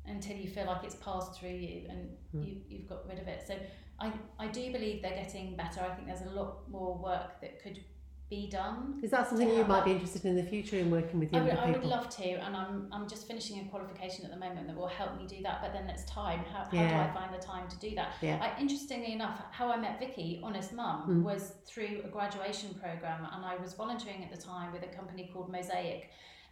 until 0.05 0.37
you 0.37 0.47
feel 0.47 0.65
like 0.65 0.83
it's 0.85 0.95
passed 0.95 1.37
through 1.37 1.49
you 1.49 1.85
and 1.89 2.17
Mm. 2.33 2.45
you, 2.47 2.61
you've 2.69 2.87
got 2.87 3.05
rid 3.07 3.19
of 3.19 3.27
it. 3.27 3.45
So 3.45 3.57
I, 3.99 4.13
I 4.39 4.47
do 4.47 4.71
believe 4.71 5.01
they're 5.01 5.11
getting 5.23 5.55
better. 5.57 5.81
I 5.81 5.93
think 5.95 6.07
there's 6.07 6.21
a 6.21 6.29
lot 6.29 6.69
more 6.69 6.97
work 6.97 7.41
that 7.41 7.61
could 7.61 7.83
be 8.29 8.47
done. 8.47 8.99
Is 9.01 9.11
that 9.11 9.27
something 9.29 9.47
you 9.47 9.63
might 9.63 9.85
be 9.85 9.91
interested 9.91 10.25
in 10.25 10.37
in 10.37 10.43
the 10.43 10.49
future 10.49 10.77
in 10.77 10.91
working 10.91 11.19
with 11.19 11.33
I 11.33 11.37
younger 11.37 11.51
would, 11.53 11.59
I 11.59 11.71
would 11.71 11.83
love 11.85 12.09
to, 12.17 12.25
and 12.25 12.57
I'm, 12.57 12.87
I'm 12.91 13.07
just 13.07 13.25
finishing 13.25 13.59
a 13.65 13.69
qualification 13.69 14.25
at 14.25 14.31
the 14.31 14.37
moment 14.37 14.67
that 14.67 14.75
will 14.75 14.87
help 14.87 15.17
me 15.17 15.25
do 15.25 15.41
that. 15.43 15.61
But 15.61 15.71
then 15.71 15.89
it's 15.89 16.03
time. 16.03 16.39
How, 16.51 16.65
how 16.65 16.69
do 16.71 16.77
I 16.77 17.09
find 17.13 17.33
the 17.33 17.43
time 17.43 17.69
to 17.69 17.77
do 17.77 17.95
that? 17.95 18.13
Yeah. 18.21 18.39
I, 18.41 18.59
interestingly 18.59 19.13
enough, 19.13 19.39
how 19.51 19.71
I 19.71 19.77
met 19.77 19.99
Vicky, 19.99 20.41
Honest 20.43 20.73
Mum, 20.73 20.97
Mm. 21.07 21.23
was 21.23 21.53
through 21.65 22.01
a 22.03 22.09
graduation 22.09 22.73
program, 22.73 23.25
and 23.33 23.45
I 23.45 23.55
was 23.55 23.73
volunteering 23.73 24.23
at 24.25 24.31
the 24.35 24.41
time 24.41 24.73
with 24.73 24.83
a 24.83 24.87
company 24.87 25.29
called 25.33 25.49
Mosaic, 25.49 26.09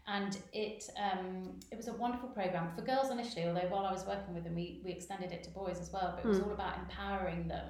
and 0.08 0.38
it 0.54 0.88
um, 1.02 1.60
it 1.72 1.78
was 1.78 1.88
a 1.88 1.94
wonderful 1.94 2.30
program 2.30 2.70
for 2.76 2.84
girls 2.84 3.10
initially. 3.12 3.46
Although 3.48 3.68
while 3.70 3.86
I 3.86 3.92
was 3.92 4.06
working 4.06 4.34
with 4.34 4.44
them, 4.46 4.56
we, 4.56 4.80
we 4.86 4.92
extended 4.92 5.32
it 5.34 5.44
to 5.44 5.50
boys 5.50 5.80
as 5.82 5.92
well. 5.92 6.14
But 6.16 6.24
it 6.26 6.28
was 6.30 6.40
Mm. 6.40 6.46
all 6.48 6.54
about 6.54 6.78
empowering 6.78 7.48
them 7.50 7.66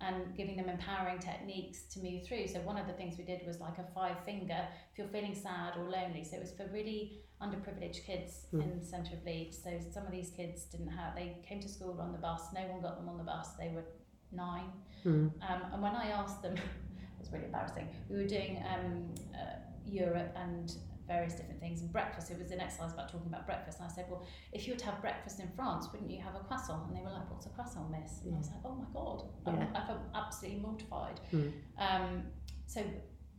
and 0.00 0.36
giving 0.36 0.56
them 0.56 0.68
empowering 0.68 1.18
techniques 1.18 1.82
to 1.92 2.00
move 2.00 2.24
through. 2.26 2.46
So 2.48 2.60
one 2.60 2.76
of 2.76 2.86
the 2.86 2.92
things 2.92 3.16
we 3.16 3.24
did 3.24 3.40
was 3.46 3.60
like 3.60 3.78
a 3.78 3.84
five 3.94 4.22
finger 4.24 4.68
if 4.92 4.98
you're 4.98 5.08
feeling 5.08 5.34
sad 5.34 5.76
or 5.78 5.84
lonely. 5.88 6.22
So 6.22 6.36
it 6.36 6.40
was 6.40 6.52
for 6.52 6.66
really 6.72 7.20
underprivileged 7.42 8.04
kids 8.04 8.46
Mm. 8.52 8.62
in 8.62 8.78
the 8.78 8.84
centre 8.84 9.14
of 9.14 9.24
Leeds. 9.24 9.62
So 9.62 9.78
some 9.92 10.04
of 10.06 10.12
these 10.12 10.30
kids 10.30 10.64
didn't 10.64 10.88
have 10.88 11.14
they 11.14 11.38
came 11.48 11.60
to 11.60 11.68
school 11.68 11.98
on 12.00 12.12
the 12.12 12.18
bus. 12.18 12.42
No 12.54 12.62
one 12.68 12.82
got 12.82 12.96
them 12.98 13.08
on 13.08 13.16
the 13.18 13.24
bus. 13.24 13.48
They 13.58 13.68
were 13.74 13.84
nine. 14.32 14.70
Mm. 15.04 15.32
Um, 15.48 15.62
and 15.72 15.82
when 15.82 15.94
I 15.94 16.08
asked 16.08 16.42
them, 16.42 16.54
it 16.56 17.18
was 17.20 17.30
really 17.32 17.46
embarrassing. 17.46 17.88
We 18.10 18.16
were 18.16 18.28
doing 18.28 18.62
um, 18.68 19.14
uh, 19.34 19.56
Europe 19.86 20.32
and 20.36 20.72
various 21.06 21.34
different 21.34 21.60
things 21.60 21.80
and 21.82 21.92
breakfast. 21.92 22.30
It 22.30 22.38
was 22.40 22.50
an 22.50 22.60
exercise 22.60 22.92
about 22.92 23.10
talking 23.10 23.28
about 23.28 23.46
breakfast. 23.46 23.78
And 23.80 23.88
I 23.90 23.92
said, 23.94 24.06
well, 24.10 24.26
if 24.52 24.66
you 24.66 24.74
were 24.74 24.78
to 24.80 24.86
have 24.86 25.00
breakfast 25.00 25.40
in 25.40 25.48
France, 25.56 25.86
wouldn't 25.92 26.10
you 26.10 26.20
have 26.22 26.34
a 26.34 26.40
croissant? 26.40 26.88
And 26.88 26.96
they 26.96 27.02
were 27.02 27.10
like, 27.10 27.30
what's 27.30 27.46
a 27.46 27.50
croissant, 27.50 27.90
miss? 27.90 28.20
And 28.24 28.34
I 28.34 28.38
was 28.38 28.48
like, 28.48 28.60
oh 28.64 28.74
my 28.74 28.84
God. 28.92 29.22
Yeah. 29.46 29.66
I 29.80 29.86
felt 29.86 30.00
absolutely 30.14 30.60
mortified. 30.60 31.20
Mm. 31.32 31.52
Um, 31.78 32.22
so 32.66 32.82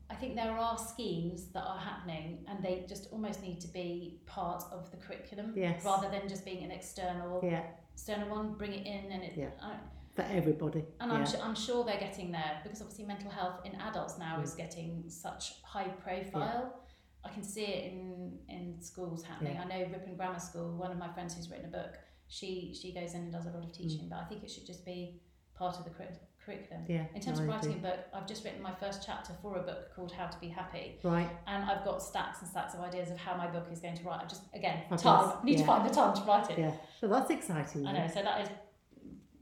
I 0.09 0.15
think 0.15 0.35
there 0.35 0.51
are 0.57 0.77
schemes 0.77 1.47
that 1.53 1.63
are 1.65 1.77
happening 1.79 2.45
and 2.47 2.63
they 2.63 2.85
just 2.87 3.09
almost 3.11 3.41
need 3.41 3.59
to 3.61 3.67
be 3.67 4.21
part 4.25 4.63
of 4.71 4.89
the 4.91 4.97
curriculum 4.97 5.53
Yes. 5.55 5.83
rather 5.83 6.09
than 6.09 6.29
just 6.29 6.45
being 6.45 6.63
an 6.63 6.71
external 6.71 7.41
Yeah, 7.43 7.63
external 7.93 8.29
one, 8.29 8.53
bring 8.53 8.73
it 8.73 8.85
in 8.87 9.11
and 9.11 9.23
it, 9.23 9.33
Yeah. 9.35 9.49
I, 9.61 9.75
for 10.15 10.21
everybody. 10.21 10.83
and 11.01 11.11
yeah. 11.11 11.17
I'm, 11.17 11.25
su- 11.25 11.37
I'm 11.43 11.53
sure 11.55 11.83
they're 11.83 11.99
getting 11.99 12.31
there 12.31 12.59
because 12.63 12.81
obviously 12.81 13.05
mental 13.05 13.29
health 13.29 13.59
in 13.65 13.75
adults 13.81 14.17
now 14.17 14.37
Mm. 14.39 14.43
is 14.45 14.55
getting 14.55 15.03
such 15.09 15.61
high 15.63 15.89
profile. 15.89 16.79
I 17.27 17.33
can 17.33 17.43
see 17.43 17.65
it 17.65 17.91
in, 17.91 18.37
in 18.49 18.81
schools 18.81 19.23
happening. 19.23 19.55
Yeah. 19.55 19.63
I 19.63 19.65
know 19.67 19.87
Ripon 19.91 20.15
Grammar 20.15 20.39
School, 20.39 20.75
one 20.77 20.91
of 20.91 20.97
my 20.97 21.09
friends 21.09 21.35
who's 21.35 21.49
written 21.49 21.65
a 21.65 21.69
book, 21.69 21.97
she 22.27 22.77
she 22.79 22.93
goes 22.93 23.13
in 23.13 23.21
and 23.21 23.31
does 23.31 23.45
a 23.45 23.49
lot 23.49 23.63
of 23.63 23.69
mm. 23.69 23.77
teaching, 23.77 24.07
but 24.09 24.19
I 24.19 24.25
think 24.25 24.43
it 24.43 24.51
should 24.51 24.65
just 24.65 24.85
be 24.85 25.21
part 25.55 25.77
of 25.77 25.85
the 25.85 25.89
curri- 25.91 26.17
curriculum. 26.45 26.83
yeah, 26.87 27.05
In 27.15 27.21
terms 27.21 27.39
no, 27.39 27.45
of 27.45 27.49
writing 27.49 27.73
a 27.73 27.77
book, 27.77 27.99
I've 28.13 28.27
just 28.27 28.43
written 28.43 28.61
my 28.61 28.73
first 28.75 29.03
chapter 29.05 29.33
for 29.41 29.57
a 29.57 29.63
book 29.63 29.95
called 29.95 30.11
How 30.11 30.27
to 30.27 30.39
Be 30.39 30.47
Happy, 30.49 30.99
Right, 31.03 31.29
and 31.47 31.63
I've 31.63 31.83
got 31.83 32.03
stacks 32.03 32.41
and 32.41 32.49
stacks 32.49 32.73
of 32.73 32.81
ideas 32.81 33.09
of 33.11 33.17
how 33.17 33.35
my 33.35 33.47
book 33.47 33.67
is 33.71 33.79
going 33.79 33.97
to 33.97 34.03
write. 34.03 34.21
I 34.23 34.25
just 34.27 34.43
again 34.53 34.83
Fabulous. 34.89 35.01
time 35.01 35.45
need 35.45 35.53
Yeah. 35.53 35.59
to 35.61 35.65
find 35.65 35.89
the 35.89 35.93
time 35.93 36.15
to 36.15 36.21
write 36.21 36.49
it. 36.51 36.59
yeah. 36.59 36.73
So 36.99 37.07
that's 37.07 37.29
exciting. 37.31 37.85
I 37.87 37.91
know, 37.93 38.07
so 38.13 38.21
that 38.21 38.41
is 38.41 38.49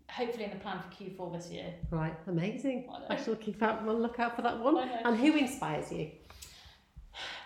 hopefully 0.10 0.46
in 0.46 0.52
the 0.52 0.58
plan 0.58 0.80
for 0.80 0.90
Q4 1.04 1.34
this 1.34 1.50
year. 1.52 1.74
Right, 1.92 2.16
amazing. 2.28 2.88
I. 3.10 3.16
I 3.16 3.22
shall 3.22 3.36
keep 3.36 3.62
out 3.62 3.84
one 3.84 3.98
look 4.02 4.20
out 4.20 4.36
for 4.36 4.44
that 4.44 4.60
one. 4.60 4.78
And 4.78 5.18
who 5.18 5.36
inspires 5.36 5.92
you? 5.92 6.12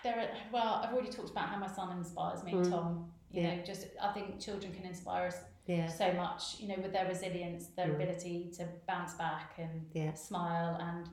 There 0.02 0.18
are, 0.18 0.28
well, 0.52 0.80
I've 0.82 0.92
already 0.92 1.10
talked 1.10 1.30
about 1.30 1.48
how 1.48 1.58
my 1.58 1.66
son 1.68 1.96
inspires 1.96 2.42
me, 2.44 2.52
Mm. 2.52 2.70
Tom. 2.70 3.12
You 3.30 3.42
Yeah. 3.42 3.56
know, 3.56 3.62
just 3.62 3.86
I 4.00 4.12
think 4.12 4.40
children 4.40 4.72
can 4.72 4.84
inspire 4.86 5.26
us 5.28 5.36
Yeah, 5.66 5.86
so 5.86 6.12
much. 6.14 6.58
You 6.60 6.68
know, 6.68 6.82
with 6.82 6.92
their 6.92 7.06
resilience, 7.06 7.68
their 7.76 7.88
Mm. 7.88 7.94
ability 7.94 8.50
to 8.56 8.66
bounce 8.88 9.14
back 9.14 9.54
and 9.58 9.88
yeah, 9.92 10.14
smile 10.14 10.74
and 10.80 11.08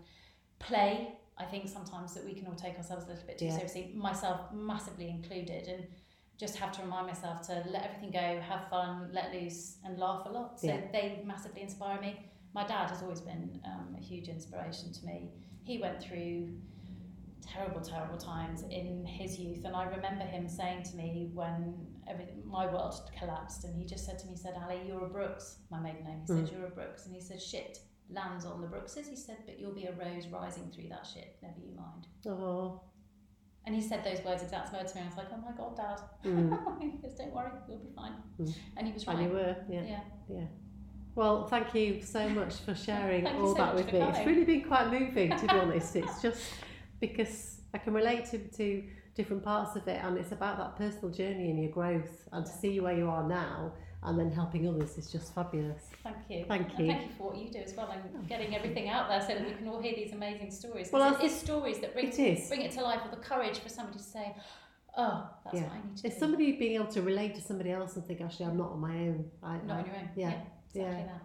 play. 0.59 1.17
I 1.37 1.45
think 1.45 1.67
sometimes 1.67 2.15
that 2.15 2.25
we 2.25 2.33
can 2.33 2.47
all 2.47 2.55
take 2.55 2.75
ourselves 2.77 3.05
a 3.05 3.09
little 3.09 3.27
bit 3.27 3.37
too 3.37 3.51
seriously, 3.51 3.91
myself 3.93 4.51
massively 4.51 5.09
included, 5.09 5.67
and 5.67 5.87
just 6.37 6.55
have 6.57 6.71
to 6.71 6.81
remind 6.81 7.05
myself 7.07 7.41
to 7.47 7.63
let 7.69 7.83
everything 7.85 8.09
go, 8.11 8.39
have 8.41 8.67
fun, 8.69 9.09
let 9.11 9.31
loose, 9.33 9.77
and 9.85 9.99
laugh 9.99 10.25
a 10.25 10.29
lot. 10.29 10.59
So 10.59 10.67
Yeah. 10.67 10.81
they 10.91 11.21
massively 11.23 11.61
inspire 11.61 12.01
me. 12.01 12.19
My 12.53 12.65
dad 12.65 12.89
has 12.89 13.03
always 13.03 13.21
been 13.21 13.61
um, 13.65 13.95
a 13.95 14.01
huge 14.01 14.27
inspiration 14.29 14.91
to 14.93 15.05
me. 15.05 15.29
He 15.63 15.77
went 15.79 16.01
through 16.01 16.49
terrible, 17.41 17.81
terrible 17.81 18.17
times 18.17 18.63
in 18.69 19.05
his 19.05 19.39
youth, 19.39 19.65
and 19.65 19.75
I 19.75 19.85
remember 19.85 20.23
him 20.23 20.47
saying 20.47 20.83
to 20.83 20.95
me 20.95 21.29
when 21.33 21.75
everything, 22.07 22.41
my 22.45 22.65
world 22.65 23.09
collapsed, 23.17 23.63
and 23.63 23.75
he 23.75 23.85
just 23.85 24.05
said 24.05 24.19
to 24.19 24.25
me, 24.25 24.33
he 24.33 24.37
said, 24.37 24.55
Ali, 24.63 24.81
you're 24.87 25.05
a 25.05 25.09
Brooks, 25.09 25.57
my 25.69 25.79
maiden 25.79 26.03
name. 26.03 26.21
He 26.21 26.27
said, 26.27 26.45
Mm. 26.47 26.51
you're 26.51 26.67
a 26.67 26.71
Brooks, 26.71 27.05
and 27.05 27.15
he 27.15 27.21
said, 27.21 27.41
shit, 27.41 27.79
lands 28.09 28.45
on 28.45 28.61
the 28.61 28.67
Brookses. 28.67 29.07
He 29.07 29.15
said, 29.15 29.37
but 29.45 29.59
you'll 29.59 29.73
be 29.73 29.85
a 29.85 29.91
rose 29.93 30.27
rising 30.27 30.71
through 30.73 30.89
that 30.89 31.05
shit, 31.05 31.37
never 31.41 31.59
you 31.59 31.75
mind. 31.75 32.07
Oh. 32.27 32.81
And 33.65 33.75
he 33.75 33.81
said 33.81 34.03
those 34.03 34.23
words, 34.23 34.43
exact 34.43 34.73
words 34.73 34.93
to 34.93 34.97
me. 34.97 35.03
I 35.03 35.07
was 35.07 35.17
like, 35.17 35.27
oh 35.33 35.37
my 35.37 35.51
God, 35.57 35.75
Dad. 35.75 35.99
Mm. 36.25 37.01
goes, 37.01 37.15
don't 37.15 37.33
worry, 37.33 37.51
we'll 37.67 37.79
be 37.79 37.89
fine. 37.93 38.13
Mm. 38.39 38.55
And 38.77 38.87
he 38.87 38.93
was 38.93 39.05
right. 39.05 39.17
And 39.17 39.25
you 39.27 39.33
were, 39.33 39.55
yeah. 39.69 39.83
yeah. 39.83 39.99
Yeah. 40.29 40.45
Well, 41.15 41.47
thank 41.47 41.73
you 41.73 42.01
so 42.01 42.29
much 42.29 42.57
for 42.57 42.75
sharing 42.75 43.25
all 43.27 43.55
so 43.55 43.55
that 43.55 43.75
with 43.75 43.91
me. 43.91 43.99
It's 43.99 44.25
really 44.25 44.45
been 44.45 44.63
quite 44.63 44.91
moving, 44.91 45.31
to 45.31 45.41
be 45.41 45.49
honest. 45.49 45.95
It's 45.95 46.21
just 46.21 46.41
because 46.99 47.61
I 47.73 47.77
can 47.77 47.93
relate 47.93 48.25
to, 48.31 48.37
to 48.39 48.83
different 49.15 49.43
parts 49.43 49.75
of 49.75 49.87
it, 49.87 49.99
and 50.03 50.17
it's 50.17 50.31
about 50.31 50.57
that 50.57 50.75
personal 50.77 51.09
journey 51.09 51.49
and 51.49 51.61
your 51.61 51.71
growth, 51.71 52.27
and 52.31 52.45
to 52.45 52.51
see 52.51 52.79
where 52.79 52.95
you 52.97 53.09
are 53.09 53.27
now, 53.27 53.71
and 54.03 54.17
then 54.19 54.31
helping 54.31 54.67
others 54.67 54.97
is 54.97 55.11
just 55.11 55.33
fabulous. 55.33 55.83
Thank 56.03 56.17
you. 56.29 56.45
Thank 56.47 56.69
And 56.69 56.79
you. 56.79 56.87
thank 56.87 57.03
you 57.07 57.09
for 57.17 57.29
what 57.31 57.37
you 57.37 57.49
do 57.51 57.59
as 57.59 57.73
well 57.75 57.89
and 57.91 58.01
oh, 58.15 58.21
getting 58.27 58.55
everything 58.55 58.89
out 58.89 59.09
there 59.09 59.21
so 59.21 59.27
that 59.29 59.45
we 59.45 59.53
can 59.53 59.67
all 59.67 59.81
hear 59.81 59.95
these 59.95 60.13
amazing 60.13 60.51
stories. 60.51 60.91
Well, 60.91 61.15
it 61.15 61.23
is 61.23 61.33
stories 61.35 61.79
that 61.79 61.93
bring, 61.93 62.09
It 62.09 62.19
is. 62.19 62.47
bring 62.47 62.61
it 62.61 62.71
to 62.73 62.81
life 62.83 63.01
or 63.03 63.09
the 63.09 63.21
courage 63.21 63.57
for 63.59 63.69
somebody 63.69 63.97
to 63.97 64.03
say, 64.03 64.35
oh, 64.95 65.27
that's 65.43 65.55
Yeah. 65.55 65.63
what 65.63 65.71
I 65.73 65.75
need 65.87 65.97
to 65.97 66.07
It's 66.07 66.15
do. 66.15 66.19
somebody 66.19 66.51
being 66.53 66.75
able 66.75 66.87
to 66.87 67.01
relate 67.01 67.33
to 67.35 67.41
somebody 67.41 67.71
else 67.71 67.95
and 67.95 68.05
think, 68.05 68.21
actually, 68.21 68.45
I'm 68.45 68.57
not 68.57 68.71
on 68.71 68.79
my 68.79 68.95
own. 68.95 69.31
I, 69.43 69.57
Not 69.65 69.77
I- 69.77 69.79
on 69.79 69.85
your 69.87 69.95
own. 69.95 70.09
yeah, 70.15 70.27
exactly 70.29 70.81
yeah. 70.81 71.05
that. 71.07 71.21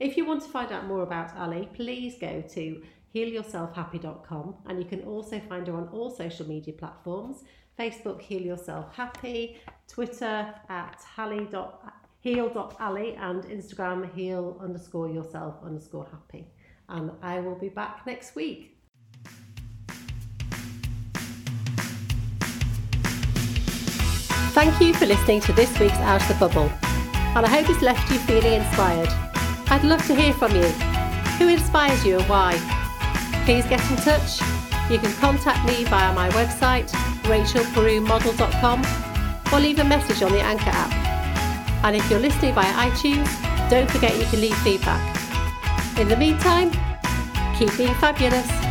If 0.00 0.16
you 0.16 0.24
want 0.24 0.42
to 0.44 0.48
find 0.48 0.72
out 0.72 0.86
more 0.86 1.02
about 1.02 1.36
Ali, 1.36 1.68
please 1.74 2.16
go 2.18 2.40
to 2.40 2.82
healyourselfhappy.com 3.14 4.56
and 4.66 4.78
you 4.78 4.84
can 4.84 5.02
also 5.02 5.40
find 5.48 5.66
her 5.66 5.74
on 5.74 5.88
all 5.88 6.10
social 6.10 6.46
media 6.46 6.74
platforms 6.74 7.44
Facebook, 7.78 8.20
Heal 8.20 8.42
Yourself 8.42 8.94
Happy, 8.94 9.56
Twitter 9.86 10.52
at 10.68 11.00
heal.ali, 12.20 13.14
and 13.14 13.44
Instagram, 13.44 14.12
heal 14.14 14.58
underscore 14.60 15.08
yourself 15.08 15.54
underscore 15.64 16.08
happy. 16.10 16.48
And 16.88 17.12
I 17.22 17.40
will 17.40 17.54
be 17.54 17.68
back 17.68 18.04
next 18.06 18.34
week. 18.34 18.74
Thank 24.52 24.80
you 24.80 24.92
for 24.94 25.06
listening 25.06 25.40
to 25.42 25.52
this 25.52 25.78
week's 25.78 25.94
Out 25.98 26.20
of 26.20 26.28
the 26.28 26.34
Bubble, 26.34 26.72
and 27.36 27.46
I 27.46 27.48
hope 27.48 27.70
it's 27.70 27.82
left 27.82 28.10
you 28.10 28.18
feeling 28.18 28.54
inspired. 28.54 29.08
I'd 29.70 29.84
love 29.84 30.04
to 30.08 30.16
hear 30.16 30.32
from 30.32 30.56
you. 30.56 30.66
Who 31.38 31.46
inspires 31.46 32.04
you 32.04 32.18
and 32.18 32.28
why? 32.28 32.77
Please 33.48 33.64
get 33.64 33.80
in 33.90 33.96
touch. 33.96 34.42
You 34.90 34.98
can 34.98 35.10
contact 35.14 35.66
me 35.66 35.82
via 35.84 36.12
my 36.12 36.28
website, 36.32 36.90
rachelperumodel.com, 37.22 38.84
or 39.50 39.58
leave 39.58 39.78
a 39.78 39.84
message 39.84 40.22
on 40.22 40.32
the 40.32 40.40
Anchor 40.42 40.68
app. 40.68 41.82
And 41.82 41.96
if 41.96 42.10
you're 42.10 42.20
listening 42.20 42.52
via 42.52 42.70
iTunes, 42.74 43.26
don't 43.70 43.90
forget 43.90 44.18
you 44.18 44.26
can 44.26 44.42
leave 44.42 44.56
feedback. 44.58 45.00
In 45.98 46.08
the 46.08 46.16
meantime, 46.18 46.70
keep 47.56 47.74
being 47.78 47.94
fabulous. 47.94 48.67